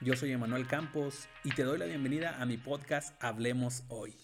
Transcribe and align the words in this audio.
Yo 0.00 0.14
soy 0.14 0.30
Emanuel 0.30 0.68
Campos 0.68 1.26
y 1.42 1.50
te 1.50 1.64
doy 1.64 1.76
la 1.76 1.84
bienvenida 1.84 2.40
a 2.40 2.46
mi 2.46 2.56
podcast 2.56 3.20
Hablemos 3.20 3.82
Hoy. 3.88 4.16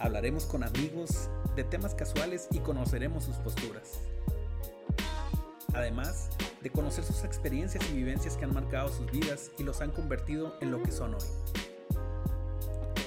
Hablaremos 0.00 0.46
con 0.46 0.64
amigos 0.64 1.28
de 1.54 1.62
temas 1.62 1.94
casuales 1.94 2.48
y 2.50 2.58
conoceremos 2.58 3.22
sus 3.22 3.36
posturas. 3.36 4.00
Además 5.74 6.30
de 6.60 6.70
conocer 6.70 7.04
sus 7.04 7.22
experiencias 7.22 7.88
y 7.88 7.94
vivencias 7.94 8.36
que 8.36 8.46
han 8.46 8.52
marcado 8.52 8.88
sus 8.88 9.08
vidas 9.12 9.52
y 9.58 9.62
los 9.62 9.80
han 9.80 9.92
convertido 9.92 10.58
en 10.60 10.72
lo 10.72 10.82
que 10.82 10.90
son 10.90 11.14
hoy. 11.14 11.59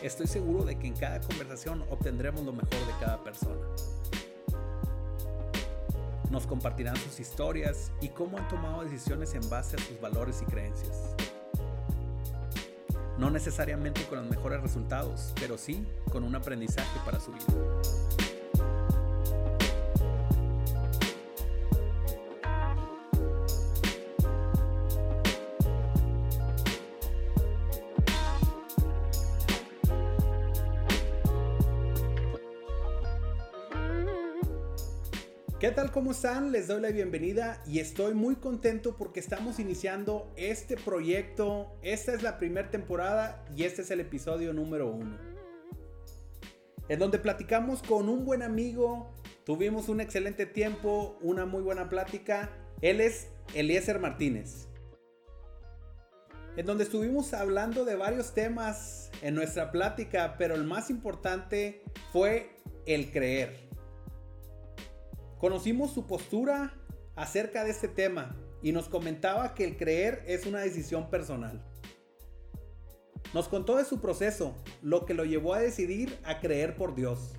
Estoy 0.03 0.27
seguro 0.27 0.65
de 0.65 0.77
que 0.77 0.85
en 0.85 0.95
cada 0.95 1.21
conversación 1.21 1.81
obtendremos 1.89 2.43
lo 2.43 2.51
mejor 2.51 2.71
de 2.71 2.93
cada 2.99 3.23
persona. 3.23 3.65
Nos 6.29 6.45
compartirán 6.45 6.97
sus 6.97 7.21
historias 7.21 7.89
y 8.01 8.09
cómo 8.09 8.37
han 8.37 8.45
tomado 8.49 8.83
decisiones 8.83 9.33
en 9.33 9.49
base 9.49 9.77
a 9.77 9.79
sus 9.79 10.01
valores 10.01 10.41
y 10.41 10.45
creencias. 10.45 11.15
No 13.17 13.29
necesariamente 13.29 14.05
con 14.07 14.17
los 14.17 14.29
mejores 14.29 14.61
resultados, 14.61 15.33
pero 15.39 15.57
sí 15.57 15.87
con 16.11 16.25
un 16.25 16.35
aprendizaje 16.35 16.99
para 17.05 17.21
su 17.21 17.31
vida. 17.31 18.32
Tal? 35.73 35.91
¿Cómo 35.91 36.11
están? 36.11 36.51
Les 36.51 36.67
doy 36.67 36.81
la 36.81 36.91
bienvenida 36.91 37.59
y 37.65 37.79
estoy 37.79 38.13
muy 38.13 38.35
contento 38.35 38.95
porque 38.95 39.19
estamos 39.19 39.57
iniciando 39.57 40.31
este 40.35 40.77
proyecto. 40.77 41.79
Esta 41.81 42.13
es 42.13 42.21
la 42.21 42.37
primera 42.37 42.69
temporada 42.69 43.43
y 43.55 43.63
este 43.63 43.81
es 43.81 43.89
el 43.89 43.99
episodio 43.99 44.53
número 44.53 44.91
uno. 44.91 45.17
En 46.89 46.99
donde 46.99 47.17
platicamos 47.17 47.81
con 47.81 48.07
un 48.07 48.23
buen 48.23 48.43
amigo, 48.43 49.15
tuvimos 49.45 49.89
un 49.89 49.99
excelente 49.99 50.45
tiempo, 50.45 51.17
una 51.21 51.47
muy 51.47 51.63
buena 51.63 51.89
plática. 51.89 52.51
Él 52.81 53.01
es 53.01 53.29
Eliezer 53.55 53.99
Martínez. 53.99 54.67
En 56.55 56.67
donde 56.67 56.83
estuvimos 56.83 57.33
hablando 57.33 57.83
de 57.83 57.95
varios 57.95 58.35
temas 58.35 59.09
en 59.23 59.33
nuestra 59.33 59.71
plática, 59.71 60.35
pero 60.37 60.53
el 60.53 60.65
más 60.65 60.91
importante 60.91 61.81
fue 62.11 62.51
el 62.85 63.11
creer. 63.11 63.62
Conocimos 65.43 65.91
su 65.91 66.07
postura 66.07 66.73
acerca 67.17 67.65
de 67.65 67.71
este 67.71 67.89
tema 67.89 68.33
y 68.61 68.71
nos 68.71 68.87
comentaba 68.87 69.53
que 69.53 69.65
el 69.65 69.75
creer 69.75 70.23
es 70.25 70.45
una 70.45 70.61
decisión 70.61 71.09
personal. 71.09 71.61
Nos 73.33 73.49
contó 73.49 73.75
de 73.75 73.83
su 73.83 73.99
proceso, 73.99 74.55
lo 74.81 75.05
que 75.05 75.13
lo 75.13 75.25
llevó 75.25 75.53
a 75.53 75.59
decidir 75.59 76.17
a 76.23 76.39
creer 76.39 76.77
por 76.77 76.95
Dios. 76.95 77.33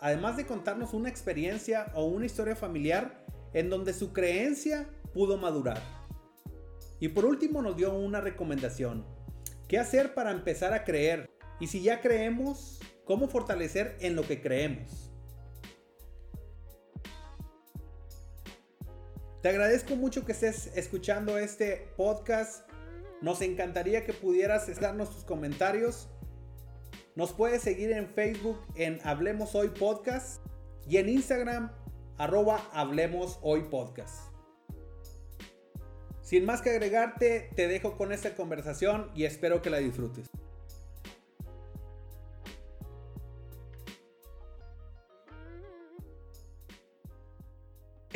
Además 0.00 0.38
de 0.38 0.46
contarnos 0.46 0.94
una 0.94 1.10
experiencia 1.10 1.92
o 1.94 2.06
una 2.06 2.24
historia 2.24 2.56
familiar 2.56 3.26
en 3.52 3.68
donde 3.68 3.92
su 3.92 4.14
creencia 4.14 4.88
pudo 5.12 5.36
madurar. 5.36 5.82
Y 6.98 7.08
por 7.08 7.26
último 7.26 7.60
nos 7.60 7.76
dio 7.76 7.92
una 7.92 8.22
recomendación. 8.22 9.04
¿Qué 9.68 9.78
hacer 9.78 10.14
para 10.14 10.30
empezar 10.30 10.72
a 10.72 10.84
creer? 10.84 11.28
Y 11.60 11.66
si 11.66 11.82
ya 11.82 12.00
creemos, 12.00 12.80
¿cómo 13.04 13.28
fortalecer 13.28 13.98
en 14.00 14.16
lo 14.16 14.22
que 14.22 14.40
creemos? 14.40 15.03
Te 19.44 19.50
agradezco 19.50 19.94
mucho 19.94 20.24
que 20.24 20.32
estés 20.32 20.74
escuchando 20.74 21.36
este 21.36 21.86
podcast. 21.98 22.66
Nos 23.20 23.42
encantaría 23.42 24.06
que 24.06 24.14
pudieras 24.14 24.74
darnos 24.80 25.14
tus 25.14 25.22
comentarios. 25.22 26.08
Nos 27.14 27.34
puedes 27.34 27.60
seguir 27.60 27.92
en 27.92 28.08
Facebook 28.08 28.58
en 28.74 29.00
Hablemos 29.04 29.54
Hoy 29.54 29.68
Podcast 29.68 30.40
y 30.88 30.96
en 30.96 31.10
Instagram 31.10 31.70
arroba 32.16 32.70
Hablemos 32.72 33.38
Hoy 33.42 33.64
Podcast. 33.70 34.32
Sin 36.22 36.46
más 36.46 36.62
que 36.62 36.70
agregarte, 36.70 37.50
te 37.54 37.68
dejo 37.68 37.98
con 37.98 38.12
esta 38.12 38.34
conversación 38.34 39.10
y 39.14 39.24
espero 39.24 39.60
que 39.60 39.68
la 39.68 39.76
disfrutes. 39.76 40.30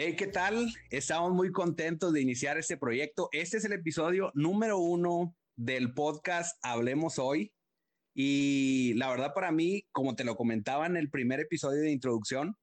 Hey, 0.00 0.14
¿qué 0.14 0.28
tal? 0.28 0.72
Estamos 0.91 1.32
muy 1.32 1.50
contentos 1.50 2.12
de 2.12 2.20
iniciar 2.20 2.56
este 2.56 2.76
proyecto. 2.76 3.28
Este 3.32 3.56
es 3.56 3.64
el 3.64 3.72
episodio 3.72 4.31
número 4.32 4.78
uno 4.78 5.34
del 5.56 5.92
podcast 5.92 6.56
Hablemos 6.62 7.19
Hoy. 7.19 7.53
Y 8.14 8.94
la 8.94 9.10
verdad 9.10 9.34
para 9.34 9.50
mí, 9.50 9.88
como 9.91 10.14
te 10.14 10.22
lo 10.22 10.37
comentaba 10.37 10.87
en 10.87 10.97
el 10.97 11.10
primer 11.10 11.41
episodio 11.41 11.81
de 11.81 11.91
introducción, 11.91 12.56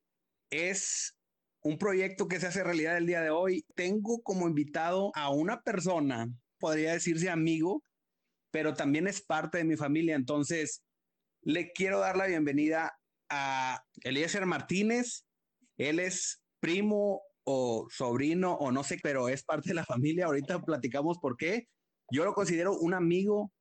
es 0.49 1.17
un 1.61 1.77
proyecto 1.77 2.29
que 2.29 2.39
se 2.39 2.47
hace 2.47 2.63
realidad 2.63 2.95
el 2.95 3.05
día 3.05 3.19
de 3.19 3.31
hoy. 3.31 3.65
Tengo 3.75 4.21
como 4.21 4.47
invitado 4.47 5.11
a 5.13 5.29
una 5.29 5.61
persona, 5.61 6.29
podría 6.57 6.93
decirse 6.93 7.29
amigo, 7.29 7.83
pero 8.49 8.75
también 8.75 9.07
es 9.07 9.21
parte 9.21 9.57
de 9.57 9.65
mi 9.65 9.75
familia. 9.75 10.15
Entonces, 10.15 10.85
le 11.41 11.73
quiero 11.73 11.99
dar 11.99 12.15
la 12.15 12.27
bienvenida 12.27 12.97
a 13.29 13.83
Eliezer 14.05 14.45
Martínez. 14.45 15.25
Él 15.75 15.99
es 15.99 16.44
primo 16.65 17.21
o 17.43 17.87
sobrino 17.91 18.55
o 18.55 18.71
no 18.71 18.83
sé, 18.83 18.97
pero 19.03 19.29
es 19.29 19.43
parte 19.43 19.69
de 19.69 19.75
la 19.75 19.85
familia. 19.85 20.25
Ahorita 20.25 20.59
platicamos 20.61 21.19
por 21.19 21.37
qué. 21.37 21.67
Yo 22.09 22.25
lo 22.25 22.33
considero 22.33 22.75
un 22.79 22.95
amigo 22.95 23.51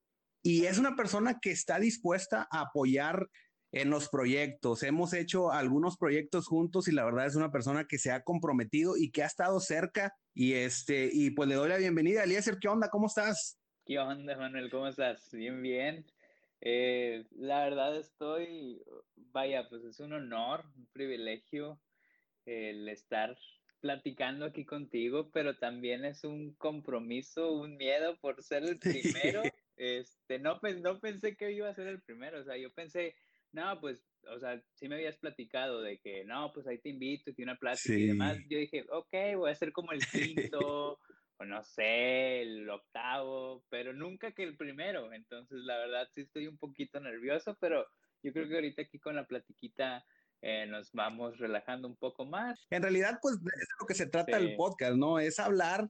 y 0.43 0.65
es 0.65 0.79
una 0.79 0.97
persona 0.97 1.39
que 1.41 1.51
está 1.51 1.79
dispuesta 1.79 2.49
a 2.51 2.63
apoyar 2.63 3.29
en 3.73 3.91
los 3.91 4.09
proyectos. 4.09 4.83
Hemos 4.83 5.13
hecho 5.13 5.53
algunos 5.53 5.99
proyectos 5.99 6.47
juntos 6.47 6.89
y 6.89 6.93
la 6.93 7.05
verdad 7.05 7.27
es 7.27 7.37
una 7.37 7.51
persona 7.51 7.85
que 7.87 7.99
se 7.99 8.11
ha 8.11 8.23
comprometido 8.23 8.97
y 8.97 9.11
que 9.11 9.23
ha 9.23 9.27
estado 9.27 9.61
cerca 9.61 10.15
y 10.33 10.55
este 10.55 11.11
y 11.13 11.31
pues 11.33 11.49
le 11.49 11.57
doy 11.57 11.69
la 11.69 11.77
bienvenida. 11.77 12.25
Eliezer, 12.25 12.59
¿qué 12.59 12.69
onda? 12.69 12.89
¿Cómo 12.89 13.09
estás? 13.09 13.59
¿Qué 13.85 13.99
onda, 13.99 14.35
Manuel? 14.37 14.71
¿Cómo 14.71 14.89
estás? 14.89 15.29
Bien, 15.31 15.61
bien. 15.61 16.07
Eh, 16.63 17.27
la 17.33 17.65
verdad 17.65 17.99
estoy, 17.99 18.83
vaya, 19.17 19.69
pues 19.69 19.85
es 19.85 20.01
un 20.01 20.15
honor, 20.15 20.65
un 20.77 20.87
privilegio 20.87 21.79
el 22.47 22.89
estar 22.89 23.37
platicando 23.81 24.47
aquí 24.47 24.65
contigo, 24.65 25.31
pero 25.31 25.57
también 25.59 26.05
es 26.05 26.25
un 26.25 26.55
compromiso, 26.55 27.53
un 27.53 27.77
miedo 27.77 28.17
por 28.19 28.43
ser 28.43 28.65
el 28.65 28.79
primero. 29.33 29.43
Este, 29.77 30.39
no, 30.39 30.59
no 30.81 31.01
pensé 31.01 31.37
que 31.37 31.53
iba 31.53 31.69
a 31.69 31.75
ser 31.75 31.89
el 31.89 32.01
primero, 32.01 32.41
o 32.41 32.45
sea, 32.45 32.57
yo 32.57 32.73
pensé, 32.73 33.15
no, 33.53 33.81
pues, 33.81 34.03
o 34.29 34.39
sea, 34.39 34.61
sí 34.73 34.89
me 34.89 34.95
habías 34.97 35.17
platicado 35.19 35.83
de 35.83 35.99
que, 35.99 36.25
no, 36.25 36.53
pues 36.53 36.67
ahí 36.67 36.79
te 36.79 36.89
invito, 36.89 37.31
y 37.37 37.43
una 37.43 37.57
plática 37.57 37.95
y 37.95 38.07
demás. 38.07 38.39
Yo 38.49 38.59
dije, 38.59 38.85
ok, 38.91 39.37
voy 39.37 39.51
a 39.51 39.55
ser 39.55 39.73
como 39.73 39.93
el 39.93 40.01
quinto, 40.07 40.99
o 41.39 41.45
no 41.45 41.63
sé, 41.63 42.43
el 42.43 42.69
octavo, 42.71 43.65
pero 43.69 43.93
nunca 43.93 44.33
que 44.33 44.45
el 44.45 44.57
primero. 44.57 45.13
Entonces, 45.13 45.59
la 45.65 45.79
verdad, 45.79 46.09
sí 46.13 46.23
estoy 46.23 46.47
un 46.47 46.59
poquito 46.59 47.01
nervioso, 47.01 47.57
pero 47.61 47.87
yo 48.23 48.33
creo 48.33 48.49
que 48.49 48.55
ahorita 48.55 48.83
aquí 48.83 48.99
con 48.99 49.15
la 49.15 49.27
platiquita 49.27 50.05
eh, 50.47 50.67
nos 50.67 50.93
vamos 50.93 51.39
relajando 51.39 51.89
un 51.89 51.97
poco 51.97 52.27
más. 52.27 52.67
En 52.69 52.83
realidad, 52.83 53.19
pues 53.23 53.37
es 53.37 53.43
de 53.43 53.67
lo 53.81 53.87
que 53.87 53.95
se 53.95 54.07
trata 54.07 54.37
el 54.37 54.57
podcast, 54.57 54.95
¿no? 54.95 55.19
Es 55.19 55.39
hablar 55.39 55.89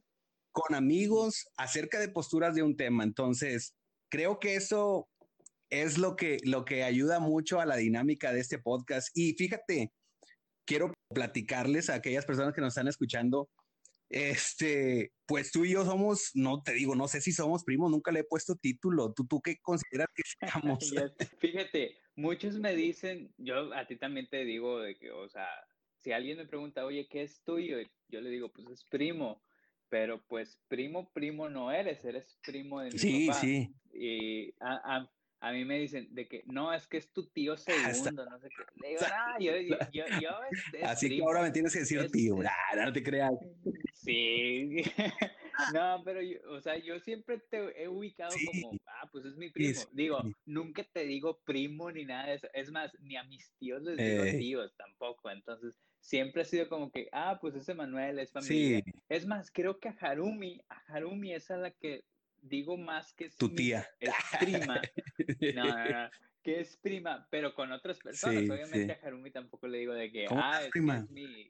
con 0.53 0.73
amigos 0.73 1.49
acerca 1.57 1.99
de 1.99 2.07
posturas 2.07 2.55
de 2.55 2.63
un 2.63 2.77
tema. 2.77 3.03
Entonces, 3.03 3.75
creo 4.09 4.39
que 4.39 4.55
eso 4.55 5.09
es 5.69 5.97
lo 5.97 6.15
que, 6.15 6.37
lo 6.45 6.63
que 6.63 6.85
ayuda 6.85 7.19
mucho 7.19 7.59
a 7.59 7.65
la 7.65 7.75
dinámica 7.75 8.31
de 8.31 8.39
este 8.39 8.57
podcast. 8.57 9.09
Y 9.13 9.33
fíjate, 9.33 9.91
quiero 10.65 10.93
platicarles 11.13 11.89
a 11.89 11.95
aquellas 11.95 12.25
personas 12.25 12.53
que 12.53 12.61
nos 12.61 12.69
están 12.69 12.87
escuchando. 12.87 13.49
Este, 14.15 15.11
pues 15.25 15.51
tú 15.51 15.65
y 15.65 15.71
yo 15.71 15.83
somos, 15.83 16.31
no 16.35 16.63
te 16.63 16.71
digo, 16.71 16.95
no 16.95 17.09
sé 17.09 17.19
si 17.19 17.33
somos 17.33 17.65
primos, 17.65 17.91
nunca 17.91 18.13
le 18.13 18.21
he 18.21 18.23
puesto 18.23 18.55
título. 18.55 19.13
¿Tú, 19.13 19.27
tú 19.27 19.41
qué 19.41 19.57
consideras 19.61 20.07
que 20.15 20.23
seamos? 20.39 20.93
Fíjate, 21.37 21.97
muchos 22.15 22.57
me 22.57 22.73
dicen, 22.77 23.33
yo 23.37 23.73
a 23.73 23.85
ti 23.85 23.97
también 23.97 24.29
te 24.29 24.45
digo 24.45 24.79
de 24.79 24.95
que, 24.97 25.11
o 25.11 25.27
sea, 25.27 25.49
si 25.97 26.13
alguien 26.13 26.37
me 26.37 26.47
pregunta, 26.47 26.85
oye, 26.85 27.09
¿qué 27.09 27.23
es 27.23 27.43
tuyo? 27.43 27.75
Yo 28.07 28.21
le 28.21 28.29
digo, 28.29 28.53
pues 28.53 28.69
es 28.69 28.85
primo, 28.85 29.43
pero 29.89 30.23
pues 30.27 30.61
primo, 30.69 31.11
primo 31.11 31.49
no 31.49 31.69
eres, 31.69 32.05
eres 32.05 32.39
primo 32.41 32.79
de 32.79 32.91
mi 32.91 32.97
sí, 32.97 33.27
papá. 33.27 33.39
Sí, 33.41 33.75
sí. 33.91 33.99
Y 33.99 34.51
a, 34.61 34.95
a, 34.95 35.11
mí 35.51 35.65
me 35.65 35.79
dicen 35.79 36.13
de 36.13 36.27
que 36.27 36.43
no, 36.45 36.73
es 36.73 36.87
que 36.87 36.97
es 36.97 37.11
tu 37.11 37.27
tío 37.27 37.53
ah, 37.67 37.93
segundo, 37.93 38.25
no 38.25 38.39
sé 38.39 38.49
qué. 38.49 38.63
Le 38.81 38.89
digo, 38.89 39.01
ah, 39.05 39.37
yo, 39.39 39.51
yo, 39.57 39.77
yo, 40.21 40.29
Así 40.83 41.09
que 41.09 41.21
ahora 41.21 41.41
me 41.41 41.51
tienes 41.51 41.73
que 41.73 41.79
decir 41.79 42.09
tío, 42.11 42.35
no 42.35 42.93
te 42.93 43.03
creas. 43.03 43.33
Sí, 43.93 44.83
No, 45.73 46.01
pero 46.03 46.21
yo, 46.21 46.37
o 46.49 46.59
sea, 46.59 46.77
yo 46.77 46.99
siempre 46.99 47.39
te 47.49 47.81
he 47.81 47.87
ubicado 47.87 48.35
como, 48.45 48.77
ah, 48.87 49.07
pues 49.11 49.25
es 49.25 49.35
mi 49.37 49.49
primo. 49.49 49.79
digo, 49.93 50.21
nunca 50.45 50.83
te 50.83 51.05
digo 51.05 51.39
primo 51.45 51.91
ni 51.91 52.05
nada 52.05 52.27
de 52.27 52.35
eso. 52.35 52.47
Es 52.53 52.71
más, 52.71 52.91
ni 52.99 53.15
a 53.15 53.23
mis 53.23 53.51
tíos 53.57 53.81
les 53.81 53.97
digo 53.97 54.23
eh. 54.25 54.37
tíos 54.37 54.75
tampoco. 54.75 55.29
Entonces, 55.31 55.79
siempre 55.99 56.41
ha 56.41 56.45
sido 56.45 56.67
como 56.67 56.91
que, 56.91 57.07
ah, 57.11 57.37
pues 57.39 57.55
ese 57.55 57.73
Manuel 57.73 58.19
es 58.19 58.31
familia. 58.31 58.83
Es 59.09 59.25
más, 59.25 59.49
creo 59.51 59.79
que 59.79 59.89
a 59.89 59.97
Harumi, 59.99 60.61
a 60.69 60.93
Harumi 60.93 61.33
es 61.33 61.49
a 61.49 61.57
la 61.57 61.71
que 61.71 62.03
digo 62.47 62.77
más 62.77 63.13
que 63.13 63.29
tu 63.29 63.53
tía. 63.53 63.87
es 63.99 64.13
prima. 64.39 64.81
No, 65.55 65.63
no, 65.63 65.89
no, 65.89 66.09
que 66.41 66.59
es 66.59 66.77
prima, 66.77 67.27
pero 67.31 67.53
con 67.55 67.71
otras 67.71 67.97
personas. 67.99 68.49
Obviamente 68.49 68.93
a 68.93 69.07
Harumi 69.07 69.31
tampoco 69.31 69.67
le 69.67 69.79
digo 69.79 69.93
de 69.93 70.11
que, 70.11 70.27
ah, 70.29 70.61
es, 70.63 70.69
prima? 70.69 71.05
mi... 71.09 71.47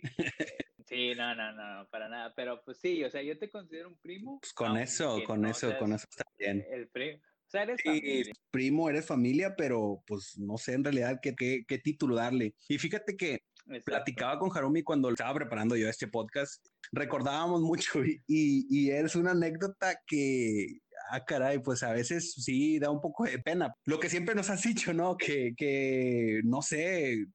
Sí, 0.88 1.14
no, 1.16 1.34
no, 1.34 1.52
no, 1.52 1.90
para 1.90 2.08
nada. 2.08 2.34
Pero 2.36 2.62
pues 2.64 2.78
sí, 2.78 3.04
o 3.04 3.10
sea, 3.10 3.22
yo 3.22 3.38
te 3.38 3.50
considero 3.50 3.90
un 3.90 3.98
primo. 3.98 4.40
Pues 4.40 4.54
con 4.54 4.78
eso, 4.78 5.22
con 5.26 5.46
eso, 5.46 5.76
con 5.80 5.94
eso 5.94 6.06
está 6.10 6.24
bien. 6.38 6.64
El 6.70 6.88
primo. 6.90 7.18
O 7.18 7.50
sea, 7.50 7.64
eres 7.64 7.82
familia. 7.84 8.34
primo, 8.52 8.90
eres 8.90 9.06
familia, 9.06 9.56
pero 9.56 10.04
pues 10.06 10.38
no 10.38 10.58
sé 10.58 10.74
en 10.74 10.84
realidad 10.84 11.20
qué, 11.22 11.36
qué, 11.36 11.66
qué 11.68 11.78
título 11.80 12.16
darle. 12.16 12.56
Y 12.70 12.78
fíjate 12.78 13.18
que 13.18 13.44
platicaba 13.84 14.40
con 14.40 14.56
Harumi 14.56 14.84
cuando 14.84 15.10
estaba 15.10 15.34
preparando 15.34 15.76
yo 15.76 15.90
este 15.90 16.08
podcast, 16.08 16.66
recordábamos 16.92 17.62
mucho 17.62 18.04
y, 18.06 18.22
y, 18.28 18.92
es 18.92 19.16
una 19.16 19.32
anécdota 19.32 20.00
que, 20.06 20.80
ah, 21.12 21.24
caray, 21.26 21.60
pues 21.60 21.84
a 21.84 21.92
veces 21.92 22.34
sí 22.34 22.80
da 22.80 22.90
un 22.90 23.02
poco 23.02 23.26
de 23.26 23.40
pena. 23.40 23.74
Lo 23.86 24.00
que 24.00 24.10
siempre 24.10 24.36
nos 24.36 24.50
has 24.50 24.64
dicho, 24.64 24.94
¿no? 24.94 25.18
Que, 25.18 25.54
que 25.56 26.42
no 26.44 26.62
sé, 26.62 27.26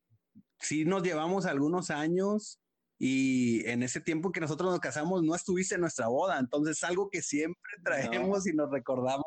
sí 0.58 0.84
nos 0.84 1.02
llevamos 1.02 1.46
algunos 1.46 1.90
años 1.90 2.60
y 2.98 3.66
en 3.66 3.82
ese 3.82 4.00
tiempo 4.00 4.30
que 4.30 4.40
nosotros 4.40 4.70
nos 4.70 4.80
casamos 4.80 5.22
no 5.22 5.34
estuviste 5.34 5.76
en 5.76 5.80
nuestra 5.80 6.08
boda, 6.08 6.38
entonces 6.38 6.84
algo 6.84 7.08
que 7.08 7.22
siempre 7.22 7.72
traemos 7.82 8.46
y 8.46 8.52
nos 8.52 8.70
recordamos 8.70 9.24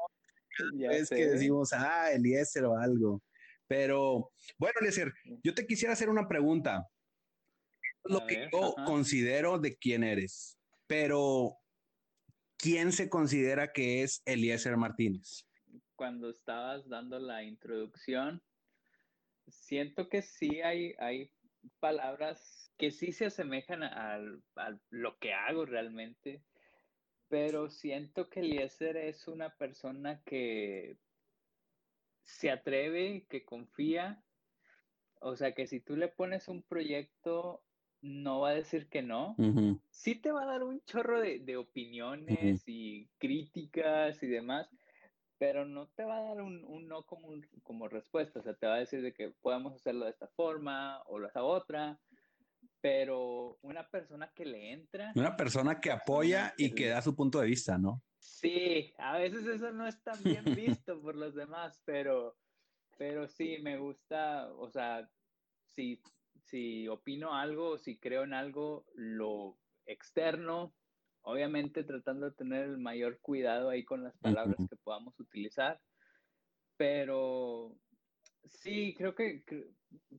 es 0.91 1.09
que 1.09 1.27
decimos, 1.27 1.73
ah, 1.73 2.11
Eliezer 2.11 2.65
o 2.65 2.77
algo. 2.77 3.21
Pero 3.67 4.31
bueno, 4.59 4.75
Eliezer, 4.79 5.11
yo 5.43 5.53
te 5.55 5.65
quisiera 5.65 5.93
hacer 5.93 6.09
una 6.09 6.27
pregunta. 6.27 6.87
Lo 8.05 8.27
que 8.27 8.49
yo 8.51 8.75
considero 8.85 9.57
de 9.59 9.75
quién 9.77 10.03
eres, 10.03 10.57
pero 10.87 11.57
¿quién 12.63 12.93
se 12.93 13.09
considera 13.09 13.73
que 13.73 14.03
es 14.03 14.23
Eliezer 14.25 14.77
Martínez? 14.77 15.45
Cuando 15.97 16.29
estabas 16.29 16.87
dando 16.87 17.19
la 17.19 17.43
introducción, 17.43 18.41
siento 19.49 20.07
que 20.07 20.21
sí 20.21 20.61
hay, 20.61 20.95
hay 20.97 21.29
palabras 21.81 22.71
que 22.77 22.91
sí 22.91 23.11
se 23.11 23.25
asemejan 23.25 23.83
a, 23.83 24.17
lo 24.89 25.17
que 25.19 25.33
hago 25.33 25.65
realmente, 25.65 26.41
pero 27.27 27.69
siento 27.69 28.29
que 28.29 28.39
Eliezer 28.39 28.95
es 28.95 29.27
una 29.27 29.49
persona 29.57 30.21
que 30.23 30.97
se 32.23 32.49
atreve, 32.49 33.25
que 33.29 33.43
confía, 33.43 34.23
o 35.19 35.35
sea 35.35 35.53
que 35.53 35.67
si 35.67 35.81
tú 35.81 35.97
le 35.97 36.07
pones 36.07 36.47
un 36.47 36.63
proyecto, 36.63 37.61
no 38.03 38.41
va 38.41 38.49
a 38.49 38.55
decir 38.55 38.87
que 38.87 39.01
no. 39.01 39.35
Sí 39.89 40.15
te 40.15 40.31
va 40.31 40.43
a 40.43 40.45
dar 40.45 40.63
un 40.63 40.81
chorro 40.85 41.19
de, 41.19 41.57
opiniones 41.57 42.63
y 42.67 43.07
críticas 43.17 44.21
y 44.21 44.27
demás, 44.27 44.69
pero 45.39 45.65
no 45.65 45.87
te 45.87 46.03
va 46.03 46.17
a 46.17 46.21
dar 46.21 46.41
un, 46.41 46.87
no 46.87 47.03
como, 47.03 47.29
como 47.63 47.87
respuesta. 47.87 48.39
O 48.39 48.43
sea, 48.43 48.53
te 48.53 48.67
va 48.67 48.75
a 48.75 48.79
decir 48.79 49.01
de 49.01 49.13
que 49.13 49.29
podemos 49.41 49.73
hacerlo 49.73 50.05
de 50.05 50.11
esta 50.11 50.27
forma 50.27 51.01
o 51.07 51.19
de 51.19 51.27
esta 51.27 51.43
otra 51.43 51.99
pero 52.83 53.57
una 53.61 53.87
persona 53.87 54.29
que 54.35 54.43
le 54.43 54.73
entra. 54.73 55.13
Una 55.15 55.37
persona 55.37 55.79
que 55.79 55.89
apoya 55.89 56.53
y 56.57 56.75
que 56.75 56.89
da 56.89 57.01
su 57.01 57.15
punto 57.15 57.39
de 57.39 57.47
vista, 57.47 57.77
¿no? 57.77 58.03
Sí, 58.19 58.93
a 58.97 59.17
veces 59.17 59.47
eso 59.47 59.71
no 59.71 59.87
es 59.87 60.03
tan 60.03 60.21
bien 60.21 60.43
visto 60.85 61.01
por 61.01 61.15
los 61.15 61.33
demás, 61.33 61.81
pero, 61.85 62.35
pero 62.97 63.25
sí, 63.29 63.57
me 63.61 63.77
gusta, 63.77 64.51
o 64.55 64.69
sea, 64.69 65.09
si, 65.73 66.01
si 66.53 66.87
opino 66.87 67.33
algo, 67.33 67.79
si 67.79 67.97
creo 67.97 68.23
en 68.23 68.35
algo, 68.35 68.85
lo 68.93 69.57
externo, 69.87 70.71
obviamente 71.23 71.83
tratando 71.83 72.29
de 72.29 72.35
tener 72.35 72.65
el 72.65 72.77
mayor 72.77 73.19
cuidado 73.21 73.69
ahí 73.69 73.83
con 73.83 74.03
las 74.03 74.15
palabras 74.19 74.57
que 74.69 74.75
podamos 74.75 75.19
utilizar, 75.19 75.81
pero 76.77 77.75
sí, 78.45 78.93
creo 78.95 79.15
que, 79.15 79.43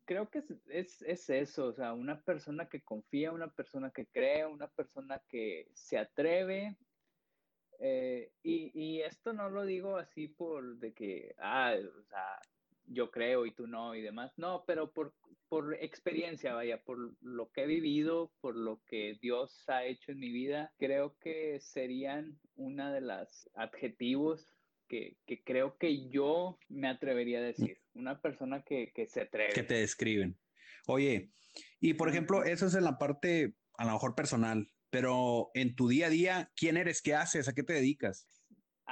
creo 0.04 0.28
que 0.28 0.42
es, 0.70 1.02
es, 1.02 1.30
eso, 1.30 1.66
o 1.66 1.72
sea, 1.72 1.92
una 1.92 2.20
persona 2.22 2.68
que 2.68 2.82
confía, 2.82 3.30
una 3.30 3.52
persona 3.52 3.92
que 3.92 4.06
cree, 4.06 4.44
una 4.44 4.66
persona 4.66 5.22
que 5.28 5.68
se 5.72 5.98
atreve. 5.98 6.76
Eh, 7.78 8.32
y, 8.42 8.72
y, 8.74 9.02
esto 9.02 9.32
no 9.32 9.50
lo 9.50 9.64
digo 9.64 9.98
así 9.98 10.26
por 10.26 10.78
de 10.78 10.94
que, 10.94 11.34
ah, 11.38 11.74
o 11.76 12.02
sea, 12.04 12.40
yo 12.86 13.10
creo 13.10 13.46
y 13.46 13.52
tú 13.52 13.68
no 13.68 13.94
y 13.94 14.02
demás. 14.02 14.32
No, 14.36 14.64
pero 14.66 14.92
por, 14.92 15.12
por 15.54 15.76
experiencia, 15.80 16.52
vaya, 16.52 16.82
por 16.82 17.16
lo 17.20 17.52
que 17.52 17.62
he 17.62 17.66
vivido, 17.66 18.32
por 18.40 18.56
lo 18.56 18.82
que 18.88 19.16
Dios 19.22 19.62
ha 19.68 19.84
hecho 19.84 20.10
en 20.10 20.18
mi 20.18 20.32
vida, 20.32 20.74
creo 20.78 21.16
que 21.20 21.60
serían 21.60 22.40
una 22.56 22.92
de 22.92 23.00
las 23.00 23.48
adjetivos 23.54 24.48
que, 24.88 25.16
que, 25.26 25.44
creo 25.44 25.78
que 25.78 26.08
yo 26.08 26.58
me 26.68 26.88
atrevería 26.88 27.38
a 27.38 27.42
decir. 27.42 27.78
Una 27.92 28.20
persona 28.20 28.64
que, 28.64 28.90
que, 28.92 29.06
se 29.06 29.20
atreve. 29.20 29.52
Que 29.52 29.62
te 29.62 29.74
describen. 29.74 30.36
Oye, 30.88 31.30
y 31.78 31.94
por 31.94 32.08
ejemplo, 32.08 32.42
eso 32.42 32.66
es 32.66 32.74
en 32.74 32.82
la 32.82 32.98
parte 32.98 33.54
a 33.78 33.84
lo 33.84 33.92
mejor 33.92 34.16
personal, 34.16 34.72
pero 34.90 35.52
en 35.54 35.76
tu 35.76 35.86
día 35.86 36.06
a 36.06 36.10
día, 36.10 36.52
¿quién 36.56 36.76
eres? 36.76 37.00
¿Qué 37.00 37.14
haces? 37.14 37.46
¿A 37.46 37.54
qué 37.54 37.62
te 37.62 37.74
dedicas? 37.74 38.28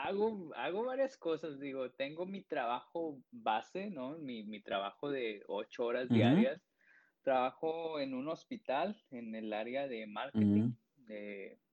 Hago, 0.05 0.53
hago 0.57 0.85
varias 0.85 1.17
cosas, 1.17 1.61
digo, 1.61 1.91
tengo 1.93 2.27
mi 2.27 2.43
trabajo 2.43 3.23
base, 3.31 3.91
¿no? 3.91 4.19
Mi, 4.19 4.43
mi 4.43 4.61
trabajo 4.61 5.11
de 5.11 5.43
ocho 5.47 5.87
horas 5.87 6.09
diarias. 6.09 6.61
Trabajo 7.23 8.01
en 8.01 8.15
un 8.15 8.29
hospital 8.29 9.01
en 9.11 9.35
el 9.35 9.53
área 9.53 9.87
de 9.87 10.07
marketing 10.07 10.73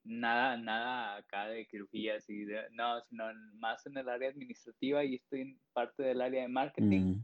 nada, 0.04 0.58
nada 0.58 1.18
acá 1.18 1.48
de 1.48 1.66
cirugías 1.66 2.30
y 2.30 2.46
no, 2.72 3.02
sino 3.02 3.26
más 3.56 3.86
en 3.86 3.98
el 3.98 4.10
área 4.10 4.30
administrativa 4.30 5.04
y 5.04 5.16
estoy 5.16 5.42
en 5.42 5.60
parte 5.74 6.04
del 6.04 6.22
área 6.22 6.42
de 6.42 6.48
marketing. 6.48 7.22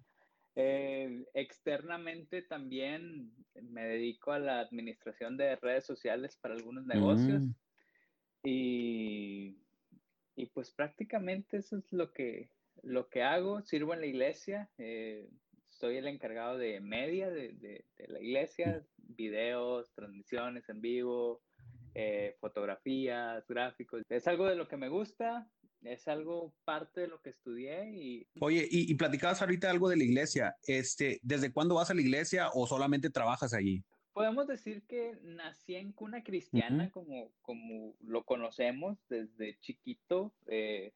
Eh, 0.57 1.25
externamente 1.33 2.43
también 2.43 3.33
me 3.61 3.85
dedico 3.85 4.31
a 4.31 4.39
la 4.39 4.59
administración 4.59 5.35
de 5.35 5.57
redes 5.57 5.85
sociales 5.85 6.37
para 6.41 6.53
algunos 6.53 6.85
negocios 6.85 7.41
mm. 7.43 7.51
y, 8.43 9.57
y, 10.35 10.47
pues 10.47 10.71
prácticamente 10.71 11.57
eso 11.57 11.77
es 11.77 11.91
lo 11.91 12.11
que, 12.11 12.49
lo 12.83 13.09
que 13.09 13.23
hago. 13.23 13.61
Sirvo 13.61 13.93
en 13.93 14.01
la 14.01 14.07
iglesia, 14.07 14.69
eh, 14.77 15.29
soy 15.69 15.97
el 15.97 16.07
encargado 16.07 16.57
de 16.57 16.79
media 16.79 17.29
de, 17.29 17.53
de, 17.53 17.85
la 18.07 18.19
iglesia, 18.19 18.85
videos, 18.97 19.93
transmisiones 19.93 20.67
en 20.69 20.81
vivo, 20.81 21.41
eh, 21.93 22.35
fotografías, 22.39 23.45
gráficos. 23.47 24.01
Es 24.09 24.27
algo 24.27 24.45
de 24.45 24.55
lo 24.55 24.67
que 24.67 24.77
me 24.77 24.89
gusta, 24.89 25.49
es 25.83 26.07
algo 26.07 26.53
parte 26.63 27.01
de 27.01 27.07
lo 27.07 27.21
que 27.21 27.29
estudié 27.29 27.91
y... 27.91 28.27
Oye, 28.39 28.67
y, 28.69 28.91
y 28.91 28.95
platicabas 28.95 29.41
ahorita 29.41 29.69
algo 29.69 29.89
de 29.89 29.97
la 29.97 30.03
iglesia. 30.03 30.55
Este, 30.65 31.19
¿Desde 31.21 31.51
cuándo 31.51 31.75
vas 31.75 31.91
a 31.91 31.93
la 31.93 32.01
iglesia 32.01 32.49
o 32.53 32.67
solamente 32.67 33.09
trabajas 33.09 33.53
allí? 33.53 33.83
Podemos 34.15 34.47
decir 34.47 34.81
que 34.87 35.19
nací 35.23 35.75
en 35.75 35.91
cuna 35.91 36.23
cristiana, 36.23 36.89
como, 36.89 37.33
como 37.41 37.97
lo 37.99 38.23
conocemos 38.23 38.97
desde 39.09 39.59
chiquito, 39.59 40.33
eh, 40.47 40.93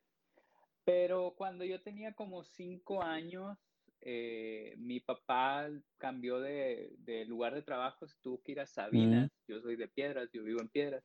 pero 0.85 1.33
cuando 1.35 1.65
yo 1.65 1.81
tenía 1.81 2.13
como 2.13 2.45
cinco 2.45 3.03
años, 3.03 3.57
eh, 3.99 4.73
mi 4.77 5.01
papá 5.01 5.69
cambió 5.97 6.39
de, 6.39 6.95
lugar 7.27 7.55
de 7.55 7.61
trabajo, 7.61 8.05
tuvo 8.21 8.41
que 8.41 8.53
ir 8.53 8.61
a 8.61 8.65
Sabinas, 8.65 9.29
yo 9.49 9.59
soy 9.59 9.75
de 9.75 9.89
Piedras, 9.89 10.29
yo 10.31 10.45
vivo 10.45 10.61
en 10.61 10.69
Piedras, 10.69 11.03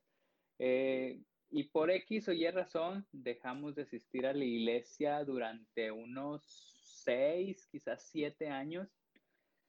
eh, 0.60 1.20
y 1.50 1.64
por 1.64 1.90
X 1.90 2.28
o 2.28 2.32
Y 2.32 2.48
razón 2.48 3.04
dejamos 3.10 3.74
de 3.74 3.82
asistir 3.82 4.24
a 4.24 4.32
la 4.32 4.44
iglesia 4.44 5.24
durante 5.24 5.90
unos 5.90 6.44
seis, 6.44 7.66
quizás 7.72 8.08
siete 8.08 8.50
años, 8.50 8.88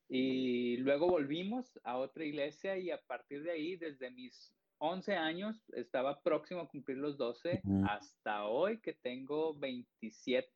y 0.07 0.77
luego 0.77 1.07
volvimos 1.07 1.79
a 1.83 1.97
otra 1.97 2.25
iglesia 2.25 2.77
y 2.77 2.91
a 2.91 3.01
partir 3.01 3.43
de 3.43 3.51
ahí, 3.51 3.75
desde 3.75 4.11
mis 4.11 4.53
11 4.77 5.15
años, 5.15 5.63
estaba 5.73 6.21
próximo 6.21 6.61
a 6.61 6.67
cumplir 6.67 6.97
los 6.97 7.17
12, 7.17 7.61
hasta 7.87 8.45
hoy 8.45 8.79
que 8.79 8.93
tengo 8.93 9.57
27, 9.57 10.51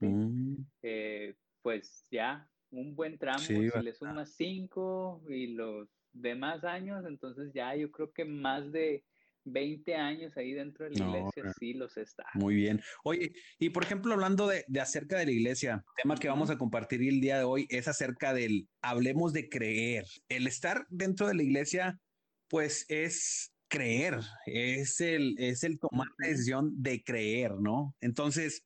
eh, 0.83 1.35
pues 1.61 2.05
ya 2.11 2.47
un 2.71 2.95
buen 2.95 3.17
tramo, 3.17 3.39
si 3.39 3.53
le 3.81 3.93
sumas 3.93 4.33
cinco 4.35 5.23
y 5.27 5.47
los 5.47 5.89
demás 6.13 6.63
años, 6.63 7.05
entonces 7.05 7.51
ya 7.53 7.75
yo 7.75 7.91
creo 7.91 8.11
que 8.11 8.25
más 8.25 8.71
de 8.71 9.03
20 9.45 9.95
años 9.95 10.35
ahí 10.37 10.53
dentro 10.53 10.85
de 10.85 10.91
la 10.91 11.05
iglesia 11.05 11.53
sí 11.59 11.73
los 11.73 11.97
está. 11.97 12.25
Muy 12.33 12.55
bien. 12.55 12.81
Oye, 13.03 13.33
y 13.59 13.69
por 13.69 13.83
ejemplo, 13.83 14.13
hablando 14.13 14.47
de, 14.47 14.65
acerca 14.79 15.17
de 15.17 15.25
la 15.25 15.31
iglesia, 15.31 15.83
tema 16.01 16.15
que 16.15 16.27
vamos 16.27 16.49
a 16.49 16.57
compartir 16.57 17.01
el 17.01 17.21
día 17.21 17.37
de 17.37 17.43
hoy 17.43 17.67
es 17.69 17.87
acerca 17.87 18.33
del, 18.33 18.67
hablemos 18.81 19.33
de 19.33 19.49
creer. 19.49 20.05
El 20.29 20.47
estar 20.47 20.85
dentro 20.89 21.27
de 21.27 21.35
la 21.35 21.43
iglesia, 21.43 21.99
pues 22.47 22.85
es 22.89 23.53
creer, 23.67 24.19
es 24.45 24.99
el, 24.99 25.35
es 25.37 25.63
el 25.63 25.79
tomar 25.79 26.07
la 26.17 26.29
decisión 26.29 26.71
de 26.81 27.03
creer, 27.03 27.53
¿no? 27.59 27.95
Entonces, 28.01 28.65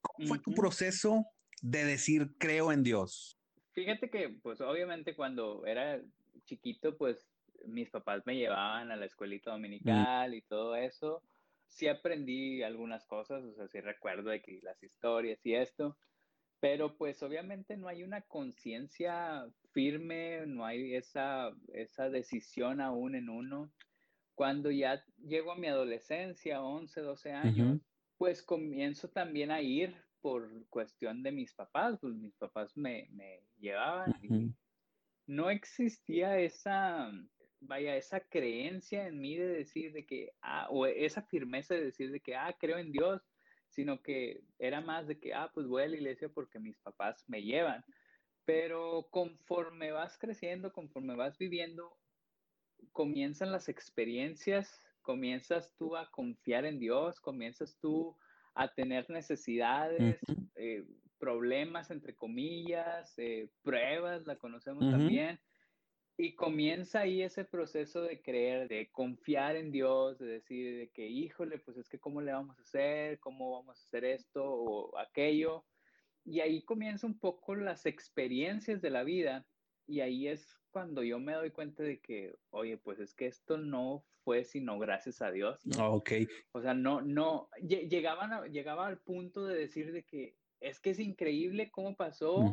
¿cómo 0.00 0.28
fue 0.28 0.38
tu 0.40 0.52
proceso 0.52 1.24
de 1.62 1.84
decir 1.84 2.34
creo 2.38 2.72
en 2.72 2.82
Dios? 2.82 3.38
Fíjate 3.72 4.10
que, 4.10 4.36
pues 4.42 4.60
obviamente 4.60 5.14
cuando 5.14 5.64
era 5.64 6.02
chiquito, 6.44 6.96
pues 6.98 7.31
mis 7.66 7.90
papás 7.90 8.22
me 8.26 8.36
llevaban 8.36 8.90
a 8.90 8.96
la 8.96 9.06
escuelita 9.06 9.50
mm. 9.50 9.54
dominical 9.54 10.34
y 10.34 10.42
todo 10.42 10.76
eso. 10.76 11.22
Sí 11.66 11.88
aprendí 11.88 12.62
algunas 12.62 13.06
cosas, 13.06 13.42
o 13.44 13.54
sea, 13.54 13.68
sí 13.68 13.80
recuerdo 13.80 14.30
de 14.30 14.42
que 14.42 14.60
las 14.62 14.82
historias 14.82 15.44
y 15.44 15.54
esto, 15.54 15.96
pero 16.60 16.96
pues 16.96 17.22
obviamente 17.22 17.76
no 17.76 17.88
hay 17.88 18.02
una 18.02 18.20
conciencia 18.20 19.46
firme, 19.72 20.46
no 20.46 20.64
hay 20.64 20.94
esa, 20.94 21.50
esa 21.72 22.10
decisión 22.10 22.80
aún 22.80 23.14
en 23.14 23.28
uno. 23.30 23.72
Cuando 24.34 24.70
ya 24.70 25.02
llego 25.18 25.52
a 25.52 25.56
mi 25.56 25.66
adolescencia, 25.66 26.62
11, 26.62 27.00
12 27.00 27.32
años, 27.32 27.80
pues 28.16 28.42
comienzo 28.42 29.08
también 29.08 29.50
a 29.50 29.60
ir 29.60 29.94
por 30.20 30.48
cuestión 30.68 31.22
de 31.22 31.32
mis 31.32 31.52
papás, 31.52 31.98
pues 32.00 32.14
mis 32.14 32.36
papás 32.36 32.76
me, 32.76 33.08
me 33.10 33.40
llevaban 33.58 34.14
y 34.22 34.54
no 35.26 35.50
existía 35.50 36.38
esa, 36.38 37.10
vaya, 37.62 37.96
esa 37.96 38.20
creencia 38.20 39.06
en 39.06 39.20
mí 39.20 39.36
de 39.36 39.48
decir 39.48 39.92
de 39.92 40.04
que, 40.04 40.32
ah, 40.42 40.68
o 40.70 40.86
esa 40.86 41.22
firmeza 41.22 41.74
de 41.74 41.84
decir 41.84 42.10
de 42.10 42.20
que, 42.20 42.34
ah, 42.36 42.54
creo 42.58 42.78
en 42.78 42.92
Dios, 42.92 43.22
sino 43.68 44.02
que 44.02 44.42
era 44.58 44.80
más 44.80 45.06
de 45.06 45.18
que, 45.18 45.34
ah, 45.34 45.50
pues 45.54 45.66
voy 45.66 45.82
a 45.82 45.88
la 45.88 45.96
iglesia 45.96 46.28
porque 46.28 46.58
mis 46.58 46.78
papás 46.78 47.24
me 47.28 47.42
llevan. 47.42 47.84
Pero 48.44 49.08
conforme 49.10 49.92
vas 49.92 50.18
creciendo, 50.18 50.72
conforme 50.72 51.14
vas 51.14 51.38
viviendo, 51.38 51.96
comienzan 52.92 53.52
las 53.52 53.68
experiencias, 53.68 54.68
comienzas 55.02 55.74
tú 55.76 55.96
a 55.96 56.10
confiar 56.10 56.64
en 56.64 56.78
Dios, 56.78 57.20
comienzas 57.20 57.78
tú 57.80 58.16
a 58.54 58.68
tener 58.74 59.08
necesidades, 59.08 60.20
eh, 60.56 60.84
problemas, 61.18 61.90
entre 61.90 62.14
comillas, 62.14 63.16
eh, 63.16 63.48
pruebas, 63.62 64.26
la 64.26 64.36
conocemos 64.36 64.90
también. 64.90 65.40
Y 66.16 66.34
comienza 66.34 67.00
ahí 67.00 67.22
ese 67.22 67.44
proceso 67.44 68.02
de 68.02 68.20
creer, 68.20 68.68
de 68.68 68.90
confiar 68.90 69.56
en 69.56 69.72
Dios, 69.72 70.18
de 70.18 70.26
decir 70.26 70.76
de 70.78 70.90
que, 70.90 71.08
híjole, 71.08 71.58
pues 71.58 71.78
es 71.78 71.88
que 71.88 71.98
cómo 71.98 72.20
le 72.20 72.32
vamos 72.32 72.58
a 72.58 72.62
hacer, 72.62 73.18
cómo 73.18 73.52
vamos 73.52 73.78
a 73.78 73.82
hacer 73.82 74.04
esto 74.04 74.44
o 74.44 74.98
aquello. 74.98 75.64
Y 76.24 76.40
ahí 76.40 76.62
comienza 76.62 77.06
un 77.06 77.18
poco 77.18 77.54
las 77.54 77.86
experiencias 77.86 78.80
de 78.82 78.90
la 78.90 79.04
vida 79.04 79.46
y 79.86 80.00
ahí 80.00 80.28
es 80.28 80.56
cuando 80.70 81.02
yo 81.02 81.18
me 81.18 81.34
doy 81.34 81.50
cuenta 81.50 81.82
de 81.82 82.00
que, 82.00 82.34
oye, 82.50 82.78
pues 82.78 82.98
es 83.00 83.14
que 83.14 83.26
esto 83.26 83.58
no 83.58 84.04
fue 84.24 84.44
sino 84.44 84.78
gracias 84.78 85.20
a 85.20 85.30
Dios. 85.30 85.60
Ah, 85.78 85.90
ok. 85.90 86.12
O 86.52 86.62
sea, 86.62 86.74
no, 86.74 87.02
no, 87.02 87.48
llegaban 87.60 88.50
llegaba 88.52 88.86
al 88.86 88.98
punto 88.98 89.44
de 89.44 89.56
decir 89.56 89.92
de 89.92 90.04
que 90.04 90.36
es 90.60 90.80
que 90.80 90.90
es 90.90 91.00
increíble 91.00 91.70
cómo 91.70 91.96
pasó. 91.96 92.52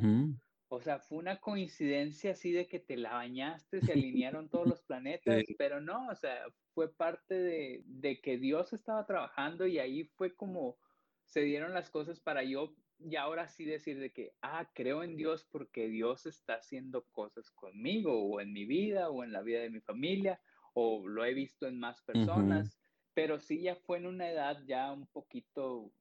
O 0.70 0.82
sea, 0.82 1.00
fue 1.00 1.18
una 1.18 1.42
coincidencia 1.42 2.32
así 2.32 2.52
de 2.52 2.68
que 2.68 2.80
te 2.80 2.96
la 2.96 3.14
bañaste, 3.14 3.82
se 3.82 3.92
alinearon 3.94 4.50
todos 4.50 4.68
los 4.68 4.82
planetas, 4.82 5.44
pero 5.58 5.82
no, 5.82 6.08
o 6.08 6.16
sea, 6.16 6.46
fue 6.74 6.94
parte 6.96 7.36
de, 7.36 7.84
de 7.86 8.22
que 8.22 8.38
Dios 8.38 8.72
estaba 8.74 9.06
trabajando 9.06 9.68
y 9.68 9.80
ahí 9.80 10.06
fue 10.06 10.36
como 10.36 10.78
se 11.26 11.42
dieron 11.42 11.74
las 11.74 11.90
cosas 11.90 12.20
para 12.20 12.44
yo 12.44 12.76
y 13.00 13.16
ahora 13.16 13.48
sí 13.48 13.66
decir 13.66 14.00
de 14.00 14.12
que, 14.12 14.34
ah, 14.42 14.70
creo 14.74 15.04
en 15.04 15.16
Dios 15.16 15.48
porque 15.50 15.88
Dios 15.88 16.26
está 16.26 16.56
haciendo 16.56 17.06
cosas 17.06 17.50
conmigo 17.52 18.22
o 18.24 18.42
en 18.42 18.52
mi 18.52 18.66
vida 18.66 19.10
o 19.10 19.24
en 19.24 19.32
la 19.32 19.42
vida 19.42 19.62
de 19.62 19.70
mi 19.70 19.80
familia 19.80 20.42
o 20.74 21.08
lo 21.08 21.24
he 21.26 21.34
visto 21.34 21.68
en 21.68 21.80
más 21.80 22.02
personas, 22.02 22.78
pero 23.14 23.40
sí 23.40 23.62
ya 23.62 23.76
fue 23.76 23.98
en 23.98 24.08
una 24.08 24.30
edad 24.30 24.64
ya 24.66 24.92
un 24.92 25.08
poquito, 25.08 25.94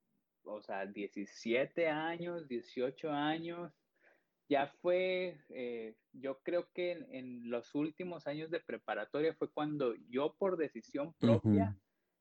o 0.42 0.62
sea, 0.62 0.86
17 0.86 1.88
años, 1.88 2.48
18 2.48 3.10
años, 3.10 3.77
ya 4.48 4.72
fue, 4.80 5.38
eh, 5.50 5.94
yo 6.12 6.40
creo 6.42 6.70
que 6.72 6.92
en, 7.10 7.50
los 7.50 7.74
últimos 7.74 8.26
años 8.26 8.50
de 8.50 8.60
preparatoria 8.60 9.34
fue 9.34 9.50
cuando 9.52 9.94
yo 10.08 10.34
por 10.38 10.56
decisión 10.56 11.14
propia 11.18 11.78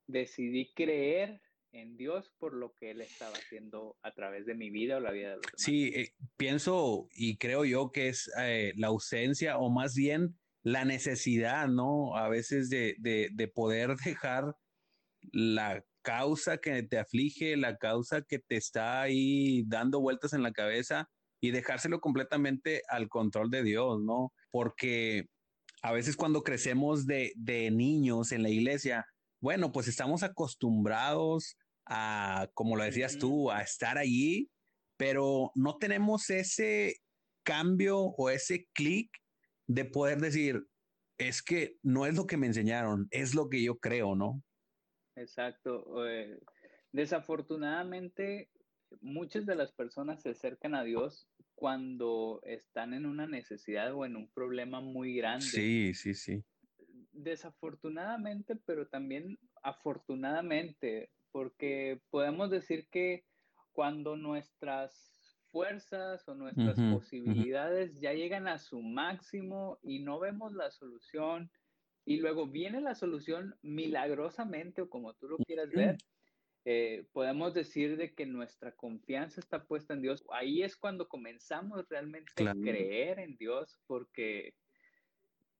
decidí 0.07 0.73
creer 0.73 1.41
en 1.71 1.95
Dios 1.95 2.33
por 2.37 2.53
lo 2.53 2.73
que 2.73 2.91
Él 2.91 3.01
estaba 3.01 3.33
haciendo 3.33 3.97
a 4.01 4.13
través 4.13 4.45
de 4.45 4.55
mi 4.55 4.69
vida 4.69 4.97
o 4.97 4.99
la 4.99 5.11
vida 5.11 5.29
de 5.29 5.35
los 5.35 5.45
demás. 5.45 5.61
Sí, 5.61 5.91
eh, 5.95 6.13
pienso 6.35 7.07
y 7.13 7.37
creo 7.37 7.65
yo 7.65 7.91
que 7.91 8.09
es 8.09 8.31
eh, 8.39 8.73
la 8.75 8.87
ausencia 8.87 9.57
o 9.57 9.69
más 9.69 9.95
bien 9.95 10.37
la 10.63 10.83
necesidad, 10.83 11.67
¿no? 11.67 12.17
A 12.17 12.27
veces 12.27 12.69
de, 12.69 12.95
de, 12.99 13.47
poder 13.47 13.95
dejar 14.05 14.55
la 15.31 15.85
causa 16.01 16.57
que 16.57 16.83
te 16.83 16.97
aflige, 16.97 17.55
la 17.55 17.77
causa 17.77 18.21
que 18.21 18.39
te 18.39 18.57
está 18.57 19.01
ahí 19.01 19.63
dando 19.67 20.01
vueltas 20.01 20.33
en 20.33 20.43
la 20.43 20.51
cabeza 20.51 21.09
y 21.39 21.51
dejárselo 21.51 21.99
completamente 21.99 22.81
al 22.89 23.09
control 23.09 23.49
de 23.49 23.63
Dios, 23.63 24.01
¿no? 24.01 24.33
Porque 24.51 25.27
a 25.81 25.91
veces 25.91 26.15
cuando 26.15 26.43
crecemos 26.43 27.05
de, 27.05 27.33
de 27.35 27.71
niños 27.71 28.31
en 28.31 28.43
la 28.43 28.49
iglesia, 28.49 29.05
bueno, 29.39 29.71
pues 29.71 29.87
estamos 29.87 30.23
acostumbrados 30.23 31.57
a, 31.85 32.49
como 32.53 32.75
lo 32.75 32.83
decías 32.83 33.17
tú, 33.17 33.51
a 33.51 33.61
estar 33.61 33.97
allí, 33.97 34.49
pero 34.97 35.51
no 35.55 35.77
tenemos 35.77 36.29
ese 36.29 36.97
cambio 37.43 37.99
o 37.99 38.29
ese 38.29 38.67
clic 38.73 39.09
de 39.67 39.85
poder 39.85 40.19
decir, 40.19 40.67
es 41.17 41.41
que 41.41 41.77
no 41.83 42.05
es 42.05 42.15
lo 42.15 42.25
que 42.25 42.37
me 42.37 42.47
enseñaron, 42.47 43.07
es 43.11 43.35
lo 43.35 43.49
que 43.49 43.61
yo 43.61 43.77
creo, 43.77 44.15
¿no? 44.15 44.43
Exacto. 45.15 46.07
Eh, 46.07 46.39
desafortunadamente, 46.91 48.49
muchas 49.01 49.45
de 49.45 49.55
las 49.55 49.71
personas 49.71 50.21
se 50.21 50.29
acercan 50.29 50.75
a 50.75 50.83
Dios 50.83 51.27
cuando 51.55 52.39
están 52.43 52.93
en 52.93 53.05
una 53.05 53.27
necesidad 53.27 53.93
o 53.93 54.05
en 54.05 54.15
un 54.15 54.29
problema 54.29 54.81
muy 54.81 55.15
grande. 55.15 55.45
Sí, 55.45 55.93
sí, 55.93 56.13
sí. 56.13 56.43
Desafortunadamente, 57.11 58.55
pero 58.55 58.87
también 58.87 59.39
afortunadamente, 59.63 61.09
porque 61.31 61.99
podemos 62.09 62.49
decir 62.51 62.87
que 62.89 63.25
cuando 63.71 64.15
nuestras 64.15 65.17
fuerzas 65.51 66.27
o 66.27 66.35
nuestras 66.35 66.79
posibilidades 66.91 67.99
ya 67.99 68.13
llegan 68.13 68.47
a 68.47 68.59
su 68.59 68.81
máximo 68.81 69.79
y 69.81 69.99
no 69.99 70.19
vemos 70.19 70.53
la 70.53 70.71
solución 70.71 71.49
y 72.05 72.17
luego 72.17 72.47
viene 72.47 72.81
la 72.81 72.95
solución 72.95 73.55
milagrosamente 73.61 74.81
o 74.81 74.89
como 74.89 75.13
tú 75.15 75.27
lo 75.27 75.37
quieras 75.37 75.69
ver, 75.69 75.97
eh, 76.69 77.05
podemos 77.13 77.53
decir 77.53 77.95
de 77.95 78.13
que 78.13 78.25
nuestra 78.25 78.73
confianza 78.73 79.39
está 79.39 79.63
puesta 79.63 79.93
en 79.93 80.01
Dios. 80.01 80.25
Ahí 80.33 80.63
es 80.63 80.75
cuando 80.75 81.07
comenzamos 81.07 81.87
realmente 81.87 82.45
a 82.45 82.53
creer 82.53 83.19
en 83.19 83.37
Dios 83.37 83.79
porque 83.87 84.53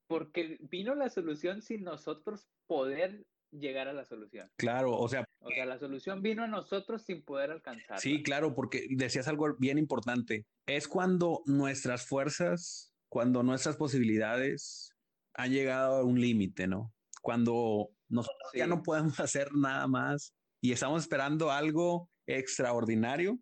porque 0.08 0.58
vino 0.70 0.96
la 0.96 1.08
solución 1.10 1.62
sin 1.62 1.86
nosotros 1.86 2.50
poder 2.66 3.26
llegar 3.52 3.88
a 3.88 3.94
la 3.94 4.04
solución. 4.04 4.52
Claro, 4.58 4.98
o 4.98 5.08
sea. 5.08 5.24
O 5.40 5.50
sea, 5.50 5.66
la 5.66 5.80
solución 5.80 6.22
vino 6.22 6.44
a 6.44 6.48
nosotros 6.48 7.04
sin 7.04 7.24
poder 7.24 7.52
alcanzarla. 7.52 8.02
Sí, 8.02 8.22
claro, 8.22 8.54
porque 8.54 8.88
decías 8.90 9.30
algo 9.30 9.56
bien 9.58 9.78
importante. 9.78 10.46
Es 10.66 10.90
cuando 10.90 11.42
nuestras 11.46 12.06
fuerzas, 12.06 12.94
cuando 13.08 13.44
nuestras 13.44 13.78
posibilidades 13.78 14.94
han 15.36 15.54
llegado 15.54 15.96
a 15.96 16.04
un 16.04 16.20
límite, 16.20 16.68
¿no? 16.68 16.94
Cuando 17.22 17.92
nosotros 18.10 18.52
ya 18.54 18.68
no 18.68 18.84
podemos 18.84 19.18
hacer 19.22 19.54
nada 19.56 19.88
más 19.88 20.34
y 20.62 20.72
estamos 20.72 21.02
esperando 21.02 21.52
algo 21.52 22.10
extraordinario 22.26 23.40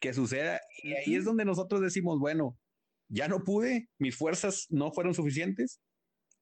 que 0.00 0.12
suceda. 0.12 0.60
Y 0.82 0.92
ahí 0.94 1.14
es 1.14 1.24
donde 1.24 1.44
nosotros 1.44 1.80
decimos, 1.80 2.18
bueno, 2.18 2.56
ya 3.08 3.28
no 3.28 3.44
pude, 3.44 3.88
mis 3.98 4.16
fuerzas 4.16 4.66
no 4.70 4.92
fueron 4.92 5.14
suficientes, 5.14 5.80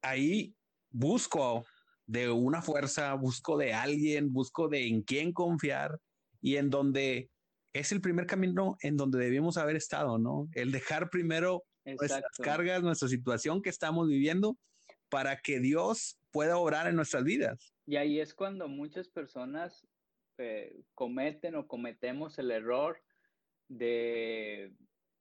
ahí 0.03 0.55
busco 0.91 1.65
de 2.07 2.31
una 2.31 2.63
fuerza, 2.63 3.15
busco 3.15 3.57
de 3.57 3.75
alguien, 3.75 4.33
busco 4.33 4.69
de 4.69 4.87
en 4.87 5.03
quién 5.03 5.33
confiar 5.33 5.99
y 6.41 6.57
en 6.57 6.71
donde 6.71 7.31
es 7.73 7.93
el 7.93 8.01
primer 8.01 8.27
camino 8.27 8.77
en 8.81 8.97
donde 8.97 9.19
debemos 9.19 9.57
haber 9.59 9.77
estado, 9.77 10.19
¿no? 10.19 10.49
El 10.53 10.73
dejar 10.73 11.11
primero 11.11 11.65
nuestras 11.85 12.23
cargas, 12.43 12.83
nuestra 12.83 13.09
situación 13.09 13.63
que 13.63 13.71
estamos 13.71 14.09
viviendo 14.09 14.57
para 15.09 15.37
que 15.39 15.61
Dios 15.61 16.19
pueda 16.33 16.57
obrar 16.57 16.87
en 16.87 16.97
nuestras 16.97 17.25
vidas. 17.25 17.73
Y 17.87 17.97
ahí 17.97 18.21
es 18.21 18.35
cuando 18.35 18.69
muchas 18.69 19.09
personas 19.09 19.87
eh, 20.39 20.83
cometen 20.95 21.55
o 21.55 21.67
cometemos 21.67 22.39
el 22.39 22.51
error 22.51 23.01
de 23.69 24.73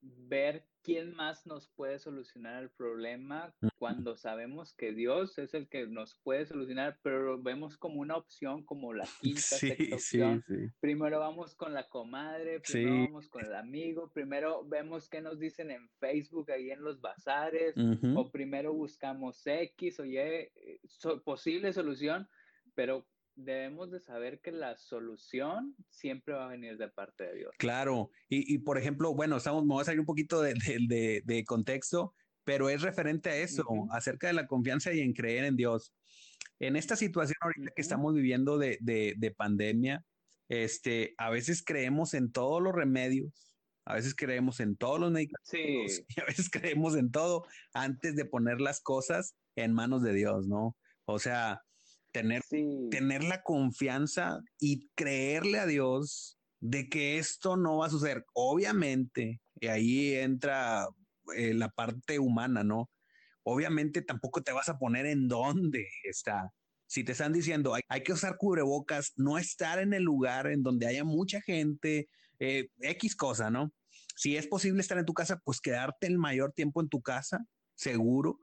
ver 0.02 0.66
quién 0.84 1.16
más 1.16 1.48
nos 1.48 1.68
puede 1.70 1.98
solucionar 1.98 2.62
el 2.62 2.70
problema 2.70 3.56
cuando 3.80 4.16
sabemos 4.16 4.74
que 4.76 4.94
Dios 4.94 5.38
es 5.40 5.56
el 5.56 5.68
que 5.68 5.88
nos 5.88 6.16
puede 6.24 6.46
solucionar, 6.46 7.00
pero 7.02 7.24
lo 7.24 7.42
vemos 7.42 7.76
como 7.76 8.02
una 8.02 8.16
opción, 8.16 8.64
como 8.64 8.94
la 8.94 9.06
quinta, 9.22 9.42
sexta 9.42 9.96
opción. 9.96 10.44
Primero 10.80 11.20
vamos 11.20 11.56
con 11.56 11.74
la 11.74 11.90
comadre, 11.90 12.60
primero 12.60 13.06
vamos 13.06 13.28
con 13.30 13.44
el 13.44 13.56
amigo, 13.56 14.12
primero 14.14 14.64
vemos 14.68 15.10
qué 15.10 15.22
nos 15.22 15.40
dicen 15.40 15.72
en 15.72 15.90
Facebook, 16.00 16.52
ahí 16.52 16.70
en 16.70 16.84
los 16.84 17.02
bazares, 17.02 17.74
o 18.16 18.30
primero 18.32 18.74
buscamos 18.74 19.42
X 19.46 20.00
o 20.00 20.06
Y, 20.06 20.18
eh, 20.18 20.52
posible 21.24 21.74
solución, 21.74 22.30
pero 22.76 23.08
debemos 23.36 23.92
de 23.92 24.00
saber 24.00 24.40
que 24.40 24.52
la 24.52 24.78
solución 24.78 25.76
siempre 25.90 26.34
va 26.34 26.46
a 26.46 26.50
venir 26.50 26.78
de 26.78 26.88
parte 26.88 27.26
de 27.26 27.36
Dios. 27.36 27.52
Claro, 27.58 28.10
y, 28.30 28.58
por 28.60 28.78
ejemplo, 28.78 29.14
bueno, 29.14 29.38
estamos, 29.38 29.66
vamos 29.68 29.84
a 29.84 29.86
salir 29.86 30.00
un 30.00 30.06
poquito 30.06 30.42
de, 30.42 31.44
contexto, 31.46 32.14
pero 32.44 32.70
es 32.70 32.82
referente 32.82 33.30
a 33.30 33.38
eso, 33.38 33.66
acerca 33.92 34.28
de 34.28 34.34
la 34.34 34.48
confianza 34.48 34.94
y 34.94 35.02
en 35.02 35.14
creer 35.14 35.46
en 35.46 35.56
Dios. 35.56 35.94
En 36.60 36.76
esta 36.76 36.96
situación 36.96 37.36
ahorita 37.42 37.72
que 37.76 37.82
estamos 37.82 38.14
viviendo 38.14 38.58
de, 38.58 39.36
pandemia, 39.38 40.04
este, 40.48 41.14
a 41.18 41.30
veces 41.30 41.64
creemos 41.64 42.14
en 42.14 42.32
todos 42.32 42.62
los 42.62 42.74
remedios, 42.74 43.54
a 43.86 43.96
veces 43.96 44.16
creemos 44.16 44.60
en 44.60 44.78
todos 44.78 45.00
los 45.00 45.12
medicamentos 45.12 45.52
y 46.18 46.22
a 46.22 46.26
veces 46.26 46.50
creemos 46.50 46.96
en 46.96 47.12
todo 47.12 47.46
antes 47.74 48.16
de 48.16 48.26
poner 48.26 48.62
las 48.62 48.82
cosas 48.82 49.36
en 49.56 49.74
manos 49.74 50.02
de 50.02 50.14
Dios, 50.14 50.48
¿no? 50.48 50.76
O 51.06 51.20
sea, 51.20 51.62
tener, 52.16 52.44
tener 52.92 53.26
la 53.26 53.44
confianza 53.44 54.40
y 54.58 54.88
creerle 54.96 55.60
a 55.60 55.66
Dios 55.66 56.40
de 56.62 56.88
que 56.88 57.18
esto 57.18 57.58
no 57.58 57.80
va 57.80 57.88
a 57.88 57.90
suceder. 57.90 58.24
Obviamente, 58.34 59.42
y 59.60 59.68
ahí 59.68 60.14
entra 60.14 60.88
eh, 61.36 61.54
la 61.54 61.68
parte 61.68 62.18
humana, 62.18 62.64
¿no? 62.64 62.90
Obviamente 63.44 64.02
tampoco 64.02 64.42
te 64.42 64.54
vas 64.54 64.70
a 64.70 64.78
poner 64.78 65.06
en 65.08 65.28
dónde 65.28 65.86
está. 66.06 66.54
Si 66.88 67.04
te 67.04 67.12
están 67.12 67.34
diciendo 67.34 67.76
hay, 67.76 67.82
hay 67.90 68.02
que 68.02 68.14
usar 68.14 68.38
cubrebocas, 68.38 69.12
no 69.18 69.38
estar 69.38 69.80
en 69.80 69.94
el 69.94 70.04
lugar 70.04 70.48
en 70.48 70.64
donde 70.64 70.88
haya 70.88 71.04
mucha 71.04 71.42
gente, 71.42 72.08
eh, 72.40 72.70
X 72.80 73.18
cosa, 73.18 73.50
¿no? 73.50 73.74
Si 74.16 74.38
es 74.38 74.48
posible 74.48 74.80
estar 74.80 74.98
en 74.98 75.06
tu 75.06 75.14
casa, 75.14 75.42
pues 75.44 75.60
quedarte 75.60 76.08
el 76.08 76.18
mayor 76.18 76.54
tiempo 76.54 76.80
en 76.80 76.88
tu 76.88 77.02
casa, 77.02 77.46
seguro, 77.76 78.40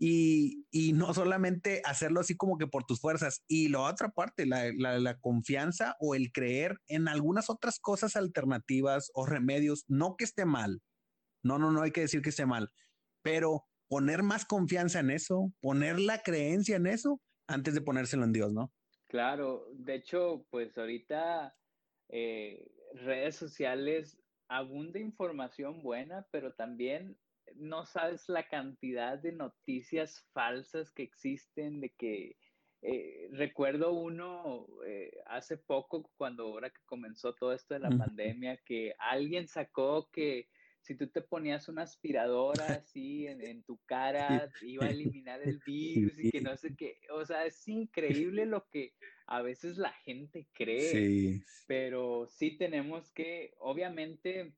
y, 0.00 0.66
y, 0.70 0.92
no 0.92 1.12
solamente 1.12 1.82
hacerlo 1.84 2.20
así 2.20 2.36
como 2.36 2.56
que 2.56 2.66
por 2.66 2.84
tus 2.84 3.00
fuerzas. 3.00 3.42
Y 3.48 3.68
la 3.68 3.80
otra 3.80 4.10
parte, 4.10 4.46
la, 4.46 4.72
la, 4.72 5.18
confianza 5.18 5.96
o 5.98 6.14
el 6.14 6.30
creer 6.32 6.78
en 6.86 7.08
algunas 7.08 7.50
otras 7.50 7.80
cosas 7.80 8.14
alternativas 8.16 9.10
o 9.14 9.26
remedios, 9.26 9.84
no 9.88 10.16
que 10.16 10.24
esté 10.24 10.44
mal. 10.44 10.80
No, 11.42 11.58
no, 11.58 11.72
no 11.72 11.82
hay 11.82 11.90
que 11.90 12.02
decir 12.02 12.22
que 12.22 12.30
esté 12.30 12.46
mal, 12.46 12.70
pero 13.22 13.64
poner 13.88 14.22
más 14.22 14.44
confianza 14.44 15.00
en 15.00 15.10
eso, 15.10 15.52
poner 15.60 15.98
la 15.98 16.22
creencia 16.22 16.76
en 16.76 16.86
eso 16.86 17.20
antes 17.46 17.74
de 17.74 17.80
ponérselo 17.80 18.24
en 18.24 18.32
Dios, 18.32 18.52
¿no? 18.52 18.72
Claro, 19.08 19.66
de 19.72 19.94
hecho, 19.94 20.46
pues 20.50 20.76
ahorita 20.76 21.56
eh, 22.08 22.70
redes 22.92 23.36
sociales 23.36 24.20
abunda 24.48 24.98
información 24.98 25.82
buena, 25.82 26.26
pero 26.30 26.52
también 26.54 27.18
no 27.56 27.86
sabes 27.86 28.28
la 28.28 28.48
cantidad 28.48 29.18
de 29.18 29.32
noticias 29.32 30.24
falsas 30.32 30.90
que 30.92 31.02
existen, 31.02 31.80
de 31.80 31.90
que 31.90 32.36
eh, 32.80 33.28
recuerdo 33.32 33.92
uno 33.92 34.66
eh, 34.86 35.10
hace 35.26 35.56
poco, 35.56 36.10
cuando 36.16 36.44
ahora 36.44 36.70
que 36.70 36.80
comenzó 36.86 37.34
todo 37.34 37.52
esto 37.52 37.74
de 37.74 37.80
la 37.80 37.90
pandemia, 37.90 38.58
que 38.64 38.94
alguien 38.98 39.48
sacó 39.48 40.08
que 40.12 40.48
si 40.80 40.94
tú 40.94 41.08
te 41.08 41.20
ponías 41.20 41.68
una 41.68 41.82
aspiradora 41.82 42.64
así 42.66 43.26
en, 43.26 43.62
tu 43.64 43.78
cara, 43.84 44.50
iba 44.62 44.86
a 44.86 44.90
eliminar 44.90 45.42
el 45.42 45.60
virus 45.66 46.18
y 46.18 46.30
que 46.30 46.40
no 46.40 46.56
sé 46.56 46.74
qué. 46.76 46.98
O 47.10 47.24
sea, 47.26 47.44
es 47.44 47.66
increíble 47.68 48.46
lo 48.46 48.66
que 48.70 48.94
a 49.26 49.42
veces 49.42 49.76
la 49.76 49.92
gente 49.92 50.46
cree. 50.54 51.42
Pero 51.66 52.26
sí 52.28 52.56
tenemos 52.56 53.12
que, 53.12 53.54
obviamente, 53.58 54.54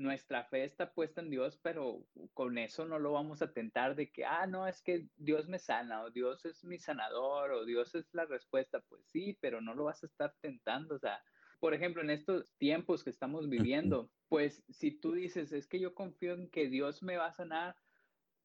nuestra 0.00 0.44
fe 0.44 0.64
está 0.64 0.92
puesta 0.92 1.20
en 1.20 1.30
Dios, 1.30 1.58
pero 1.62 2.06
con 2.32 2.56
eso 2.56 2.86
no 2.86 2.98
lo 2.98 3.12
vamos 3.12 3.42
a 3.42 3.52
tentar 3.52 3.94
de 3.94 4.10
que, 4.10 4.24
ah, 4.24 4.46
no, 4.46 4.66
es 4.66 4.80
que 4.82 5.06
Dios 5.16 5.46
me 5.46 5.58
sana, 5.58 6.02
o 6.02 6.10
Dios 6.10 6.44
es 6.46 6.64
mi 6.64 6.78
sanador, 6.78 7.52
o 7.52 7.64
Dios 7.66 7.94
es 7.94 8.08
la 8.12 8.24
respuesta. 8.24 8.80
Pues 8.88 9.06
sí, 9.06 9.36
pero 9.40 9.60
no 9.60 9.74
lo 9.74 9.84
vas 9.84 10.02
a 10.02 10.06
estar 10.06 10.34
tentando. 10.40 10.94
O 10.94 10.98
sea, 10.98 11.22
por 11.60 11.74
ejemplo, 11.74 12.02
en 12.02 12.08
estos 12.08 12.56
tiempos 12.56 13.04
que 13.04 13.10
estamos 13.10 13.48
viviendo, 13.50 14.10
pues 14.28 14.64
si 14.70 14.90
tú 14.90 15.12
dices, 15.12 15.52
es 15.52 15.66
que 15.66 15.78
yo 15.78 15.94
confío 15.94 16.32
en 16.32 16.48
que 16.48 16.68
Dios 16.68 17.02
me 17.02 17.18
va 17.18 17.26
a 17.26 17.34
sanar, 17.34 17.76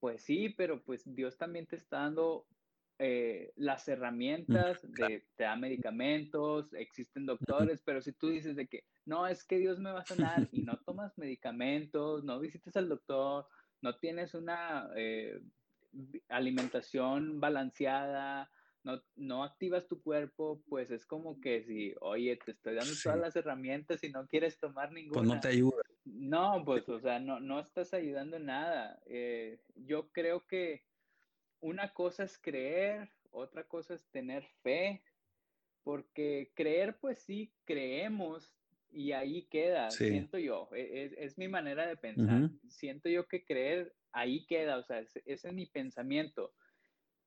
pues 0.01 0.23
sí, 0.23 0.49
pero 0.49 0.83
pues 0.83 1.03
Dios 1.05 1.37
también 1.37 1.67
te 1.67 1.77
está 1.77 1.99
dando 1.99 2.47
eh, 2.97 3.51
las 3.57 3.87
herramientas, 3.87 4.81
de, 4.83 5.25
te 5.35 5.43
da 5.43 5.55
medicamentos, 5.55 6.73
existen 6.73 7.25
doctores, 7.25 7.81
pero 7.83 8.01
si 8.01 8.13
tú 8.13 8.29
dices 8.29 8.55
de 8.55 8.67
que 8.67 8.83
no, 9.05 9.27
es 9.27 9.43
que 9.43 9.57
Dios 9.57 9.79
me 9.79 9.91
va 9.91 9.99
a 9.99 10.05
sanar 10.05 10.47
y 10.51 10.61
no 10.61 10.77
tomas 10.85 11.17
medicamentos, 11.17 12.23
no 12.23 12.39
visitas 12.39 12.75
al 12.77 12.87
doctor, 12.87 13.47
no 13.81 13.97
tienes 13.97 14.33
una 14.33 14.89
eh, 14.95 15.41
alimentación 16.29 17.39
balanceada, 17.39 18.49
no, 18.83 19.01
no 19.15 19.43
activas 19.43 19.87
tu 19.87 20.01
cuerpo, 20.01 20.61
pues 20.69 20.91
es 20.91 21.05
como 21.05 21.41
que 21.41 21.63
si, 21.63 21.93
oye, 22.01 22.37
te 22.37 22.51
estoy 22.51 22.75
dando 22.75 22.93
todas 23.01 23.19
las 23.19 23.35
herramientas 23.35 24.03
y 24.03 24.09
no 24.09 24.27
quieres 24.27 24.59
tomar 24.59 24.91
ninguna. 24.91 25.19
Pues 25.19 25.27
no 25.27 25.39
te 25.39 25.47
ayuda. 25.49 25.81
No, 26.05 26.63
pues, 26.63 26.87
o 26.87 26.99
sea, 26.99 27.19
no, 27.19 27.39
no 27.39 27.59
estás 27.59 27.93
ayudando 27.93 28.37
en 28.37 28.45
nada. 28.45 28.99
Eh, 29.07 29.59
yo 29.75 30.11
creo 30.11 30.45
que 30.45 30.83
una 31.59 31.93
cosa 31.93 32.23
es 32.23 32.37
creer, 32.37 33.09
otra 33.31 33.63
cosa 33.63 33.95
es 33.95 34.05
tener 34.11 34.45
fe, 34.61 35.03
porque 35.83 36.51
creer, 36.55 36.97
pues 36.99 37.19
sí, 37.19 37.53
creemos 37.65 38.55
y 38.91 39.11
ahí 39.11 39.43
queda, 39.47 39.91
siento 39.91 40.37
yo, 40.37 40.69
e, 40.73 41.13
es, 41.17 41.37
mi 41.37 41.47
manera 41.47 41.85
de 41.85 41.97
pensar, 41.97 42.49
siento 42.69 43.09
yo 43.09 43.27
que 43.27 43.43
creer 43.43 43.93
ahí 44.11 44.45
queda, 44.45 44.77
o 44.77 44.83
sea, 44.83 44.99
ese 45.25 45.47
es 45.49 45.53
mi 45.53 45.65
pensamiento, 45.65 46.53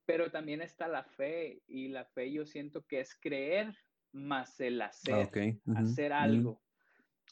pero 0.07 0.31
también 0.31 0.63
está 0.63 0.89
la 0.89 1.05
fe 1.05 1.63
y 1.69 1.89
la 1.89 2.07
fe 2.07 2.33
yo 2.33 2.47
siento 2.47 2.87
que 2.87 3.01
es 3.01 3.15
creer 3.15 3.77
más 4.13 4.59
el 4.61 4.81
hacer, 4.81 5.29
hacer 5.77 6.13
algo. 6.13 6.63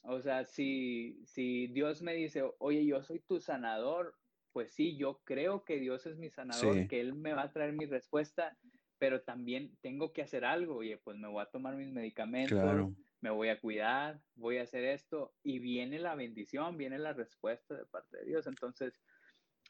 O 0.02 0.20
sea, 0.20 0.44
si, 0.44 1.20
si 1.24 1.66
Dios 1.68 2.02
me 2.02 2.14
dice, 2.14 2.44
oye, 2.58 2.84
yo 2.84 3.02
soy 3.02 3.20
tu 3.20 3.40
sanador, 3.40 4.14
pues 4.56 4.72
sí, 4.72 4.96
yo 4.96 5.20
creo 5.24 5.64
que 5.64 5.78
Dios 5.78 6.06
es 6.06 6.16
mi 6.16 6.30
sanador, 6.30 6.88
que 6.88 6.98
Él 6.98 7.12
me 7.12 7.34
va 7.34 7.42
a 7.42 7.52
traer 7.52 7.74
mi 7.74 7.84
respuesta, 7.84 8.56
pero 8.96 9.20
también 9.20 9.76
tengo 9.82 10.14
que 10.14 10.22
hacer 10.22 10.46
algo, 10.46 10.76
oye, 10.76 10.96
pues 10.96 11.18
me 11.18 11.28
voy 11.28 11.42
a 11.42 11.50
tomar 11.50 11.76
mis 11.76 11.92
medicamentos, 11.92 12.90
me 13.20 13.28
voy 13.28 13.50
a 13.50 13.60
cuidar, 13.60 14.18
voy 14.34 14.56
a 14.56 14.62
hacer 14.62 14.84
esto, 14.84 15.34
y 15.42 15.58
viene 15.58 15.98
la 15.98 16.14
bendición, 16.14 16.78
viene 16.78 16.98
la 16.98 17.12
respuesta 17.12 17.74
de 17.74 17.84
parte 17.84 18.16
de 18.16 18.24
Dios. 18.24 18.46
Entonces, 18.46 18.98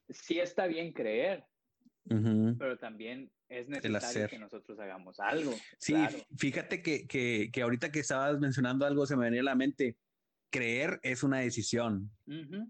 sí 0.09 0.38
está 0.38 0.68
bien 0.68 0.92
creer, 0.92 1.44
pero 2.05 2.79
también 2.79 3.33
es 3.49 3.68
necesario 3.68 4.29
que 4.29 4.38
nosotros 4.38 4.79
hagamos 4.79 5.18
algo. 5.18 5.53
Sí, 5.81 5.96
fíjate 6.38 6.81
que, 6.81 7.09
que, 7.09 7.51
que, 7.53 7.62
ahorita 7.62 7.90
que 7.90 7.99
estabas 7.99 8.38
mencionando 8.38 8.87
algo 8.87 9.05
se 9.05 9.16
me 9.16 9.25
venía 9.25 9.40
a 9.40 9.46
la 9.46 9.57
mente. 9.57 9.96
Creer 10.49 11.01
es 11.03 11.25
una 11.25 11.40
decisión. 11.40 12.09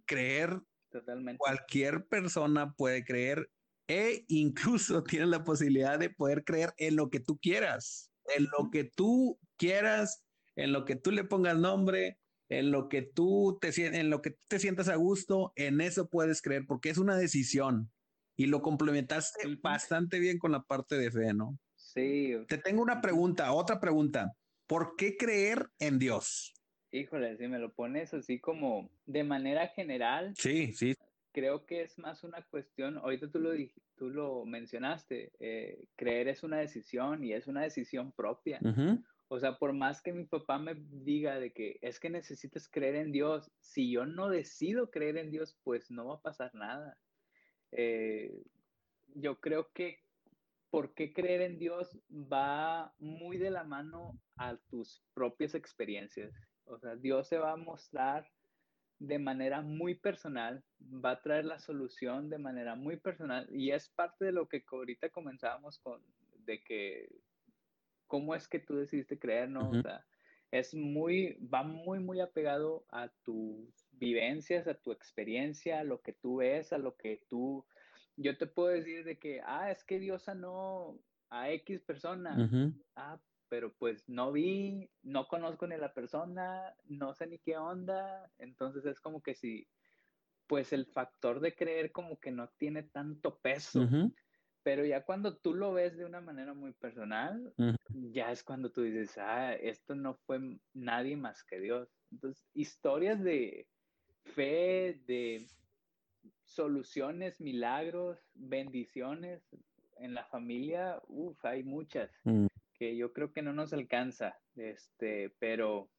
Creer 0.07 0.63
Totalmente. 0.97 1.39
Cualquier 1.39 2.07
persona 2.07 2.73
puede 2.73 3.05
creer 3.05 3.51
e 3.87 4.25
incluso 4.29 5.03
tiene 5.05 5.27
la 5.27 5.45
posibilidad 5.45 5.99
de 5.99 6.09
poder 6.09 6.43
creer 6.45 6.73
en 6.79 6.97
lo 6.97 7.11
que 7.11 7.21
tú 7.21 7.39
quieras, 7.39 8.11
en 8.37 8.47
lo 8.57 8.71
que 8.71 8.85
tú 8.85 9.39
quieras, 9.59 10.25
en 10.57 10.73
lo 10.73 10.87
que 10.87 10.97
tú 10.97 11.13
le 11.13 11.25
pongas 11.25 11.59
nombre, 11.59 12.19
en 12.49 12.71
lo 12.71 12.89
que 12.89 13.03
tú 13.03 13.59
te 13.61 13.69
en 13.85 14.09
lo 14.09 14.23
que 14.23 14.39
te 14.49 14.59
sientas 14.59 14.89
a 14.89 14.97
gusto, 14.97 15.53
en 15.55 15.83
eso 15.83 16.09
puedes 16.09 16.41
creer 16.41 16.65
porque 16.67 16.89
es 16.89 16.97
una 16.97 17.17
decisión 17.17 17.93
y 18.35 18.47
lo 18.47 18.63
complementaste 18.63 19.41
bastante 19.63 20.19
bien 20.19 20.39
con 20.39 20.53
la 20.53 20.63
parte 20.63 20.97
de 20.97 21.11
fe, 21.11 21.35
¿no? 21.35 21.59
Sí. 21.75 22.33
Te 22.49 22.57
tengo 22.57 22.83
una 22.83 23.03
pregunta, 23.03 23.53
otra 23.53 23.81
pregunta. 23.81 24.33
¿Por 24.67 24.97
qué 24.97 25.17
creer 25.17 25.69
en 25.79 25.99
Dios? 25.99 26.56
Híjole, 26.93 27.37
si 27.37 27.49
me 27.49 27.59
lo 27.59 27.73
pones 27.73 28.15
así 28.15 28.39
como 28.39 28.91
de 29.07 29.25
manera 29.25 29.69
general. 29.69 30.35
Sí, 30.37 30.73
sí. 30.73 30.95
Creo 31.33 31.67
que 31.67 31.83
es 31.83 31.99
más 31.99 32.25
una 32.25 32.43
cuestión, 32.43 32.97
ahorita 32.99 33.31
tú 33.31 33.41
lo, 33.41 33.51
tú 33.97 34.09
lo 34.09 34.47
mencionaste, 34.47 35.33
eh, 35.39 35.85
creer 35.95 36.29
es 36.29 36.43
una 36.43 36.59
decisión 36.59 37.23
y 37.23 37.35
es 37.35 37.47
una 37.47 37.63
decisión 37.63 38.13
propia. 38.13 38.59
O 39.29 39.39
sea, 39.41 39.59
por 39.59 39.73
más 39.73 40.01
que 40.01 40.13
mi 40.13 40.25
papá 40.25 40.59
me 40.59 40.77
diga 40.77 41.39
de 41.39 41.53
que 41.53 41.79
es 41.83 41.99
que 41.99 42.09
necesitas 42.09 42.69
creer 42.69 42.95
en 42.95 43.13
Dios, 43.13 43.51
si 43.59 43.91
yo 43.91 44.07
no 44.07 44.31
decido 44.31 44.91
creer 44.91 45.19
en 45.19 45.31
Dios, 45.31 45.59
pues 45.65 45.91
no 45.91 46.07
va 46.07 46.15
a 46.15 46.23
pasar 46.23 46.55
nada. 46.55 46.97
Eh, 47.73 48.33
yo 49.15 49.41
creo 49.41 49.71
que 49.73 49.99
por 50.71 50.95
qué 50.95 51.13
creer 51.13 51.41
en 51.43 51.59
Dios 51.59 51.99
va 52.11 52.95
muy 52.99 53.37
de 53.37 53.51
la 53.51 53.65
mano 53.65 54.19
a 54.37 54.57
tus 54.69 55.03
propias 55.13 55.55
experiencias. 55.55 56.33
O 56.67 56.79
sea, 56.79 56.97
Dios 56.97 57.29
se 57.29 57.39
va 57.39 57.53
a 57.53 57.57
mostrar 57.57 58.31
de 58.99 59.19
manera 59.19 59.61
muy 59.61 59.95
personal, 59.95 60.65
va 60.81 61.13
a 61.13 61.21
traer 61.21 61.45
la 61.45 61.59
solución 61.59 62.31
de 62.31 62.39
manera 62.39 62.75
muy 62.75 62.97
personal 62.97 63.47
y 63.51 63.71
es 63.71 63.89
parte 63.91 64.25
de 64.25 64.33
lo 64.33 64.49
que 64.49 64.65
ahorita 64.71 65.11
comenzábamos 65.11 65.79
con, 65.79 66.03
de 66.45 66.63
que, 66.63 67.09
¿cómo 68.07 68.35
es 68.35 68.49
que 68.49 68.59
tú 68.59 68.77
decidiste 68.77 69.19
creer, 69.19 69.51
no? 69.51 69.71
O 69.71 69.83
sea, 69.83 70.05
es 70.51 70.75
muy, 70.75 71.37
va 71.53 71.63
muy, 71.63 71.99
muy 71.99 72.21
apegado 72.21 72.87
a 72.91 73.09
tus 73.23 73.87
vivencias, 73.93 74.67
a 74.67 74.75
tu 74.75 74.93
experiencia, 74.93 75.81
a 75.81 75.85
lo 75.85 76.01
que 76.01 76.13
tú 76.13 76.37
ves, 76.37 76.73
a 76.73 76.79
lo 76.79 76.97
que 76.97 77.23
tú, 77.29 77.67
yo 78.17 78.39
te 78.39 78.47
puedo 78.47 78.69
decir 78.69 79.05
de 79.05 79.19
que, 79.19 79.43
ah, 79.45 79.71
es 79.71 79.85
que 79.85 79.99
Dios 79.99 80.23
sanó 80.23 80.99
a 81.29 81.51
X 81.51 81.81
persona, 81.83 82.49
ah, 82.95 83.21
pero 83.49 83.73
pues 83.73 84.09
no 84.09 84.33
vi, 84.33 84.89
no 85.03 85.29
conozco 85.29 85.67
ni 85.67 85.75
a 85.75 85.79
la 85.79 85.93
persona, 85.93 86.75
no 86.87 87.15
sé 87.15 87.27
ni 87.27 87.39
qué 87.39 87.57
onda, 87.57 88.31
entonces 88.39 88.85
es 88.87 89.01
como 89.01 89.23
que 89.23 89.35
si, 89.35 89.67
pues 90.47 90.73
el 90.73 90.87
factor 90.87 91.41
de 91.41 91.55
creer 91.55 91.93
como 91.93 92.19
que 92.19 92.31
no 92.31 92.49
tiene 92.57 92.83
tanto 92.83 93.39
peso, 93.39 93.89
pero 94.63 94.85
ya 94.85 95.05
cuando 95.05 95.37
tú 95.37 95.55
lo 95.55 95.73
ves 95.73 95.97
de 95.97 96.05
una 96.05 96.21
manera 96.21 96.55
muy 96.55 96.73
personal, 96.73 97.55
ya 97.89 98.33
es 98.33 98.43
cuando 98.43 98.71
tú 98.71 98.83
dices, 98.83 99.17
ah, 99.19 99.55
esto 99.55 99.95
no 99.95 100.15
fue 100.15 100.41
nadie 100.75 101.17
más 101.17 101.45
que 101.45 101.61
Dios. 101.61 101.89
Entonces, 102.11 102.45
historias 102.53 103.23
de 103.23 103.69
fe, 104.25 105.01
de 105.07 105.47
soluciones, 106.45 107.41
milagros, 107.41 108.19
bendiciones 108.35 109.43
en 109.99 110.15
la 110.15 110.25
familia, 110.25 111.01
uff, 111.07 111.45
hay 111.45 111.63
muchas. 111.63 112.11
Mm 112.25 112.47
que 112.79 112.97
yo 112.97 113.13
creo 113.13 113.33
que 113.33 113.43
no 113.43 113.53
nos 113.53 113.73
alcanza, 113.73 114.39
este, 114.55 115.35
pero 115.39 115.91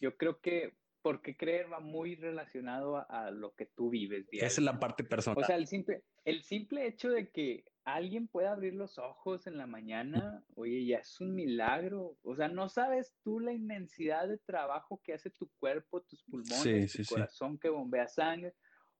yo 0.00 0.16
creo 0.16 0.40
que 0.40 0.74
porque 1.02 1.36
creer 1.36 1.70
va 1.70 1.80
muy 1.80 2.14
relacionado 2.14 3.04
a, 3.10 3.30
lo 3.32 3.54
que 3.54 3.66
tú 3.66 3.90
vives. 3.90 4.26
Esa 4.30 4.46
es 4.46 4.58
la 4.60 4.78
parte 4.78 5.02
personal. 5.02 5.42
O 5.42 5.46
sea, 5.46 5.56
el 5.56 5.66
simple, 5.66 6.04
el 6.24 6.44
simple 6.44 6.86
hecho 6.86 7.10
de 7.10 7.28
que 7.28 7.64
alguien 7.84 8.28
pueda 8.28 8.52
abrir 8.52 8.74
los 8.74 8.98
ojos 8.98 9.48
en 9.48 9.58
la 9.58 9.66
mañana, 9.66 10.44
oye, 10.54 10.86
ya 10.86 10.98
es 10.98 11.20
un 11.20 11.34
milagro. 11.34 12.16
O 12.22 12.36
sea, 12.36 12.48
no 12.48 12.68
sabes 12.68 13.16
tú 13.24 13.40
la 13.40 13.52
inmensidad 13.52 14.28
de 14.28 14.38
trabajo 14.38 15.00
que 15.02 15.14
hace 15.14 15.30
tu 15.30 15.50
cuerpo, 15.58 16.02
tus 16.02 16.22
pulmones, 16.22 16.92
tu 16.92 17.04
corazón 17.04 17.58
que 17.58 17.68
bombea 17.68 18.06
sangre. 18.06 18.54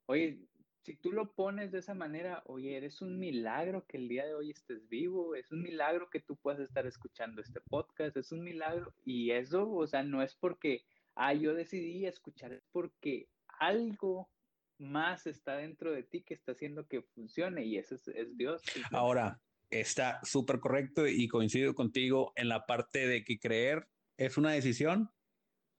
Oye, 0.07 0.40
si 0.83 0.97
tú 0.97 1.12
lo 1.12 1.33
pones 1.33 1.71
de 1.71 1.79
esa 1.79 1.95
manera, 1.95 2.42
oye, 2.47 2.77
eres 2.77 3.01
un 3.03 3.18
milagro 3.18 3.87
que 3.87 3.99
el 3.99 4.09
día 4.09 4.27
de 4.27 4.35
hoy 4.35 4.51
estés 4.51 4.88
vivo, 4.88 5.37
es 5.37 5.51
un 5.53 5.62
milagro 5.62 6.11
que 6.11 6.21
tú 6.21 6.37
puedas 6.37 6.61
estar 6.61 6.87
escuchando 6.87 7.40
este 7.40 7.61
podcast, 7.61 8.16
es 8.16 8.33
un 8.33 8.42
milagro. 8.42 8.92
Y 9.05 9.31
eso, 9.31 9.71
o 9.71 9.87
sea, 9.87 10.03
no 10.03 10.23
es 10.23 10.35
porque, 10.35 10.85
ah, 11.14 11.35
yo 11.35 11.55
decidí 11.55 12.05
escuchar, 12.05 12.53
es 12.53 12.64
porque 12.73 13.29
algo 13.61 14.29
más 14.79 15.29
está 15.29 15.57
dentro 15.57 15.92
de 15.92 16.03
ti 16.03 16.23
que 16.23 16.35
está 16.35 16.53
haciendo 16.53 16.88
que 16.88 17.03
funcione 17.03 17.64
y 17.64 17.79
eso 17.79 17.95
es, 17.95 18.37
Dios. 18.37 18.61
Ahora, 18.90 19.40
está 19.71 20.21
súper 20.25 20.59
correcto 20.59 21.07
y 21.07 21.29
coincido 21.29 21.75
contigo 21.75 22.33
en 22.35 22.49
la 22.49 22.66
parte 22.66 23.07
de 23.07 23.23
que 23.23 23.38
creer 23.38 23.87
es 24.16 24.37
una 24.37 24.51
decisión 24.51 25.11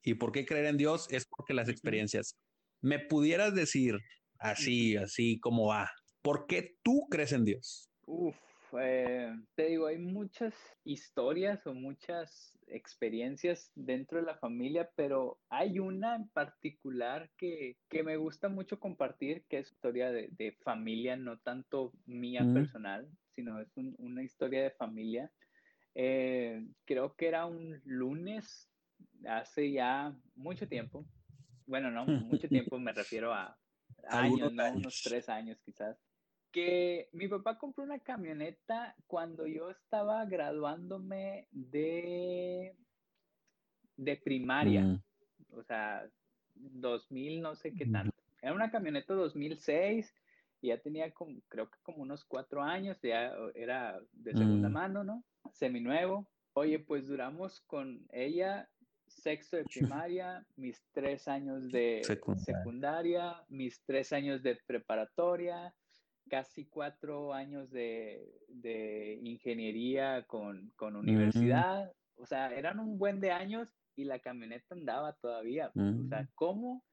y 0.02 0.14
por 0.14 0.32
qué 0.32 0.46
creer 0.46 0.66
en 0.66 0.78
Dios 0.78 1.08
es 1.12 1.26
porque 1.26 1.54
las 1.54 1.68
experiencias. 1.68 2.38
¿Me 2.82 3.00
pudieras 3.00 3.54
decir 3.54 4.00
así, 4.44 4.98
así 4.98 5.40
como 5.40 5.68
va. 5.68 5.90
¿Por 6.22 6.46
qué 6.48 6.76
tú 6.84 7.08
crees 7.10 7.32
en 7.32 7.46
Dios? 7.46 7.90
Uf, 8.06 8.36
eh, 8.80 9.34
te 9.56 9.68
digo, 9.68 9.88
hay 9.88 9.98
muchas 9.98 10.54
historias 10.84 11.66
o 11.66 11.74
muchas 11.74 12.58
experiencias 12.68 13.72
dentro 13.76 14.20
de 14.20 14.26
la 14.26 14.36
familia, 14.36 14.90
pero 14.96 15.40
hay 15.50 15.80
una 15.80 16.16
en 16.16 16.28
particular 16.30 17.30
que, 17.38 17.78
me 18.04 18.18
gusta 18.18 18.50
mucho 18.50 18.80
compartir, 18.80 19.46
que 19.48 19.60
es 19.60 19.72
historia 19.72 20.12
de, 20.12 20.58
familia, 20.64 21.16
no 21.16 21.40
tanto 21.40 21.94
mía 22.06 22.46
personal, 22.54 23.08
sino 23.36 23.60
es 23.60 23.70
una 23.76 24.24
historia 24.24 24.64
de 24.64 24.72
familia. 24.72 25.32
Eh, 25.96 26.66
creo 26.86 27.16
que 27.16 27.28
era 27.28 27.46
un 27.46 27.82
lunes, 27.86 28.70
hace 29.28 29.72
ya 29.72 30.14
mucho 30.36 30.68
tiempo. 30.68 31.06
Bueno, 31.66 31.92
no 31.92 32.06
mucho 32.06 32.48
tiempo, 32.50 32.80
me 32.80 32.92
refiero 32.92 33.34
a 33.34 33.58
años, 34.08 34.52
unos 34.52 35.02
tres 35.04 35.30
años 35.30 35.60
quizás, 35.64 35.98
que 36.52 37.10
mi 37.12 37.28
papá 37.28 37.58
compró 37.58 37.84
una 37.84 38.00
camioneta 38.00 38.96
cuando 39.08 39.48
yo 39.48 39.72
estaba 39.72 40.24
graduándome 40.26 41.48
de, 41.52 42.76
de 43.98 44.16
primaria, 44.18 44.82
mm. 44.82 45.04
o 45.52 45.64
sea, 45.64 46.08
2000, 46.56 47.42
no 47.42 47.56
sé 47.56 47.74
qué 47.74 47.86
tanto. 47.88 48.16
Era 48.42 48.54
una 48.54 48.70
camioneta 48.70 49.14
2006 49.14 50.14
y 50.62 50.68
ya 50.68 50.78
tenía 50.78 51.12
como, 51.12 51.42
creo 51.48 51.70
que 51.70 51.80
como 51.82 52.04
unos 52.04 52.24
cuatro 52.24 52.62
años, 52.62 53.02
ya 53.02 53.34
era 53.56 54.00
de 54.12 54.34
segunda 54.34 54.70
mm. 54.70 54.74
mano, 54.74 55.04
¿no? 55.04 55.24
Seminuevo. 55.54 56.28
Oye, 56.54 56.78
pues 56.78 57.08
duramos 57.08 57.62
con 57.62 58.06
ella 58.12 58.70
sexto 59.14 59.58
de 59.58 59.64
primaria, 59.66 60.46
mis 60.56 60.82
tres 60.92 61.28
años 61.28 61.72
de 61.72 62.02
secundaria. 62.38 63.36
mis 63.50 63.82
tres 63.86 64.14
años 64.14 64.44
de 64.44 64.58
preparatoria, 64.66 65.74
casi 66.30 66.66
cuatro 66.66 67.34
años 67.34 67.70
de, 67.72 69.20
ingeniería 69.24 70.24
con, 70.24 70.74
universidad. 70.80 71.92
O 72.16 72.26
sea, 72.26 72.54
eran 72.54 72.80
un 72.80 72.98
buen 72.98 73.20
de 73.20 73.32
años 73.32 73.70
y 73.96 74.06
la 74.06 74.20
camioneta 74.20 74.76
andaba 74.76 75.14
todavía. 75.14 75.72
O 75.76 76.08
sea, 76.08 76.28
¿cómo? 76.36 76.84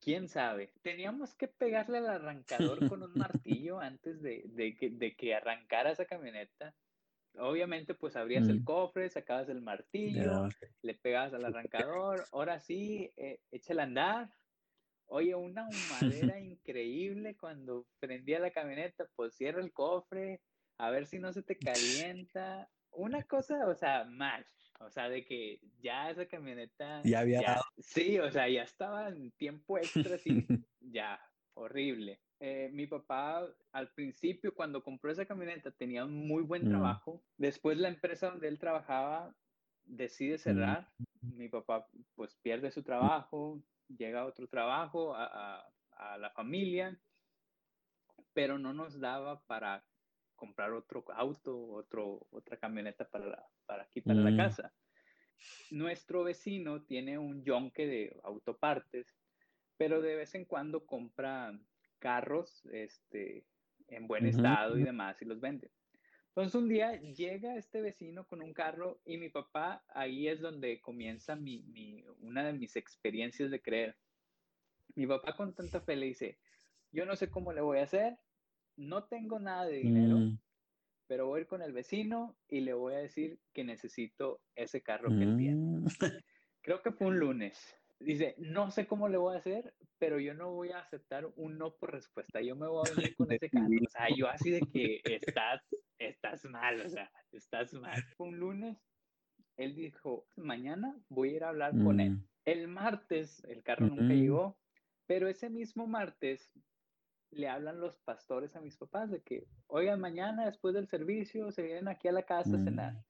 ¿Quién 0.00 0.28
sabe? 0.28 0.72
Teníamos 0.82 1.34
que 1.34 1.46
pegarle 1.48 1.98
al 1.98 2.08
arrancador 2.08 2.88
con 2.88 3.02
un 3.02 3.12
martillo 3.14 3.80
antes 3.80 4.22
de, 4.22 4.76
que, 4.78 4.90
de 4.90 5.14
que 5.14 5.34
arrancara 5.34 5.90
esa 5.90 6.06
camioneta 6.06 6.74
obviamente 7.38 7.94
pues 7.94 8.16
abrías 8.16 8.48
el 8.48 8.60
mm. 8.60 8.64
cofre, 8.64 9.08
sacabas 9.08 9.48
el 9.48 9.62
martillo, 9.62 10.48
le 10.82 10.94
pegabas 10.94 11.34
al 11.34 11.44
arrancador, 11.44 12.24
ahora 12.32 12.60
sí, 12.60 13.10
eh, 13.16 13.40
échale 13.50 13.82
a 13.82 13.84
andar. 13.84 14.30
Oye, 15.06 15.34
una 15.34 15.66
humadera 15.68 16.38
increíble 16.40 17.36
cuando 17.36 17.86
prendía 17.98 18.38
la 18.38 18.50
camioneta, 18.50 19.06
pues 19.16 19.34
cierra 19.34 19.60
el 19.60 19.72
cofre, 19.72 20.40
a 20.78 20.90
ver 20.90 21.06
si 21.06 21.18
no 21.18 21.32
se 21.32 21.42
te 21.42 21.56
calienta. 21.56 22.68
Una 22.92 23.22
cosa, 23.24 23.66
o 23.66 23.74
sea, 23.74 24.04
mal. 24.04 24.46
O 24.80 24.90
sea, 24.90 25.08
de 25.08 25.24
que 25.24 25.60
ya 25.80 26.10
esa 26.10 26.26
camioneta. 26.26 27.02
Ya 27.04 27.20
había. 27.20 27.60
sí, 27.78 28.18
o 28.18 28.30
sea, 28.30 28.48
ya 28.48 28.62
estaba 28.62 29.08
en 29.08 29.30
tiempo 29.32 29.78
extra, 29.78 30.16
sí, 30.18 30.46
ya, 30.80 31.20
horrible. 31.54 32.20
Eh, 32.42 32.70
mi 32.72 32.86
papá 32.86 33.46
al 33.72 33.92
principio 33.92 34.54
cuando 34.54 34.82
compró 34.82 35.12
esa 35.12 35.26
camioneta 35.26 35.70
tenía 35.72 36.06
un 36.06 36.26
muy 36.26 36.42
buen 36.42 36.66
mm. 36.66 36.70
trabajo. 36.70 37.22
Después 37.36 37.76
la 37.76 37.88
empresa 37.88 38.30
donde 38.30 38.48
él 38.48 38.58
trabajaba 38.58 39.36
decide 39.84 40.36
mm. 40.36 40.38
cerrar. 40.38 40.90
Mi 41.20 41.48
papá 41.50 41.86
pues 42.14 42.34
pierde 42.36 42.70
su 42.70 42.82
trabajo, 42.82 43.62
llega 43.88 44.22
a 44.22 44.26
otro 44.26 44.48
trabajo, 44.48 45.14
a, 45.14 45.66
la 46.18 46.30
familia, 46.30 46.98
pero 48.32 48.58
no 48.58 48.72
nos 48.72 48.98
daba 48.98 49.44
para 49.44 49.84
comprar 50.34 50.72
otro 50.72 51.04
auto, 51.12 51.72
otro, 51.72 52.26
otra 52.30 52.56
camioneta 52.56 53.04
para, 53.06 53.46
para 53.66 53.82
aquí, 53.82 54.00
para 54.00 54.20
la 54.20 54.34
casa. 54.34 54.72
Nuestro 55.70 56.24
vecino 56.24 56.84
tiene 56.84 57.18
un 57.18 57.44
yonque 57.44 57.86
de 57.86 58.18
autopartes, 58.24 59.14
pero 59.76 60.00
de 60.00 60.16
vez 60.16 60.34
en 60.34 60.46
cuando 60.46 60.86
compra 60.86 61.52
carros 62.00 62.66
este, 62.72 63.44
en 63.86 64.08
buen 64.08 64.26
estado 64.26 64.76
y 64.76 64.82
demás 64.82 65.22
y 65.22 65.26
los 65.26 65.40
vende. 65.40 65.70
Entonces 66.28 66.54
un 66.54 66.68
día 66.68 67.00
llega 67.00 67.56
este 67.56 67.80
vecino 67.80 68.24
con 68.24 68.40
un 68.40 68.52
carro 68.52 69.00
y 69.04 69.18
mi 69.18 69.28
papá, 69.28 69.84
ahí 69.88 70.28
es 70.28 70.40
donde 70.40 70.80
comienza 70.80 71.36
mi, 71.36 71.62
mi, 71.64 72.04
una 72.20 72.44
de 72.44 72.52
mis 72.52 72.76
experiencias 72.76 73.50
de 73.50 73.60
creer. 73.60 73.96
Mi 74.94 75.06
papá 75.06 75.36
con 75.36 75.54
tanta 75.54 75.80
fe 75.80 75.96
le 75.96 76.06
dice, 76.06 76.38
yo 76.92 77.04
no 77.04 77.16
sé 77.16 77.30
cómo 77.30 77.52
le 77.52 77.60
voy 77.60 77.78
a 77.78 77.84
hacer, 77.84 78.18
no 78.76 79.04
tengo 79.04 79.38
nada 79.38 79.66
de 79.66 79.78
dinero, 79.78 80.16
mm. 80.16 80.38
pero 81.06 81.26
voy 81.26 81.38
a 81.38 81.40
ir 81.42 81.46
con 81.48 81.62
el 81.62 81.72
vecino 81.72 82.36
y 82.48 82.60
le 82.60 82.74
voy 82.74 82.94
a 82.94 82.98
decir 82.98 83.40
que 83.52 83.64
necesito 83.64 84.40
ese 84.54 84.82
carro 84.82 85.10
que 85.10 85.24
él 85.24 85.36
tiene. 85.36 85.78
Mm. 85.80 85.86
Creo 86.62 86.82
que 86.82 86.92
fue 86.92 87.08
un 87.08 87.18
lunes 87.18 87.79
dice, 88.00 88.34
no 88.38 88.70
sé 88.70 88.86
cómo 88.86 89.08
le 89.08 89.18
voy 89.18 89.34
a 89.34 89.38
hacer, 89.38 89.74
pero 89.98 90.18
yo 90.18 90.34
no 90.34 90.50
voy 90.52 90.70
a 90.70 90.80
aceptar 90.80 91.26
un 91.36 91.58
no 91.58 91.74
por 91.74 91.92
respuesta, 91.92 92.40
yo 92.40 92.56
me 92.56 92.66
voy 92.66 92.86
a 92.86 92.94
venir 92.94 93.14
con 93.16 93.30
ese 93.30 93.50
carro. 93.50 93.66
O 93.66 93.90
sea, 93.90 94.08
yo 94.16 94.28
así 94.28 94.50
de 94.50 94.60
que 94.72 95.00
estás, 95.04 95.62
estás 95.98 96.44
mal, 96.46 96.80
o 96.80 96.88
sea, 96.88 97.10
estás 97.32 97.72
mal. 97.74 98.02
Un 98.18 98.38
lunes, 98.38 98.78
él 99.56 99.74
dijo, 99.74 100.26
mañana 100.36 100.96
voy 101.08 101.30
a 101.30 101.36
ir 101.36 101.44
a 101.44 101.50
hablar 101.50 101.72
con 101.72 102.00
él. 102.00 102.12
Mm. 102.12 102.24
El 102.46 102.68
martes, 102.68 103.44
el 103.44 103.62
carro 103.62 103.86
nunca 103.86 104.14
mm. 104.14 104.18
llegó, 104.18 104.58
pero 105.06 105.28
ese 105.28 105.50
mismo 105.50 105.86
martes 105.86 106.50
le 107.32 107.48
hablan 107.48 107.80
los 107.80 107.96
pastores 107.98 108.56
a 108.56 108.60
mis 108.60 108.76
papás 108.76 109.10
de 109.10 109.22
que, 109.22 109.46
oigan, 109.66 110.00
mañana 110.00 110.46
después 110.46 110.74
del 110.74 110.88
servicio 110.88 111.52
se 111.52 111.62
vienen 111.62 111.88
aquí 111.88 112.08
a 112.08 112.12
la 112.12 112.24
casa 112.24 112.56
a 112.56 112.64
cenar. 112.64 113.04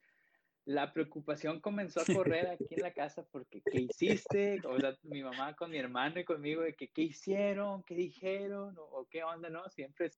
Mm 0.70 0.74
la 0.74 0.92
preocupación 0.92 1.60
comenzó 1.60 2.00
a 2.00 2.04
correr 2.04 2.46
aquí 2.48 2.66
en 2.70 2.82
la 2.82 2.92
casa 2.94 3.24
porque 3.32 3.60
¿qué 3.60 3.80
hiciste? 3.82 4.60
O 4.64 4.78
sea, 4.78 4.96
mi 5.02 5.22
mamá 5.22 5.56
con 5.56 5.70
mi 5.70 5.78
hermano 5.78 6.20
y 6.20 6.24
conmigo 6.24 6.62
de 6.62 6.74
que 6.74 6.88
¿qué 6.88 7.02
hicieron? 7.02 7.82
¿Qué 7.82 7.96
dijeron? 7.96 8.76
¿O, 8.78 9.06
qué 9.10 9.24
onda? 9.24 9.50
No, 9.50 9.68
siempre 9.70 10.10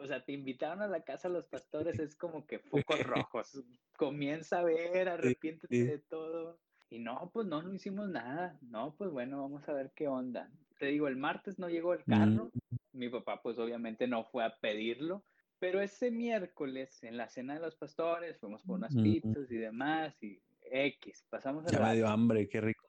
o 0.00 0.06
sea, 0.06 0.24
te 0.24 0.32
invitaron 0.32 0.80
a 0.80 0.88
la 0.88 1.02
casa 1.02 1.28
los 1.28 1.46
pastores, 1.46 1.98
es 1.98 2.16
como 2.16 2.46
que 2.46 2.58
focos 2.58 3.02
rojos. 3.04 3.62
Comienza 3.96 4.60
a 4.60 4.64
ver, 4.64 5.08
arrepiéntete 5.38 5.84
de 5.84 5.98
todo. 5.98 6.58
Y 6.88 6.98
no, 6.98 7.30
pues 7.32 7.46
no, 7.46 7.62
no 7.62 7.74
hicimos 7.74 8.08
nada. 8.08 8.58
No, 8.62 8.94
pues 8.96 9.10
bueno, 9.10 9.42
vamos 9.42 9.68
a 9.68 9.74
ver 9.74 9.92
qué 9.94 10.08
onda. 10.08 10.50
Te 10.78 10.86
digo, 10.86 11.08
el 11.08 11.16
martes 11.16 11.58
no 11.58 11.68
llegó 11.68 11.92
el 11.92 12.04
carro. 12.04 12.50
Mm. 12.54 12.98
Mi 12.98 13.08
papá, 13.10 13.42
pues 13.42 13.58
obviamente 13.58 14.06
no 14.06 14.24
fue 14.24 14.44
a 14.44 14.56
pedirlo. 14.58 15.22
Pero 15.62 15.80
ese 15.80 16.10
miércoles, 16.10 17.04
en 17.04 17.16
la 17.16 17.28
cena 17.28 17.54
de 17.54 17.60
los 17.60 17.76
pastores, 17.76 18.36
fuimos 18.36 18.64
por 18.64 18.78
unas 18.78 18.96
pizzas 18.96 19.48
y 19.48 19.58
demás, 19.58 20.20
y 20.20 20.42
X, 20.60 21.24
pasamos 21.30 21.64
a 21.64 21.70
Ya 21.70 21.78
me 21.78 21.94
dio 21.94 22.08
hambre, 22.08 22.48
qué 22.48 22.60
rico. 22.60 22.84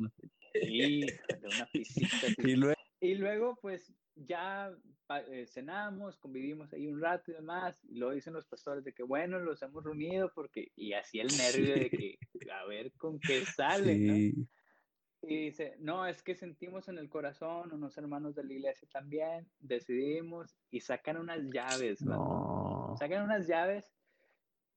Sí, 0.56 1.02
de 1.02 1.48
una 1.56 1.68
pisita. 1.72 2.30
y, 2.40 2.56
luego... 2.56 2.82
y 3.00 3.14
luego, 3.14 3.60
pues, 3.62 3.94
ya 4.16 4.72
eh, 5.30 5.46
cenamos, 5.46 6.18
convivimos 6.18 6.74
ahí 6.74 6.88
un 6.88 7.00
rato 7.00 7.30
y 7.30 7.36
demás, 7.36 7.80
y 7.88 8.00
luego 8.00 8.16
dicen 8.16 8.34
los 8.34 8.48
pastores 8.48 8.84
de 8.84 8.92
que, 8.92 9.04
bueno, 9.04 9.38
los 9.38 9.62
hemos 9.62 9.84
reunido 9.84 10.32
porque, 10.34 10.72
y 10.76 10.94
así 10.94 11.20
el 11.20 11.28
nervio 11.28 11.76
de 11.76 11.90
que, 11.92 12.18
a 12.52 12.66
ver 12.66 12.92
con 12.94 13.20
qué 13.20 13.46
sale, 13.46 14.00
¿no? 14.00 14.48
Y 15.26 15.46
dice, 15.46 15.76
no, 15.80 16.06
es 16.06 16.22
que 16.22 16.36
sentimos 16.36 16.90
en 16.90 16.98
el 16.98 17.10
corazón, 17.10 17.72
unos 17.72 17.98
hermanos 17.98 18.36
de 18.36 18.44
la 18.44 18.54
iglesia 18.54 18.88
también, 18.92 19.50
decidimos 19.60 20.56
y 20.70 20.82
sacan 20.82 21.18
unas 21.18 21.42
llaves, 21.50 22.02
no. 22.02 22.96
sacan 23.00 23.24
unas 23.24 23.48
llaves 23.48 23.90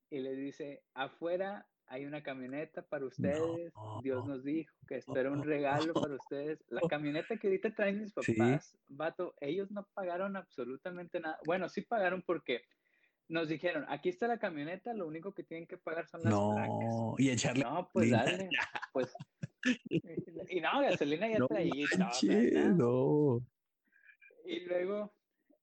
y 0.09 0.19
le 0.19 0.35
dice, 0.35 0.83
afuera 0.93 1.67
hay 1.87 2.05
una 2.05 2.21
camioneta 2.21 2.81
para 2.81 3.05
ustedes, 3.05 3.73
Dios 4.03 4.25
nos 4.25 4.43
dijo 4.43 4.73
que 4.87 4.95
espera 4.95 5.31
un 5.31 5.43
regalo 5.43 5.93
para 5.93 6.15
ustedes. 6.15 6.63
La 6.67 6.81
camioneta 6.81 7.37
que 7.37 7.47
ahorita 7.47 7.73
traen 7.73 8.01
mis 8.01 8.13
papás, 8.13 8.77
vato, 8.89 9.35
ellos 9.39 9.71
no 9.71 9.87
pagaron 9.93 10.35
absolutamente 10.35 11.19
nada. 11.19 11.39
Bueno, 11.45 11.69
sí 11.69 11.81
pagaron 11.81 12.21
porque 12.23 12.63
nos 13.29 13.47
dijeron, 13.47 13.85
aquí 13.89 14.09
está 14.09 14.27
la 14.27 14.37
camioneta, 14.37 14.93
lo 14.93 15.07
único 15.07 15.33
que 15.33 15.43
tienen 15.43 15.67
que 15.67 15.77
pagar 15.77 16.07
son 16.07 16.23
las 16.23 16.31
no, 16.31 17.15
y 17.17 17.29
echarle. 17.29 17.63
No, 17.63 17.89
pues 17.91 18.11
dale, 18.11 18.49
pues 18.93 19.13
y 20.49 20.61
no, 20.61 20.81
gasolina 20.81 21.27
ya 21.27 21.37
está 21.37 21.57
ahí. 21.57 21.85
No. 22.75 23.41
Y 24.45 24.61
luego, 24.61 25.13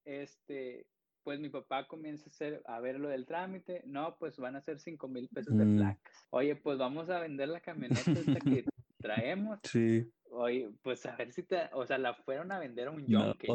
este, 0.05 0.87
pues 1.23 1.41
mi 1.41 1.49
papá 1.49 1.87
comienza 1.87 2.27
a, 2.27 2.29
hacer, 2.29 2.63
a 2.67 2.81
ver 2.81 3.01
lo 3.01 3.09
del 3.09 3.27
trámite. 3.27 3.83
No, 3.87 4.17
pues 4.19 4.39
van 4.39 4.57
a 4.57 4.61
ser 4.61 4.79
cinco 4.79 5.09
mil 5.09 5.29
pesos 5.29 5.57
de 5.57 5.65
mm. 5.65 5.77
placas. 5.77 6.27
Oye, 6.31 6.57
pues 6.57 6.79
vamos 6.79 7.09
a 7.11 7.21
vender 7.21 7.49
la 7.49 7.61
camioneta 7.61 8.11
esta 8.11 8.41
que 8.41 8.65
traemos. 9.01 9.59
Sí. 9.65 10.11
Oye, 10.31 10.71
pues 10.83 11.07
a 11.07 11.17
ver 11.17 11.33
si 11.33 11.45
te, 11.45 11.71
o 11.73 11.87
sea, 11.87 11.97
la 11.97 12.15
fueron 12.15 12.53
a 12.53 12.59
vender 12.59 12.89
a 12.89 12.91
un 12.91 13.07
John 13.09 13.35
que 13.39 13.49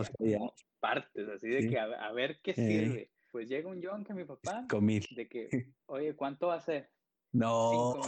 partes, 0.79 1.27
así 1.27 1.49
de 1.49 1.67
que 1.69 1.77
a, 1.77 2.11
ver 2.11 2.39
qué 2.41 2.53
sirve. 2.53 3.11
Pues 3.31 3.47
llega 3.47 3.69
un 3.69 4.03
que 4.03 4.13
mi 4.13 4.23
papá, 4.23 4.65
de 4.69 5.27
que, 5.27 5.49
oye, 5.85 6.15
¿cuánto 6.15 6.47
va 6.47 6.55
a 6.55 6.61
ser? 6.61 6.89
No. 7.31 7.99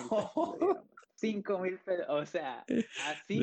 Cinco 1.22 1.60
mil 1.60 1.78
pesos. 1.80 2.06
O 2.10 2.26
sea, 2.26 2.66
así 3.06 3.40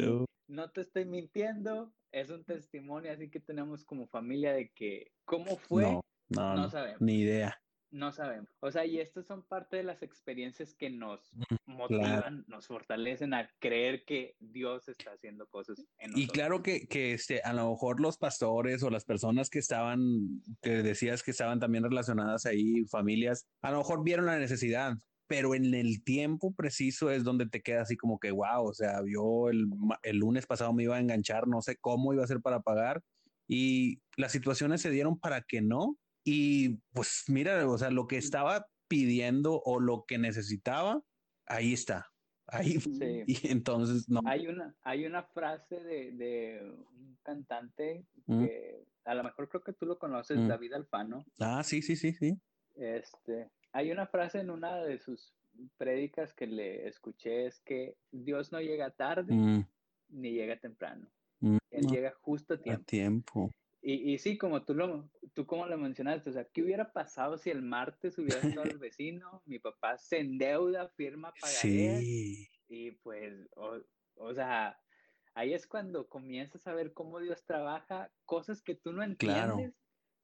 no. 0.49 0.71
te 0.71 0.81
estoy 0.81 1.05
mintiendo. 1.05 1.95
Es 2.11 2.31
un 2.31 2.45
testimonio 2.45 3.13
así 3.13 3.31
que 3.31 3.39
tenemos 3.39 3.85
como 3.85 4.09
familia 4.09 4.53
de 4.53 4.71
que 4.73 5.13
cómo 5.25 5.57
fue, 5.57 5.83
no, 5.83 6.03
no, 6.29 6.69
sabemos. 6.69 7.01
Ni 7.01 7.21
idea. 7.21 7.57
No 7.91 8.13
sabemos. 8.13 8.51
O 8.61 8.71
sea, 8.71 8.85
y 8.85 8.99
estas 8.99 9.27
son 9.27 9.47
parte 9.47 9.77
de 9.77 9.83
las 9.83 10.03
experiencias 10.03 10.75
que 10.75 10.91
nos 10.91 11.31
motivan, 11.65 12.45
nos 12.49 12.67
fortalecen 12.67 13.33
a 13.33 13.49
creer 13.61 14.05
que 14.05 14.37
Dios 14.41 14.89
está 14.89 15.13
haciendo 15.13 15.47
cosas 15.47 15.79
en 15.99 16.11
nosotros. 16.11 16.23
Y 16.23 16.27
claro 16.27 16.63
que, 16.63 16.87
que 16.87 17.13
este, 17.13 17.41
a 17.43 17.53
lo 17.53 17.71
mejor 17.71 18.01
los 18.01 18.19
pastores 18.19 18.83
o 18.83 18.91
las 18.91 19.05
personas 19.05 19.49
que 19.49 19.61
estaban, 19.61 20.43
que 20.61 20.83
decías 20.83 21.23
que 21.23 21.31
estaban 21.31 21.61
también 21.61 21.85
relacionadas 21.85 22.45
ahí, 22.45 22.85
familias, 22.87 23.47
a 23.63 23.71
lo 23.71 23.79
mejor 23.79 24.03
vieron 24.03 24.27
la 24.27 24.39
necesidad, 24.39 24.95
pero 25.29 25.55
en 25.55 25.75
el 25.75 26.03
tiempo 26.03 26.55
preciso 26.55 27.11
es 27.11 27.23
donde 27.23 27.47
te 27.47 27.63
queda 27.63 27.83
así 27.83 27.97
como 27.97 28.19
que, 28.19 28.31
wow, 28.31 28.65
o 28.65 28.73
sea, 28.73 29.03
yo 29.07 29.51
el, 29.51 29.69
lunes 30.17 30.47
pasado 30.47 30.73
me 30.73 30.85
iba 30.85 30.97
a 30.97 31.01
enganchar, 31.01 31.47
no 31.47 31.61
sé 31.61 31.77
cómo 31.77 32.15
iba 32.15 32.25
a 32.25 32.27
ser 32.27 32.41
para 32.41 32.61
pagar 32.63 33.03
y 33.47 34.01
las 34.17 34.33
situaciones 34.33 34.81
se 34.81 34.91
dieron 34.91 35.19
para 35.19 35.43
que 35.43 35.61
no. 35.61 35.97
Y 36.25 36.81
pues 36.93 37.25
mira, 37.29 37.69
o 37.69 37.79
sea, 37.79 37.91
lo 37.91 38.07
que 38.07 38.17
estaba 38.17 38.67
pidiendo 38.89 39.61
o 39.65 39.81
lo 39.81 40.05
que 40.07 40.19
necesitaba, 40.19 41.03
ahí 41.47 41.75
está. 41.75 42.07
Ahí, 42.47 42.81
sí. 42.81 43.25
y 43.27 43.49
entonces 43.49 44.09
no. 44.09 44.21
Hay 44.25 44.47
una, 44.47 44.75
hay 44.83 45.05
una 45.05 45.23
frase 45.23 45.83
de, 45.83 46.13
de 46.13 46.61
un 46.63 47.19
cantante 47.23 48.07
mm. 48.27 48.45
que 48.45 48.85
a 49.05 49.15
lo 49.15 49.25
mejor 49.25 49.49
creo 49.51 49.63
que 49.63 49.75
tú 49.75 49.85
lo 49.85 49.99
conoces, 49.99 50.39
mm. 50.39 50.49
David 50.49 50.73
Alfano. 50.73 51.25
Ah, 51.39 51.63
sí, 51.63 51.83
sí, 51.83 51.97
sí, 51.97 52.15
sí. 52.15 52.41
Este, 52.77 53.51
hay 53.73 53.91
una 53.91 54.07
frase 54.07 54.41
en 54.41 54.51
una 54.51 54.77
de 54.77 54.99
sus 54.99 55.35
prédicas 55.77 56.33
que 56.35 56.47
le 56.47 56.87
escuché, 56.87 57.47
es 57.47 57.61
que 57.61 57.97
Dios 58.11 58.53
no 58.53 58.61
llega 58.61 58.91
tarde 58.91 59.35
mm. 59.35 59.67
ni 60.11 60.33
llega 60.33 60.59
temprano. 60.59 61.09
Mm, 61.41 61.59
Él 61.71 61.87
llega 61.87 62.13
justo 62.21 62.55
a 62.55 62.59
tiempo. 62.59 62.85
tiempo. 62.85 63.51
Y, 63.81 64.13
y, 64.13 64.19
sí, 64.19 64.37
como 64.37 64.65
tú 64.65 64.75
lo, 64.75 65.09
tú 65.35 65.47
como 65.47 65.67
lo 65.67 65.79
mencionaste, 65.79 66.31
o 66.31 66.33
sea, 66.33 66.45
¿qué 66.45 66.63
hubiera 66.63 66.93
pasado 66.93 67.39
si 67.39 67.51
el 67.51 67.63
martes 67.63 68.19
hubiera 68.19 68.41
estado 68.41 68.65
el 68.65 68.79
vecino? 68.79 69.43
Mi 69.47 69.59
papá 69.59 69.97
se 69.99 70.19
endeuda, 70.19 70.89
firma 70.89 71.33
para 71.41 71.53
sí. 71.53 72.49
y 72.69 72.91
pues, 72.91 73.49
o, 73.55 73.79
o, 74.17 74.35
sea, 74.35 74.79
ahí 75.35 75.55
es 75.55 75.67
cuando 75.67 76.09
comienzas 76.09 76.67
a 76.67 76.75
ver 76.75 76.93
cómo 76.93 77.21
Dios 77.21 77.45
trabaja, 77.45 78.11
cosas 78.25 78.63
que 78.63 78.75
tú 78.75 78.93
no 78.93 79.05
entiendes, 79.05 79.75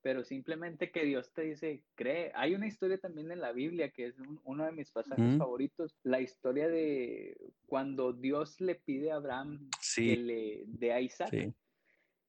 pero 0.05 0.23
simplemente 0.23 0.91
que 0.91 1.03
Dios 1.03 1.33
te 1.33 1.41
dice, 1.41 1.83
cree. 1.95 2.31
Hay 2.35 2.55
una 2.55 2.67
historia 2.67 2.99
también 2.99 3.33
en 3.33 3.41
la 3.41 3.53
Biblia 3.53 3.89
que 3.89 4.09
es 4.09 4.17
uno 4.45 4.67
de 4.67 4.73
mis 4.73 4.91
pasajes 4.91 5.39
favoritos, 5.39 5.97
la 6.03 6.21
historia 6.21 6.69
de 6.69 7.35
cuando 7.65 8.13
Dios 8.13 8.61
le 8.61 8.75
pide 8.75 9.13
a 9.13 9.17
Abraham 9.17 9.71
que 9.97 10.17
le 10.19 10.65
dé 10.67 10.93
a 10.93 11.01
Isaac, 11.01 11.31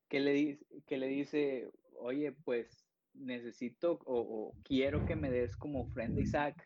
que, 0.07 0.19
le, 0.21 0.57
que 0.88 0.97
le 0.97 1.07
dice, 1.07 1.69
oye, 1.99 2.31
pues 2.31 2.88
necesito 3.13 3.99
o, 4.05 4.55
quiero 4.63 5.05
que 5.05 5.17
me 5.17 5.29
des 5.29 5.57
como 5.57 5.81
ofrenda 5.81 6.21
Isaac. 6.21 6.65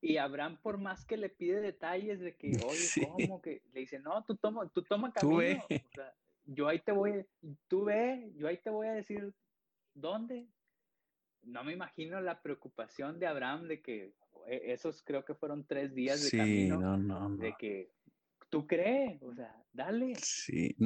Y 0.00 0.16
Abraham, 0.16 0.58
por 0.60 0.76
más 0.76 1.04
que 1.04 1.16
le 1.16 1.28
pide 1.28 1.60
detalles 1.60 2.18
de 2.18 2.34
que, 2.34 2.48
oye, 2.66 3.06
¿cómo? 3.06 3.40
Que 3.40 3.62
le 3.72 3.78
dice, 3.78 4.00
no, 4.00 4.24
tú 4.24 4.34
toma, 4.34 4.68
tú 4.70 4.82
toma 4.82 5.12
camino. 5.12 5.62
O 5.70 5.94
sea, 5.94 6.12
yo 6.46 6.66
ahí 6.66 6.80
te 6.80 6.90
voy, 6.90 7.24
tú 7.68 7.84
ve, 7.84 8.32
yo 8.34 8.48
ahí 8.48 8.56
te 8.56 8.70
voy 8.70 8.88
a 8.88 8.92
decir 8.92 9.32
¿dónde? 9.96 10.48
No 11.42 11.64
me 11.64 11.72
imagino 11.72 12.20
la 12.20 12.42
preocupación 12.42 13.18
de 13.18 13.26
Abraham 13.26 13.68
de 13.68 13.80
que 13.82 14.14
e, 14.46 14.72
esos 14.72 15.02
creo 15.02 15.24
que 15.24 15.34
fueron 15.34 15.66
tres 15.66 15.94
días 15.94 16.22
de 16.22 16.38
camino. 16.38 16.80
No, 16.80 16.96
no, 16.96 17.36
De 17.36 17.54
que 17.58 17.90
tú 18.48 18.66
crees, 18.66 19.22
o 19.22 19.34
sea, 19.34 19.54
dale. 19.72 20.14
Sí. 20.16 20.76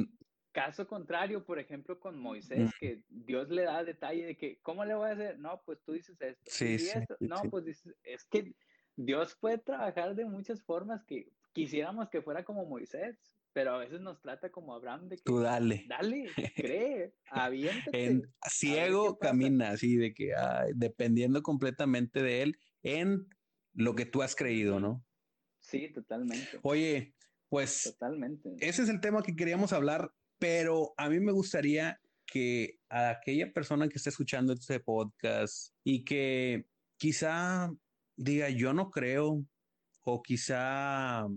Caso 0.51 0.85
contrario, 0.85 1.45
por 1.45 1.59
ejemplo, 1.59 1.97
con 1.97 2.19
Moisés, 2.19 2.71
que 2.77 3.03
Dios 3.07 3.49
le 3.49 3.63
da 3.63 3.85
detalle 3.85 4.25
de 4.25 4.35
que, 4.35 4.59
¿cómo 4.61 4.83
le 4.83 4.93
voy 4.93 5.09
a 5.09 5.13
hacer? 5.13 5.39
No, 5.39 5.61
pues 5.65 5.81
tú 5.81 5.93
dices 5.93 6.19
esto. 6.19 6.43
Sí, 6.45 6.77
sí, 6.77 6.99
no, 7.21 7.41
pues 7.49 7.63
dices, 7.63 7.95
es 8.03 8.25
que 8.25 8.53
Dios 8.97 9.37
puede 9.39 9.59
trabajar 9.59 10.13
de 10.13 10.25
muchas 10.25 10.61
formas 10.61 11.05
que 11.05 11.31
quisiéramos 11.53 12.09
que 12.09 12.21
fuera 12.21 12.43
como 12.43 12.65
Moisés, 12.65 13.17
pero 13.53 13.73
a 13.73 13.77
veces 13.77 14.01
nos 14.01 14.21
trata 14.21 14.51
como 14.51 14.73
Abraham 14.73 15.09
de 15.09 15.17
que 15.17 15.23
tú 15.23 15.39
dale, 15.39 15.85
dale, 15.87 16.25
cree, 16.55 17.13
aviéntate. 17.29 18.05
En 18.05 18.33
ciego 18.49 19.17
camina, 19.17 19.71
así 19.71 19.97
de 19.97 20.13
que 20.13 20.33
dependiendo 20.75 21.41
completamente 21.41 22.21
de 22.21 22.41
él 22.43 22.57
en 22.83 23.27
lo 23.73 23.95
que 23.95 24.05
tú 24.05 24.21
has 24.21 24.35
creído, 24.35 24.79
¿no? 24.79 25.05
Sí, 25.59 25.91
totalmente. 25.93 26.59
Oye, 26.63 27.15
pues 27.49 27.83
totalmente. 27.83 28.55
Ese 28.59 28.83
es 28.83 28.89
el 28.89 28.99
tema 28.99 29.21
que 29.21 29.35
queríamos 29.35 29.73
hablar, 29.73 30.11
pero 30.39 30.93
a 30.97 31.09
mí 31.09 31.19
me 31.19 31.31
gustaría 31.31 31.99
que 32.25 32.79
a 32.89 33.09
aquella 33.09 33.51
persona 33.51 33.89
que 33.89 33.97
esté 33.97 34.09
escuchando 34.09 34.53
este 34.53 34.79
podcast 34.79 35.73
y 35.83 36.03
que 36.05 36.65
quizá 36.97 37.69
diga 38.15 38.49
yo 38.49 38.73
no 38.73 38.89
creo 38.89 39.45
o 40.03 40.21
quizá 40.21 41.27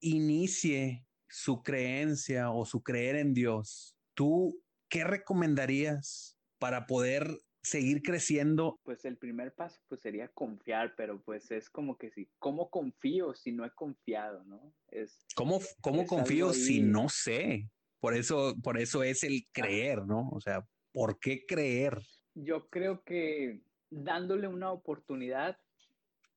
inicie 0.00 1.05
su 1.28 1.62
creencia 1.62 2.50
o 2.50 2.64
su 2.64 2.82
creer 2.82 3.16
en 3.16 3.34
Dios, 3.34 3.96
¿tú 4.14 4.62
qué 4.88 5.04
recomendarías 5.04 6.38
para 6.58 6.86
poder 6.86 7.38
seguir 7.62 8.02
creciendo? 8.02 8.78
Pues 8.84 9.04
el 9.04 9.16
primer 9.16 9.52
paso 9.54 9.80
pues 9.88 10.00
sería 10.00 10.28
confiar, 10.28 10.94
pero 10.96 11.20
pues 11.22 11.50
es 11.50 11.68
como 11.68 11.98
que 11.98 12.10
si, 12.10 12.28
¿cómo 12.38 12.70
confío 12.70 13.34
si 13.34 13.52
no 13.52 13.64
he 13.64 13.70
confiado, 13.72 14.44
no? 14.44 14.72
Es 14.88 15.26
¿Cómo, 15.34 15.60
cómo 15.80 16.06
confío 16.06 16.52
si 16.52 16.80
no 16.80 17.08
sé? 17.08 17.68
Por 18.00 18.14
eso, 18.14 18.54
por 18.62 18.78
eso 18.78 19.02
es 19.02 19.24
el 19.24 19.46
creer, 19.52 20.06
¿no? 20.06 20.28
O 20.30 20.40
sea, 20.40 20.66
¿por 20.92 21.18
qué 21.18 21.44
creer? 21.44 21.98
Yo 22.34 22.68
creo 22.68 23.02
que 23.02 23.62
dándole 23.90 24.46
una 24.46 24.70
oportunidad 24.70 25.58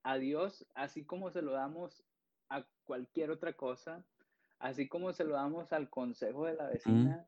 a 0.03 0.17
Dios, 0.17 0.65
así 0.73 1.05
como 1.05 1.31
se 1.31 1.41
lo 1.41 1.51
damos 1.51 2.03
a 2.49 2.67
cualquier 2.85 3.29
otra 3.29 3.53
cosa, 3.53 4.03
así 4.59 4.87
como 4.87 5.13
se 5.13 5.23
lo 5.23 5.33
damos 5.33 5.71
al 5.73 5.89
consejo 5.89 6.45
de 6.45 6.55
la 6.55 6.67
vecina, 6.67 7.27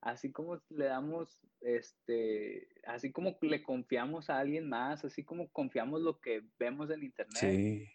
así 0.00 0.32
como 0.32 0.60
le 0.68 0.86
damos, 0.86 1.40
este, 1.60 2.68
así 2.84 3.12
como 3.12 3.38
le 3.40 3.62
confiamos 3.62 4.28
a 4.28 4.38
alguien 4.38 4.68
más, 4.68 5.04
así 5.04 5.24
como 5.24 5.48
confiamos 5.50 6.02
lo 6.02 6.20
que 6.20 6.44
vemos 6.58 6.90
en 6.90 7.04
internet, 7.04 7.88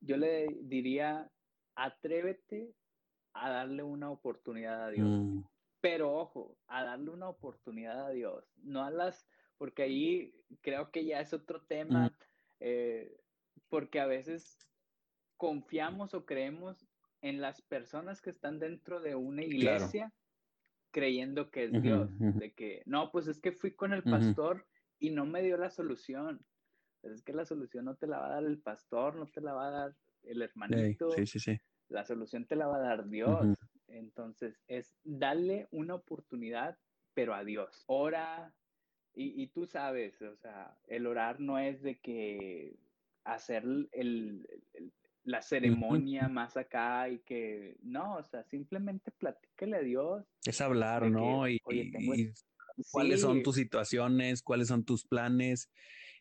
yo 0.00 0.16
le 0.16 0.46
diría, 0.62 1.30
atrévete 1.74 2.74
a 3.34 3.50
darle 3.50 3.82
una 3.82 4.10
oportunidad 4.10 4.86
a 4.86 4.90
Dios. 4.90 5.08
Mm. 5.08 5.42
Pero 5.80 6.14
ojo, 6.14 6.56
a 6.66 6.84
darle 6.84 7.10
una 7.10 7.28
oportunidad 7.28 8.06
a 8.06 8.10
Dios, 8.10 8.44
no 8.62 8.84
a 8.84 8.90
las, 8.90 9.26
porque 9.58 9.82
ahí 9.82 10.34
creo 10.60 10.90
que 10.90 11.04
ya 11.04 11.20
es 11.20 11.32
otro 11.32 11.62
tema, 11.62 12.08
mm. 12.08 12.16
eh, 12.60 13.20
porque 13.68 14.00
a 14.00 14.06
veces 14.06 14.58
confiamos 15.36 16.14
o 16.14 16.24
creemos 16.24 16.87
en 17.22 17.40
las 17.40 17.62
personas 17.62 18.20
que 18.20 18.30
están 18.30 18.58
dentro 18.58 19.00
de 19.00 19.14
una 19.14 19.42
iglesia 19.42 20.12
creyendo 20.90 21.50
que 21.50 21.64
es 21.64 21.82
Dios, 21.82 22.10
de 22.18 22.52
que 22.52 22.82
no, 22.86 23.10
pues 23.10 23.26
es 23.26 23.40
que 23.40 23.52
fui 23.52 23.72
con 23.74 23.92
el 23.92 24.02
pastor 24.02 24.66
y 24.98 25.10
no 25.10 25.26
me 25.26 25.42
dio 25.42 25.56
la 25.56 25.70
solución. 25.70 26.44
Pues 27.00 27.14
es 27.14 27.22
que 27.22 27.32
la 27.32 27.44
solución 27.44 27.84
no 27.84 27.94
te 27.96 28.06
la 28.06 28.18
va 28.18 28.26
a 28.26 28.34
dar 28.34 28.44
el 28.44 28.58
pastor, 28.58 29.14
no 29.14 29.26
te 29.26 29.40
la 29.40 29.52
va 29.52 29.68
a 29.68 29.70
dar 29.70 29.96
el 30.22 30.42
hermanito. 30.42 31.10
Sí, 31.12 31.26
sí, 31.26 31.38
sí. 31.38 31.60
La 31.88 32.04
solución 32.04 32.46
te 32.46 32.56
la 32.56 32.66
va 32.66 32.76
a 32.76 32.80
dar 32.80 33.08
Dios. 33.08 33.46
Entonces, 33.86 34.60
es 34.66 34.94
darle 35.04 35.68
una 35.70 35.94
oportunidad, 35.94 36.76
pero 37.14 37.34
a 37.34 37.44
Dios. 37.44 37.84
Ora, 37.86 38.52
y, 39.14 39.42
y, 39.42 39.46
tú 39.48 39.66
sabes, 39.66 40.20
o 40.22 40.36
sea, 40.36 40.76
el 40.86 41.06
orar 41.06 41.40
no 41.40 41.58
es 41.58 41.82
de 41.82 41.98
que 41.98 42.76
hacer 43.24 43.64
el, 43.92 44.48
la 45.28 45.42
ceremonia 45.42 46.26
más 46.28 46.56
acá 46.56 47.08
y 47.10 47.18
que 47.18 47.76
no, 47.82 48.16
o 48.16 48.22
sea, 48.24 48.42
simplemente 48.44 49.10
platícale 49.10 49.76
a 49.76 49.80
Dios. 49.80 50.24
Es 50.44 50.60
hablar, 50.62 51.10
¿no? 51.10 51.46
y, 51.48 51.60
cuáles 52.90 53.20
son 53.20 53.42
tus 53.42 53.56
situaciones, 53.56 54.42
cuáles 54.42 54.68
son 54.68 54.84
tus 54.84 55.04
planes. 55.04 55.70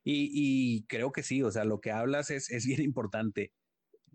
Y, 0.04 0.86
creo 0.88 1.12
que 1.12 1.24
sí, 1.24 1.42
o 1.42 1.52
sea, 1.52 1.64
lo 1.66 1.80
que 1.80 1.92
hablas 1.92 2.32
es, 2.32 2.50
es 2.50 2.66
bien 2.66 2.82
importante. 2.82 3.52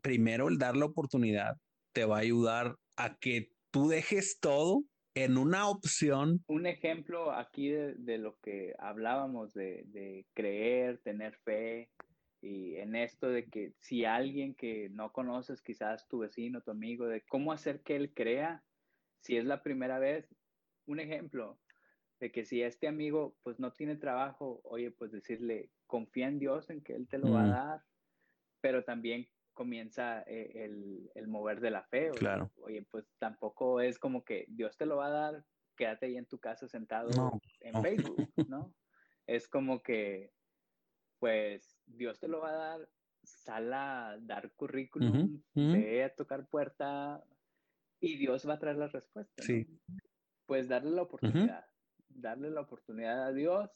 Primero, 0.02 0.48
el 0.48 0.59
dar 0.59 0.76
la 0.76 0.87
oportunidad 0.87 1.57
te 1.92 2.05
va 2.05 2.16
a 2.16 2.20
ayudar 2.20 2.76
a 2.96 3.16
que 3.18 3.50
tú 3.70 3.88
dejes 3.88 4.38
todo 4.40 4.85
en 5.14 5.38
una 5.38 5.68
opción. 5.68 6.42
Un 6.48 6.66
ejemplo 6.66 7.33
aquí 7.33 7.68
de, 7.68 8.18
lo 8.18 8.38
que 8.40 8.74
hablábamos 8.78 9.52
de, 9.52 9.85
de, 9.87 10.26
creer, 10.35 10.98
tener 10.98 11.38
fe, 11.44 11.90
y 12.42 12.76
en 12.76 12.96
esto 12.96 13.28
de 13.28 13.46
que 13.46 13.72
si 13.78 14.05
alguien 14.05 14.55
que 14.55 14.90
no 14.90 15.12
conoces, 15.12 15.62
quizás 15.62 16.07
tu 16.09 16.18
vecino, 16.18 16.61
tu 16.61 16.72
amigo, 16.72 17.07
de 17.07 17.22
cómo 17.22 17.52
hacer 17.52 17.81
que 17.83 17.96
él 17.96 18.12
crea, 18.12 18.62
si 19.20 19.37
es 19.37 19.44
la 19.44 19.62
primera 19.62 19.98
vez, 19.98 20.28
un 20.87 21.00
ejemplo 21.00 21.59
de 22.22 22.31
que 22.31 22.44
si 22.44 22.62
este 22.62 22.87
amigo 22.87 23.37
pues 23.42 23.59
no 23.59 23.72
tiene 23.72 23.96
trabajo, 23.96 24.61
oye, 24.62 24.92
pues 24.92 25.11
decirle, 25.11 25.70
confía 25.87 26.28
en 26.28 26.38
Dios 26.38 26.70
en 26.70 26.81
que 26.81 26.94
Él 26.94 27.09
te 27.09 27.18
lo 27.18 27.33
va 27.33 27.44
a 27.44 27.48
dar, 27.48 27.85
pero 28.61 28.85
también 28.85 29.28
comienza 29.52 30.22
eh, 30.28 30.64
el, 31.14 31.28
mover 31.28 31.61
de 31.61 31.70
la 31.72 31.83
fe. 31.83 32.11
Claro. 32.12 32.52
Oye, 32.62 32.87
pues 32.90 33.05
tampoco 33.18 33.81
es 33.81 33.98
como 33.98 34.24
que 34.24 34.46
Dios 34.48 34.76
te 34.76 34.87
lo 34.87 34.98
va 34.98 35.07
a 35.07 35.11
dar, 35.11 35.44
quédate 35.76 36.07
ahí 36.07 36.16
en 36.16 36.26
tu 36.26 36.38
casa 36.38 36.68
sentado 36.68 37.40
en 37.61 37.83
Facebook, 37.83 38.28
¿no? 38.48 38.72
Es 39.26 39.48
como 39.48 39.83
que, 39.83 40.33
pues, 41.20 41.82
Dios 41.96 42.18
te 42.18 42.28
lo 42.28 42.40
va 42.40 42.50
a 42.50 42.52
dar, 42.57 42.88
sal 43.22 43.72
a 43.72 44.18
dar 44.20 44.52
currículum, 44.52 45.42
ve 45.55 46.05
a 46.05 46.14
tocar 46.14 46.46
puerta 46.48 47.22
y 48.00 48.16
Dios 48.16 48.48
va 48.48 48.55
a 48.55 48.59
traer 48.59 48.76
la 48.76 48.88
respuesta. 48.88 49.42
Sí. 49.42 49.66
Pues 50.46 50.68
darle 50.68 50.90
la 50.90 51.02
oportunidad, 51.02 51.64
darle 52.09 52.50
la 52.50 52.62
oportunidad 52.62 53.24
a 53.24 53.33
Dios 53.33 53.70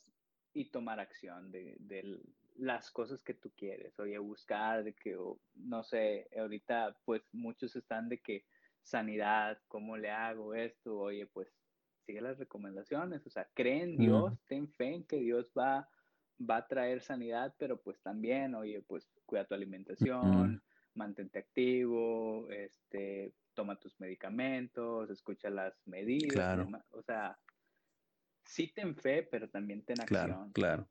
y 0.52 0.70
tomar 0.70 1.00
acción 1.00 1.50
de, 1.50 2.20
las 2.57 2.90
cosas 2.90 3.22
que 3.22 3.35
tú 3.35 3.52
quieres. 3.55 3.98
Oye, 4.00 4.18
buscar 4.18 4.83
de 4.83 4.94
que, 4.94 5.16
no 5.55 5.83
sé, 5.85 6.29
ahorita 6.37 6.96
pues 7.05 7.22
muchos 7.33 7.76
están 7.76 8.09
de 8.09 8.18
que 8.18 8.46
sanidad, 8.83 9.59
¿cómo 9.68 9.96
le 9.98 10.11
hago 10.11 10.55
esto? 10.55 10.98
Oye, 10.98 11.26
pues 11.26 11.48
sigue 12.07 12.20
las 12.20 12.38
recomendaciones, 12.38 13.26
o 13.26 13.31
sea, 13.31 13.46
cree 13.52 13.83
en 13.83 13.96
Dios, 13.98 14.33
ten 14.46 14.68
fe 14.68 14.94
en 14.94 15.05
que 15.05 15.16
Dios 15.16 15.52
va 15.57 15.88
va 16.38 16.59
a 16.59 16.66
traer 16.66 17.03
sanidad, 17.03 17.55
pero 17.59 17.81
pues 17.81 18.01
también, 18.01 18.55
oye, 18.55 18.83
pues 18.83 19.09
cuida 19.25 19.44
tu 19.44 19.55
alimentación, 19.55 20.62
mantente 20.94 21.38
activo, 21.38 22.49
este, 22.51 23.33
toma 23.55 23.77
tus 23.77 23.99
medicamentos, 24.01 25.11
escucha 25.11 25.51
las 25.51 25.75
medidas, 25.87 26.66
o 26.90 27.03
sea, 27.03 27.38
sí 28.44 28.72
ten 28.75 28.94
fe, 28.96 29.22
pero 29.22 29.49
también 29.49 29.83
ten 29.83 30.01
acción. 30.01 30.53
Claro, 30.53 30.88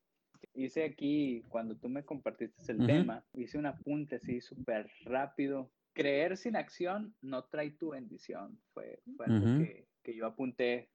Hice 0.54 0.84
aquí, 0.84 1.44
cuando 1.50 1.76
tú 1.76 1.90
me 1.90 2.06
compartiste 2.06 2.72
el 2.72 2.86
tema, 2.86 3.26
hice 3.34 3.58
un 3.58 3.66
apunte 3.66 4.18
así 4.18 4.42
súper 4.42 4.90
rápido. 5.04 5.72
Creer 5.94 6.38
sin 6.38 6.56
acción 6.56 7.16
no 7.22 7.46
trae 7.46 7.72
tu 7.72 7.90
bendición. 7.92 8.60
Fue, 8.74 9.02
fue 9.16 9.26
algo 9.26 9.46
que, 9.58 9.88
que 10.04 10.16
yo 10.16 10.28
apunté. 10.28 10.90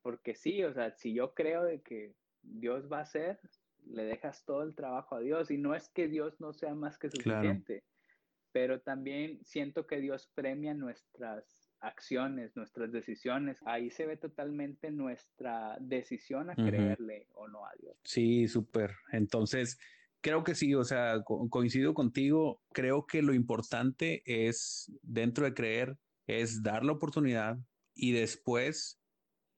Porque 0.00 0.34
sí, 0.34 0.62
o 0.64 0.72
sea, 0.72 0.92
si 0.92 1.12
yo 1.12 1.34
creo 1.34 1.64
de 1.64 1.82
que 1.82 2.14
Dios 2.46 2.90
va 2.90 2.98
a 2.98 3.02
hacer, 3.02 3.38
le 3.86 4.04
dejas 4.04 4.44
todo 4.44 4.62
el 4.62 4.74
trabajo 4.74 5.16
a 5.16 5.20
Dios 5.20 5.50
y 5.50 5.58
no 5.58 5.74
es 5.74 5.88
que 5.88 6.08
Dios 6.08 6.40
no 6.40 6.52
sea 6.52 6.74
más 6.74 6.98
que 6.98 7.10
suficiente, 7.10 7.84
pero 8.52 8.80
también 8.80 9.44
siento 9.44 9.86
que 9.86 10.00
Dios 10.00 10.30
premia 10.34 10.74
nuestras 10.74 11.66
acciones, 11.80 12.56
nuestras 12.56 12.90
decisiones. 12.92 13.58
Ahí 13.66 13.90
se 13.90 14.06
ve 14.06 14.16
totalmente 14.16 14.90
nuestra 14.90 15.76
decisión 15.80 16.50
a 16.50 16.54
creerle 16.54 17.28
o 17.34 17.48
no 17.48 17.66
a 17.66 17.70
Dios. 17.80 17.96
Sí, 18.04 18.48
súper. 18.48 18.92
Entonces, 19.12 19.78
creo 20.20 20.42
que 20.42 20.54
sí, 20.54 20.74
o 20.74 20.84
sea, 20.84 21.22
coincido 21.50 21.94
contigo. 21.94 22.62
Creo 22.72 23.06
que 23.06 23.22
lo 23.22 23.34
importante 23.34 24.22
es, 24.24 24.90
dentro 25.02 25.44
de 25.44 25.54
creer, 25.54 25.98
es 26.26 26.62
dar 26.62 26.84
la 26.84 26.92
oportunidad 26.92 27.58
y 27.94 28.12
después, 28.12 29.00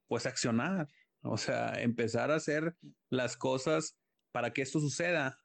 pues, 0.07 0.25
accionar. 0.25 0.87
O 1.21 1.37
sea, 1.37 1.73
empezar 1.81 2.31
a 2.31 2.35
hacer 2.35 2.75
las 3.09 3.35
cosas 3.35 3.97
para 4.31 4.53
que 4.53 4.61
esto 4.61 4.79
suceda. 4.79 5.39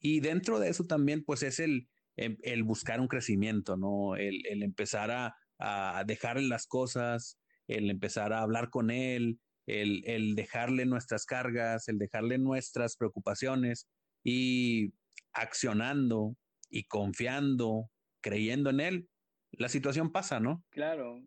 Y 0.00 0.20
dentro 0.20 0.58
de 0.60 0.68
eso 0.68 0.84
también, 0.84 1.24
pues 1.24 1.42
es 1.42 1.58
el, 1.58 1.88
em, 2.16 2.36
el, 2.42 2.62
buscar 2.62 3.00
un 3.00 3.08
crecimiento, 3.08 3.76
¿no? 3.76 4.16
El, 4.16 4.46
el 4.46 4.62
empezar 4.62 5.10
a, 5.10 5.36
a, 5.58 6.04
dejarle 6.04 6.48
las 6.48 6.66
cosas, 6.66 7.38
el 7.68 7.90
empezar 7.90 8.32
a 8.32 8.42
hablar 8.42 8.70
con 8.70 8.90
él, 8.90 9.40
el, 9.66 10.02
el 10.06 10.34
dejarle 10.34 10.86
nuestras 10.86 11.24
cargas, 11.24 11.88
el 11.88 11.98
dejarle 11.98 12.38
nuestras 12.38 12.96
preocupaciones 12.96 13.88
y 14.24 14.92
accionando 15.32 16.36
y 16.68 16.84
confiando, 16.84 17.90
creyendo 18.20 18.70
en 18.70 18.80
él, 18.80 19.08
la 19.52 19.68
situación 19.68 20.10
pasa, 20.10 20.40
¿no? 20.40 20.64
Claro, 20.70 21.22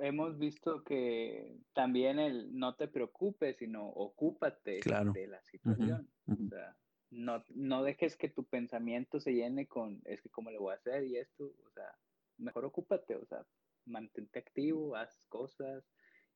hemos 0.00 0.38
visto 0.38 0.82
que 0.82 1.58
también 1.72 2.18
el 2.18 2.56
no 2.56 2.74
te 2.76 2.88
preocupes, 2.88 3.56
sino 3.58 3.86
ocúpate 3.86 4.80
de 4.80 5.26
la 5.26 5.42
situación. 5.42 6.10
O 6.26 6.48
sea, 6.48 6.76
no, 7.10 7.44
no 7.54 7.82
dejes 7.82 8.16
que 8.16 8.28
tu 8.28 8.44
pensamiento 8.44 9.20
se 9.20 9.32
llene 9.34 9.66
con, 9.66 10.00
es 10.04 10.22
que 10.22 10.30
cómo 10.30 10.50
le 10.50 10.58
voy 10.58 10.72
a 10.72 10.76
hacer 10.76 11.04
y 11.04 11.16
esto, 11.16 11.44
o 11.44 11.70
sea, 11.70 11.92
mejor 12.38 12.64
ocúpate, 12.64 13.16
o 13.16 13.26
sea, 13.26 13.44
mantente 13.84 14.38
activo, 14.38 14.96
haz 14.96 15.20
cosas, 15.28 15.84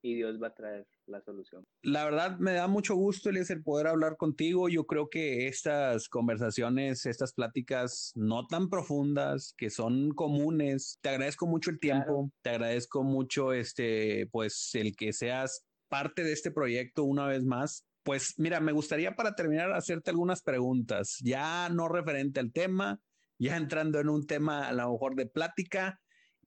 y 0.05 0.15
Dios 0.17 0.41
va 0.41 0.49
a 0.49 0.55
traer 0.55 0.87
la 1.07 1.23
solución. 1.23 1.67
La 1.83 2.05
verdad 2.05 2.39
me 2.39 2.53
da 2.53 2.69
mucho 2.69 2.95
gusto, 2.95 3.31
el 3.31 3.63
poder 3.63 3.87
hablar 3.87 4.19
contigo. 4.19 4.69
Yo 4.69 4.85
creo 4.85 5.09
que 5.09 5.49
estas 5.49 6.11
conversaciones, 6.11 7.07
estas 7.07 7.33
pláticas 7.33 8.13
no 8.15 8.47
tan 8.47 8.69
profundas, 8.69 9.55
que 9.57 9.71
son 9.71 10.11
comunes, 10.11 10.99
te 11.01 11.09
agradezco 11.09 11.47
mucho 11.47 11.71
el 11.71 11.81
tiempo, 11.81 12.31
te 12.43 12.51
agradezco 12.51 13.03
mucho 13.03 13.55
este, 13.55 14.29
pues 14.31 14.75
el 14.75 14.95
que 14.95 15.15
seas 15.15 15.65
parte 15.89 16.23
de 16.23 16.35
este 16.35 16.51
proyecto 16.51 17.05
una 17.05 17.27
vez 17.27 17.43
más. 17.43 17.87
Pues 18.03 18.35
mira, 18.37 18.61
me 18.61 18.73
gustaría 18.73 19.17
para 19.17 19.35
terminar 19.35 19.73
hacerte 19.73 20.11
algunas 20.11 20.43
preguntas, 20.43 21.17
ya 21.23 21.71
no 21.71 21.89
referente 21.89 22.41
al 22.41 22.53
tema, 22.53 23.01
ya 23.39 23.57
entrando 23.57 23.99
en 24.01 24.11
un 24.11 24.27
tema 24.27 24.69
a 24.69 24.73
lo 24.75 24.93
mejor 24.93 25.15
de 25.15 25.25
plática 25.25 25.99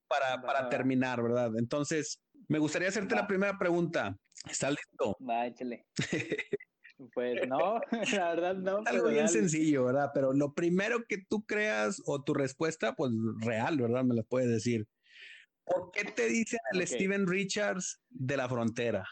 para, 0.07 0.43
para 0.43 0.69
terminar, 0.69 1.23
¿verdad? 1.23 1.51
Entonces, 1.57 2.21
me 2.47 2.59
gustaría 2.59 2.89
hacerte 2.89 3.15
la 3.15 3.27
primera 3.27 3.57
pregunta. 3.57 4.17
¿Estás 4.49 4.71
listo? 4.71 5.17
Va, 5.21 5.47
échale. 5.47 5.85
Pues 7.13 7.47
no, 7.47 7.79
la 8.13 8.29
verdad 8.33 8.55
no. 8.55 8.81
Algo 8.85 9.09
bien 9.09 9.29
sencillo, 9.29 9.85
¿verdad? 9.85 10.09
Pero 10.13 10.33
lo 10.33 10.53
primero 10.53 11.05
que 11.07 11.19
tú 11.29 11.45
creas 11.45 12.01
o 12.05 12.23
tu 12.23 12.33
respuesta, 12.33 12.95
pues 12.95 13.11
real, 13.39 13.77
¿verdad? 13.77 14.03
Me 14.03 14.15
la 14.15 14.23
puedes 14.23 14.49
decir. 14.49 14.87
¿Por 15.63 15.91
qué 15.91 16.05
te 16.05 16.27
dicen 16.27 16.59
el 16.71 16.87
Steven 16.87 17.27
Richards 17.27 18.01
de 18.09 18.37
la 18.37 18.49
frontera? 18.49 19.05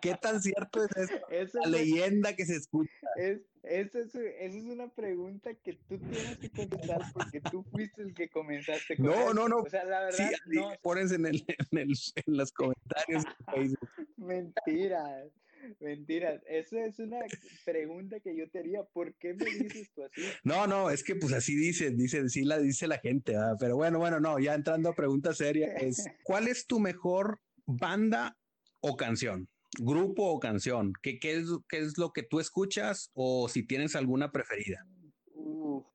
¿Qué 0.00 0.14
tan 0.14 0.40
cierto 0.40 0.84
es 0.84 0.96
eso? 0.96 1.14
la 1.64 1.68
leyenda 1.68 2.34
que 2.34 2.46
se 2.46 2.56
escucha. 2.56 2.90
Es, 3.16 3.40
esa, 3.62 3.98
es, 4.00 4.54
una 4.54 4.88
pregunta 4.88 5.54
que 5.54 5.74
tú 5.88 5.98
tienes 5.98 6.38
que 6.38 6.50
contestar 6.50 7.00
porque 7.12 7.40
tú 7.40 7.62
fuiste 7.64 8.02
el 8.02 8.14
que 8.14 8.28
comenzaste 8.28 8.96
con 8.96 9.06
No, 9.06 9.34
no, 9.34 9.48
no. 9.48 9.58
O 9.58 9.68
sea, 9.68 9.84
la 9.84 10.00
verdad, 10.00 10.30
sí, 10.30 10.56
no. 10.56 10.72
Pónense 10.82 11.16
en, 11.16 11.26
el, 11.26 11.44
en, 11.46 11.78
el, 11.78 11.92
en 12.26 12.36
los 12.36 12.52
comentarios. 12.52 13.24
Mentiras. 14.16 15.30
Mentiras, 15.78 16.42
esa 16.46 16.84
es 16.86 16.98
una 16.98 17.18
pregunta 17.66 18.18
que 18.20 18.34
yo 18.34 18.48
te 18.48 18.60
haría. 18.60 18.82
¿Por 18.82 19.14
qué 19.14 19.34
me 19.34 19.44
dices 19.44 19.90
tú 19.94 20.04
así? 20.04 20.22
No, 20.44 20.66
no, 20.66 20.90
es 20.90 21.04
que 21.04 21.16
pues 21.16 21.34
así 21.34 21.54
dice, 21.54 21.90
dice, 21.90 22.28
sí 22.30 22.44
la 22.44 22.58
dice 22.58 22.86
la 22.86 22.98
gente, 22.98 23.34
pero 23.58 23.76
bueno, 23.76 23.98
bueno, 23.98 24.20
no, 24.20 24.38
ya 24.38 24.54
entrando 24.54 24.88
a 24.88 24.94
pregunta 24.94 25.34
seria, 25.34 25.74
es 25.74 26.06
¿cuál 26.22 26.48
es 26.48 26.66
tu 26.66 26.80
mejor 26.80 27.40
banda 27.66 28.36
o 28.80 28.96
canción? 28.96 29.48
grupo 29.78 30.24
o 30.24 30.40
canción? 30.40 30.92
¿Qué, 31.02 31.18
qué, 31.18 31.36
es, 31.36 31.48
qué 31.68 31.78
es 31.78 31.96
lo 31.98 32.12
que 32.12 32.22
tú 32.22 32.40
escuchas 32.40 33.10
o 33.14 33.48
si 33.48 33.66
tienes 33.66 33.94
alguna 33.96 34.32
preferida? 34.32 34.84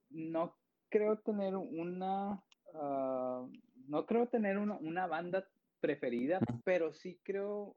no 0.09 0.55
creo 0.89 1.17
tener 1.19 1.55
una, 1.55 2.41
ah, 2.73 3.45
no 3.87 4.05
creo 4.05 4.27
tener 4.27 4.57
una, 4.57 5.07
banda 5.07 5.45
preferida, 5.81 6.39
pero 6.63 6.93
sí 6.93 7.19
creo 7.23 7.75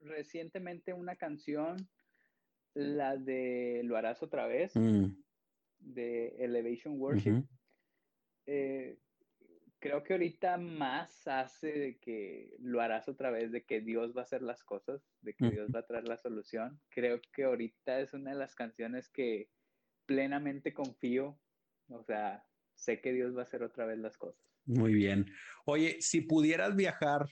recientemente 0.00 0.92
una 0.94 1.16
canción, 1.16 1.88
la 2.72 3.16
de 3.16 3.82
Lo 3.84 3.96
harás 3.96 4.22
otra 4.22 4.46
vez, 4.46 4.74
mm. 4.74 5.08
de 5.78 6.28
Elevation 6.38 6.98
Worship. 6.98 7.44
eh, 8.46 8.98
creo 9.84 10.02
que 10.02 10.14
ahorita 10.14 10.56
más 10.56 11.28
hace 11.28 11.66
de 11.66 11.98
que 11.98 12.56
lo 12.58 12.80
harás 12.80 13.06
otra 13.06 13.30
vez, 13.30 13.52
de 13.52 13.66
que 13.66 13.82
Dios 13.82 14.16
va 14.16 14.22
a 14.22 14.24
hacer 14.24 14.40
las 14.40 14.64
cosas, 14.64 15.02
de 15.20 15.34
que 15.34 15.50
Dios 15.50 15.68
va 15.74 15.80
a 15.80 15.86
traer 15.86 16.08
la 16.08 16.16
solución. 16.16 16.80
Creo 16.88 17.20
que 17.34 17.44
ahorita 17.44 18.00
es 18.00 18.14
una 18.14 18.30
de 18.30 18.38
las 18.38 18.54
canciones 18.54 19.10
que 19.10 19.50
plenamente 20.06 20.72
confío, 20.72 21.38
o 21.90 22.02
sea, 22.02 22.46
sé 22.74 23.02
que 23.02 23.12
Dios 23.12 23.36
va 23.36 23.40
a 23.40 23.42
hacer 23.42 23.62
otra 23.62 23.84
vez 23.84 23.98
las 23.98 24.16
cosas. 24.16 24.42
Muy 24.64 24.94
bien. 24.94 25.26
Oye, 25.66 25.98
si 26.00 26.22
pudieras 26.22 26.74
viajar 26.74 27.26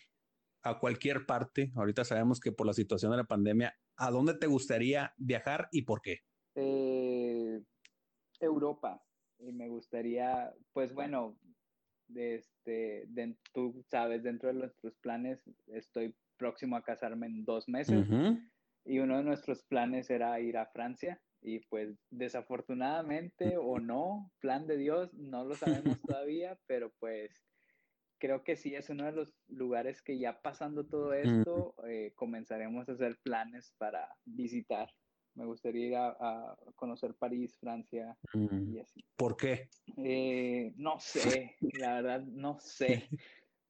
a 0.63 0.79
cualquier 0.79 1.25
parte, 1.25 1.73
ahorita 1.75 2.05
sabemos 2.05 2.39
que 2.39 2.53
por 2.53 2.67
la 2.67 2.75
situación 2.75 3.13
de 3.13 3.17
la 3.17 3.25
pandemia, 3.25 3.75
¿a 3.97 4.11
dónde 4.11 4.35
te 4.35 4.47
gustaría 4.47 5.15
viajar 5.17 5.69
y 5.73 5.87
por 5.87 6.03
qué? 6.03 6.19
Eh, 6.57 7.63
Europa. 8.41 9.03
Y 9.39 9.53
me 9.53 9.69
gustaría, 9.69 10.55
pues 10.75 10.93
bueno, 10.93 11.39
este, 12.17 13.09
tú 13.53 13.85
sabes, 13.89 14.23
dentro 14.23 14.49
de 14.49 14.55
nuestros 14.55 14.97
planes, 14.97 15.43
estoy 15.69 16.15
próximo 16.37 16.77
a 16.77 16.83
casarme 16.83 17.27
en 17.27 17.45
dos 17.45 17.69
meses. 17.69 18.07
Y 18.85 18.99
uno 18.99 19.19
de 19.19 19.25
nuestros 19.25 19.63
planes 19.65 20.11
era 20.11 20.41
ir 20.41 20.57
a 20.57 20.67
Francia 20.67 21.21
y 21.43 21.61
pues 21.67 21.97
desafortunadamente 22.11 23.57
o 23.57 23.79
no, 23.79 24.31
plan 24.41 24.67
de 24.67 24.77
Dios, 24.77 25.13
no 25.15 25.45
lo 25.45 25.55
sabemos 25.55 26.01
todavía, 26.17 26.59
pero 26.67 26.93
pues 26.99 27.45
creo 28.19 28.45
que 28.45 28.57
sí 28.57 28.75
es 28.75 28.89
uno 28.89 29.05
de 29.05 29.13
los 29.13 29.35
lugares 29.49 30.01
que 30.01 30.19
ya 30.19 30.41
pasando 30.41 30.87
todo 30.87 31.13
esto, 31.13 31.75
eh, 31.89 32.13
comenzaremos 32.15 32.89
a 32.89 32.93
hacer 32.93 33.19
planes 33.25 33.75
para 33.79 34.09
visitar. 34.25 34.89
Me 35.35 35.47
gustaría 35.47 35.87
ir 35.87 35.97
a, 35.97 36.57
conocer 36.77 37.15
París, 37.15 37.57
Francia 37.59 38.17
y 38.35 38.79
así. 38.79 39.05
¿Por 39.17 39.37
qué? 39.37 39.69
Eh, 39.97 40.73
no 40.77 40.99
sé, 41.01 41.57
la 41.81 41.95
verdad 41.95 42.23
no 42.23 42.59
sé. 42.61 43.09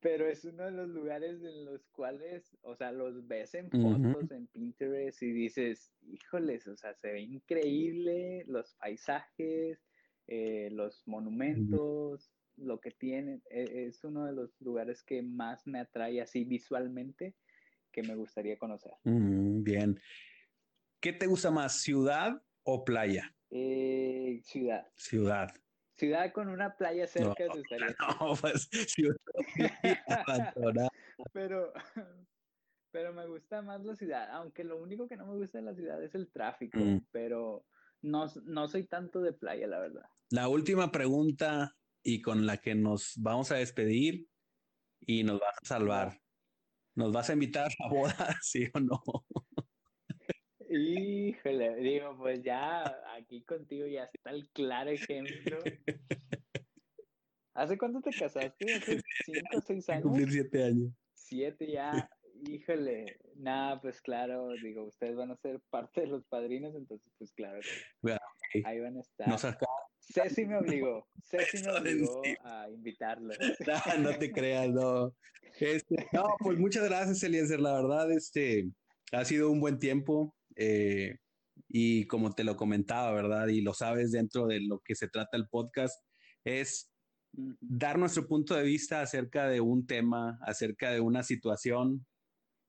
Pero 0.00 0.26
es 0.26 0.44
uno 0.44 0.64
de 0.64 0.72
los 0.72 0.88
lugares 0.88 1.40
en 1.44 1.64
los 1.64 1.86
cuales, 1.92 2.56
o 2.62 2.74
sea, 2.74 2.90
los 2.90 3.24
ves 3.28 3.54
en 3.54 3.70
fotos, 3.70 4.32
en 4.32 4.48
Pinterest 4.48 5.22
y 5.22 5.30
dices, 5.30 5.92
híjoles, 6.02 6.66
o 6.66 6.76
sea, 6.76 6.92
se 6.94 7.12
ve 7.12 7.20
increíble 7.20 8.44
los 8.48 8.74
paisajes, 8.74 9.78
eh, 10.26 10.70
los 10.72 11.06
monumentos, 11.06 12.32
lo 12.56 12.80
que 12.80 12.90
tienen. 12.90 13.42
E, 13.48 13.86
es 13.86 14.02
uno 14.02 14.26
de 14.26 14.32
los 14.32 14.60
lugares 14.60 15.04
que 15.04 15.22
más 15.22 15.64
me 15.68 15.78
atrae 15.78 16.20
así 16.20 16.44
visualmente 16.44 17.36
que 17.92 18.02
me 18.02 18.16
gustaría 18.16 18.58
conocer. 18.58 18.92
bien. 19.04 20.00
¿Qué 21.02 21.12
te 21.12 21.26
gusta 21.26 21.50
más, 21.50 21.80
ciudad 21.80 22.40
o 22.62 22.84
playa? 22.84 23.34
Eh, 23.50 24.40
ciudad. 24.44 24.86
Ciudad. 24.94 25.52
Ciudad 25.96 26.32
con 26.32 26.48
una 26.48 26.76
playa 26.76 27.08
cerca 27.08 27.44
no, 27.46 27.54
No, 28.20 28.36
pues 28.36 28.68
ciudad. 28.86 29.16
pero, 31.32 31.72
pero 32.92 33.12
me 33.12 33.26
gusta 33.26 33.62
más 33.62 33.84
la 33.84 33.96
ciudad, 33.96 34.30
aunque 34.30 34.62
lo 34.62 34.80
único 34.80 35.08
que 35.08 35.16
no 35.16 35.26
me 35.26 35.34
gusta 35.34 35.58
de 35.58 35.64
la 35.64 35.74
ciudad 35.74 36.00
es 36.00 36.14
el 36.14 36.30
tráfico, 36.30 36.78
mm. 36.78 37.06
pero 37.10 37.66
no, 38.02 38.26
no 38.44 38.68
soy 38.68 38.86
tanto 38.86 39.20
de 39.22 39.32
playa, 39.32 39.66
la 39.66 39.80
verdad. 39.80 40.08
La 40.30 40.46
última 40.46 40.92
pregunta 40.92 41.76
y 42.04 42.22
con 42.22 42.46
la 42.46 42.58
que 42.58 42.76
nos 42.76 43.14
vamos 43.16 43.50
a 43.50 43.56
despedir 43.56 44.28
y 45.00 45.24
nos 45.24 45.40
vas 45.40 45.56
a 45.60 45.66
salvar. 45.66 46.20
¿Nos 46.94 47.12
vas 47.12 47.28
a 47.28 47.32
invitar 47.32 47.72
a 47.80 47.88
boda, 47.88 48.36
sí 48.40 48.68
o 48.72 48.78
no? 48.78 49.02
Híjole, 50.74 51.76
digo, 51.76 52.16
pues 52.16 52.42
ya 52.42 52.82
aquí 53.14 53.42
contigo 53.42 53.86
ya 53.86 54.04
está 54.04 54.30
el 54.30 54.48
claro 54.50 54.90
ejemplo. 54.90 55.58
¿Hace 57.54 57.76
cuánto 57.76 58.00
te 58.00 58.10
casaste? 58.10 58.74
¿Hace 58.74 59.00
cinco 59.26 59.58
o 59.58 59.60
seis 59.60 59.88
años? 59.90 60.04
Cumplir 60.04 60.30
siete 60.30 60.64
años. 60.64 60.94
Siete 61.12 61.70
ya. 61.70 62.08
Híjole, 62.44 63.18
nada, 63.36 63.80
pues 63.82 64.00
claro, 64.00 64.48
digo, 64.62 64.84
ustedes 64.84 65.14
van 65.14 65.30
a 65.30 65.36
ser 65.36 65.60
parte 65.70 66.00
de 66.00 66.06
los 66.08 66.24
padrinos, 66.24 66.74
entonces 66.74 67.12
pues 67.18 67.32
claro, 67.34 67.60
ahí 68.64 68.80
van 68.80 68.96
a 68.96 69.00
estar. 69.00 69.28
Nos. 69.28 69.46
Ceci 70.00 70.46
me 70.46 70.56
obligó, 70.56 71.06
Ceci 71.22 71.62
me 71.62 71.70
obligó 71.70 72.22
a 72.42 72.68
invitarlo. 72.68 73.32
No, 73.66 73.98
no 73.98 74.18
te 74.18 74.32
creas, 74.32 74.70
no. 74.70 75.14
Este, 75.60 76.08
no, 76.12 76.34
pues 76.40 76.58
muchas 76.58 76.84
gracias, 76.84 77.22
Eliezer, 77.22 77.60
la 77.60 77.74
verdad, 77.74 78.10
este, 78.10 78.68
ha 79.12 79.24
sido 79.24 79.50
un 79.50 79.60
buen 79.60 79.78
tiempo. 79.78 80.34
Eh, 80.56 81.16
y 81.68 82.06
como 82.06 82.34
te 82.34 82.44
lo 82.44 82.56
comentaba, 82.56 83.12
¿verdad? 83.12 83.48
Y 83.48 83.60
lo 83.60 83.74
sabes 83.74 84.12
dentro 84.12 84.46
de 84.46 84.60
lo 84.60 84.80
que 84.80 84.94
se 84.94 85.08
trata 85.08 85.36
el 85.36 85.48
podcast, 85.48 86.02
es 86.44 86.90
dar 87.32 87.98
nuestro 87.98 88.26
punto 88.26 88.54
de 88.54 88.62
vista 88.62 89.00
acerca 89.00 89.48
de 89.48 89.60
un 89.60 89.86
tema, 89.86 90.38
acerca 90.42 90.90
de 90.90 91.00
una 91.00 91.22
situación 91.22 92.06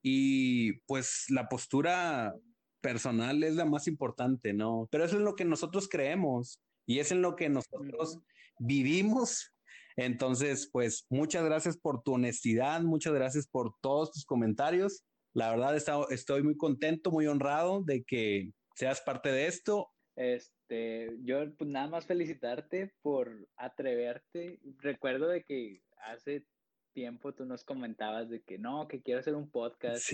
y 0.01 0.73
pues 0.85 1.25
la 1.29 1.49
postura 1.49 2.33
personal 2.81 3.43
es 3.43 3.55
la 3.55 3.65
más 3.65 3.87
importante, 3.87 4.53
¿no? 4.53 4.87
Pero 4.91 5.05
eso 5.05 5.17
es 5.17 5.21
lo 5.21 5.35
que 5.35 5.45
nosotros 5.45 5.87
creemos 5.89 6.61
y 6.85 6.99
es 6.99 7.11
en 7.11 7.21
lo 7.21 7.35
que 7.35 7.49
nosotros 7.49 8.19
vivimos. 8.59 9.53
Entonces, 9.95 10.69
pues 10.71 11.05
muchas 11.09 11.45
gracias 11.45 11.77
por 11.77 12.01
tu 12.01 12.13
honestidad, 12.13 12.81
muchas 12.81 13.13
gracias 13.13 13.47
por 13.47 13.75
todos 13.81 14.11
tus 14.11 14.25
comentarios 14.25 15.03
la 15.33 15.49
verdad 15.49 15.75
estoy 16.11 16.43
muy 16.43 16.55
contento, 16.55 17.11
muy 17.11 17.27
honrado 17.27 17.83
de 17.83 18.03
que 18.03 18.51
seas 18.75 19.01
parte 19.01 19.31
de 19.31 19.47
esto. 19.47 19.89
Este, 20.15 21.09
yo 21.23 21.55
pues 21.55 21.69
nada 21.69 21.87
más 21.87 22.05
felicitarte 22.05 22.93
por 23.01 23.47
atreverte. 23.57 24.59
Recuerdo 24.79 25.27
de 25.27 25.43
que 25.43 25.81
hace 25.97 26.45
tiempo 26.93 27.33
tú 27.33 27.45
nos 27.45 27.63
comentabas 27.63 28.29
de 28.29 28.41
que 28.43 28.59
no, 28.59 28.87
que 28.87 29.01
quiero 29.01 29.19
hacer 29.19 29.35
un 29.35 29.49
podcast. 29.49 30.11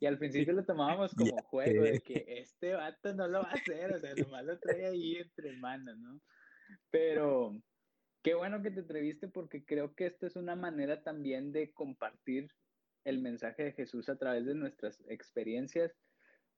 Y 0.00 0.06
al 0.06 0.18
principio 0.18 0.54
lo 0.54 0.64
tomábamos 0.64 1.12
como 1.36 1.42
juego, 1.42 1.84
de 1.84 2.00
que 2.00 2.24
este 2.26 2.72
vato 2.72 3.14
no 3.14 3.28
lo 3.28 3.42
va 3.42 3.50
a 3.50 3.54
hacer, 3.54 3.92
o 3.92 4.00
sea, 4.00 4.14
nomás 4.14 4.44
lo 4.44 4.58
trae 4.58 4.86
ahí 4.86 5.16
entre 5.16 5.52
manos, 5.58 5.98
¿no? 5.98 6.20
Pero 6.90 7.52
qué 8.22 8.34
bueno 8.34 8.62
que 8.62 8.70
te 8.70 8.80
atreviste 8.80 9.28
porque 9.28 9.64
creo 9.64 9.94
que 9.94 10.06
esta 10.06 10.26
es 10.26 10.36
una 10.36 10.56
manera 10.56 11.02
también 11.02 11.52
de 11.52 11.70
compartir 11.72 12.48
el 13.08 13.20
mensaje 13.20 13.64
de 13.64 13.72
Jesús 13.72 14.08
a 14.08 14.16
través 14.16 14.44
de 14.46 14.54
nuestras 14.54 15.02
experiencias, 15.08 15.96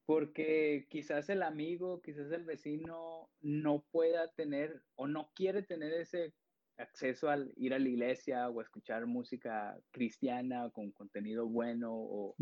porque 0.07 0.87
quizás 0.91 1.29
el 1.29 1.43
amigo, 1.43 2.01
quizás 2.03 2.33
el 2.33 2.45
vecino 2.45 3.31
no 3.41 3.85
pueda 3.91 4.29
tener 4.33 4.83
o 4.97 5.07
no 5.07 5.31
quiere 5.35 5.63
tener 5.63 5.93
ese 5.93 6.35
acceso 6.77 7.29
al 7.29 7.53
ir 7.57 7.75
a 7.75 7.79
la 7.79 7.89
iglesia 7.89 8.49
o 8.49 8.59
a 8.59 8.63
escuchar 8.63 9.07
música 9.07 9.79
cristiana 9.91 10.71
con 10.71 10.91
contenido 10.93 11.47
bueno 11.47 11.91
o 11.93 12.35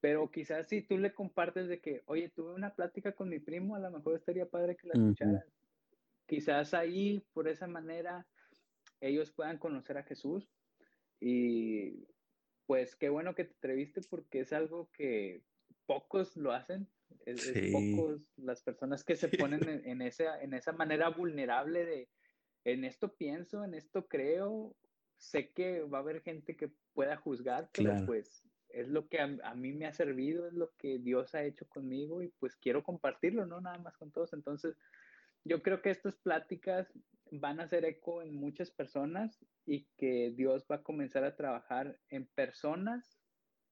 pero 0.00 0.30
quizás 0.30 0.68
si 0.68 0.82
tú 0.82 0.96
le 0.96 1.12
compartes 1.12 1.68
de 1.68 1.80
que, 1.80 2.02
oye, 2.06 2.30
tuve 2.30 2.54
una 2.54 2.74
plática 2.74 3.12
con 3.12 3.28
mi 3.28 3.40
primo, 3.40 3.74
a 3.74 3.80
lo 3.80 3.90
mejor 3.90 4.14
estaría 4.14 4.48
padre 4.48 4.76
que 4.76 4.88
la 4.88 4.94
escucharas. 4.94 5.44
Quizás 6.26 6.72
ahí, 6.74 7.24
por 7.32 7.48
esa 7.48 7.66
manera, 7.66 8.26
ellos 9.00 9.32
puedan 9.32 9.58
conocer 9.58 9.98
a 9.98 10.04
Jesús 10.04 10.48
y 11.20 12.06
pues 12.68 12.94
qué 12.96 13.08
bueno 13.08 13.34
que 13.34 13.46
te 13.46 13.54
atreviste 13.54 14.02
porque 14.10 14.40
es 14.40 14.52
algo 14.52 14.90
que 14.92 15.42
pocos 15.86 16.36
lo 16.36 16.52
hacen. 16.52 16.86
Es, 17.24 17.50
pocos 17.72 18.20
las 18.36 18.62
personas 18.62 19.02
que 19.04 19.16
se 19.16 19.28
ponen 19.50 19.82
en, 19.86 20.02
esa, 20.02 20.38
en 20.42 20.52
esa 20.52 20.72
manera 20.72 21.08
vulnerable 21.08 21.86
de, 21.86 22.10
en 22.64 22.84
esto 22.84 23.14
pienso, 23.16 23.64
en 23.64 23.72
esto 23.72 24.06
creo. 24.06 24.76
Sé 25.16 25.50
que 25.50 25.80
va 25.80 25.98
a 25.98 26.00
haber 26.02 26.20
gente 26.20 26.56
que 26.56 26.70
pueda 26.92 27.16
juzgar, 27.16 27.70
pero 27.72 28.04
pues 28.04 28.44
es 28.68 28.86
lo 28.86 29.08
que 29.08 29.18
a, 29.18 29.34
a, 29.44 29.54
mí 29.54 29.72
me 29.72 29.86
ha 29.86 29.94
servido, 29.94 30.46
es 30.46 30.52
lo 30.52 30.70
que 30.76 30.98
Dios 30.98 31.34
ha 31.34 31.44
hecho 31.44 31.66
conmigo 31.68 32.22
y 32.22 32.28
pues 32.38 32.54
quiero 32.54 32.82
compartirlo, 32.82 33.46
no 33.46 33.62
nada 33.62 33.78
más 33.78 33.96
con 33.96 34.12
todos. 34.12 34.34
Entonces, 34.34 34.76
yo 35.48 35.62
creo 35.62 35.82
que 35.82 35.90
estas 35.90 36.16
pláticas 36.16 36.86
van 37.30 37.60
a 37.60 37.64
hacer 37.64 37.84
eco 37.84 38.22
en 38.22 38.34
muchas 38.34 38.70
personas 38.70 39.38
y 39.66 39.86
que 39.96 40.32
Dios 40.36 40.64
va 40.70 40.76
a 40.76 40.82
comenzar 40.82 41.24
a 41.24 41.36
trabajar 41.36 41.98
en 42.08 42.26
personas 42.34 43.18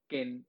que 0.09 0.43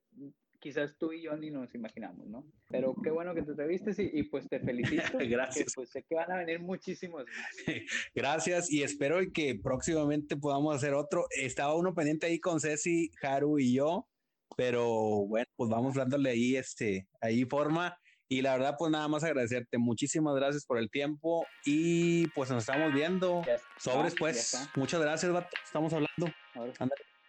quizás 0.59 0.97
tú 0.97 1.13
y 1.13 1.21
yo 1.21 1.35
ni 1.37 1.51
nos 1.51 1.73
imaginamos, 1.75 2.27
¿no? 2.27 2.45
Pero 2.69 2.95
qué 3.03 3.11
bueno 3.11 3.33
que 3.33 3.43
te 3.43 3.51
entrevistes 3.51 3.99
y, 3.99 4.09
y 4.11 4.23
pues 4.23 4.47
te 4.49 4.59
felicito. 4.59 5.17
Gracias. 5.29 5.73
pues 5.75 5.89
sé 5.89 6.03
que 6.03 6.15
van 6.15 6.31
a 6.31 6.37
venir 6.37 6.59
muchísimos 6.59 7.25
Gracias 8.15 8.71
y 8.71 8.83
espero 8.83 9.19
que 9.33 9.55
próximamente 9.55 10.35
podamos 10.35 10.75
hacer 10.75 10.93
otro. 10.93 11.27
Estaba 11.29 11.75
uno 11.75 11.93
pendiente 11.93 12.25
ahí 12.25 12.39
con 12.39 12.59
Ceci, 12.59 13.11
Haru 13.21 13.59
y 13.59 13.75
yo, 13.75 14.07
pero 14.55 15.25
bueno, 15.27 15.47
pues 15.55 15.69
vamos 15.69 15.95
dándole 15.95 16.31
ahí, 16.31 16.55
este, 16.55 17.07
ahí 17.21 17.45
forma. 17.45 17.97
Y 18.29 18.41
la 18.41 18.57
verdad, 18.57 18.75
pues 18.77 18.91
nada 18.91 19.07
más 19.07 19.23
agradecerte. 19.23 19.77
Muchísimas 19.77 20.35
gracias 20.35 20.65
por 20.65 20.77
el 20.77 20.89
tiempo 20.89 21.45
y 21.65 22.27
pues 22.29 22.49
nos 22.49 22.63
estamos 22.63 22.93
viendo. 22.93 23.41
Sobres, 23.77 24.15
pues. 24.17 24.69
Muchas 24.75 25.01
gracias, 25.01 25.31
Estamos 25.63 25.93
hablando. 25.93 26.33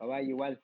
Bye 0.01 0.09
bye, 0.09 0.25
igual. 0.25 0.61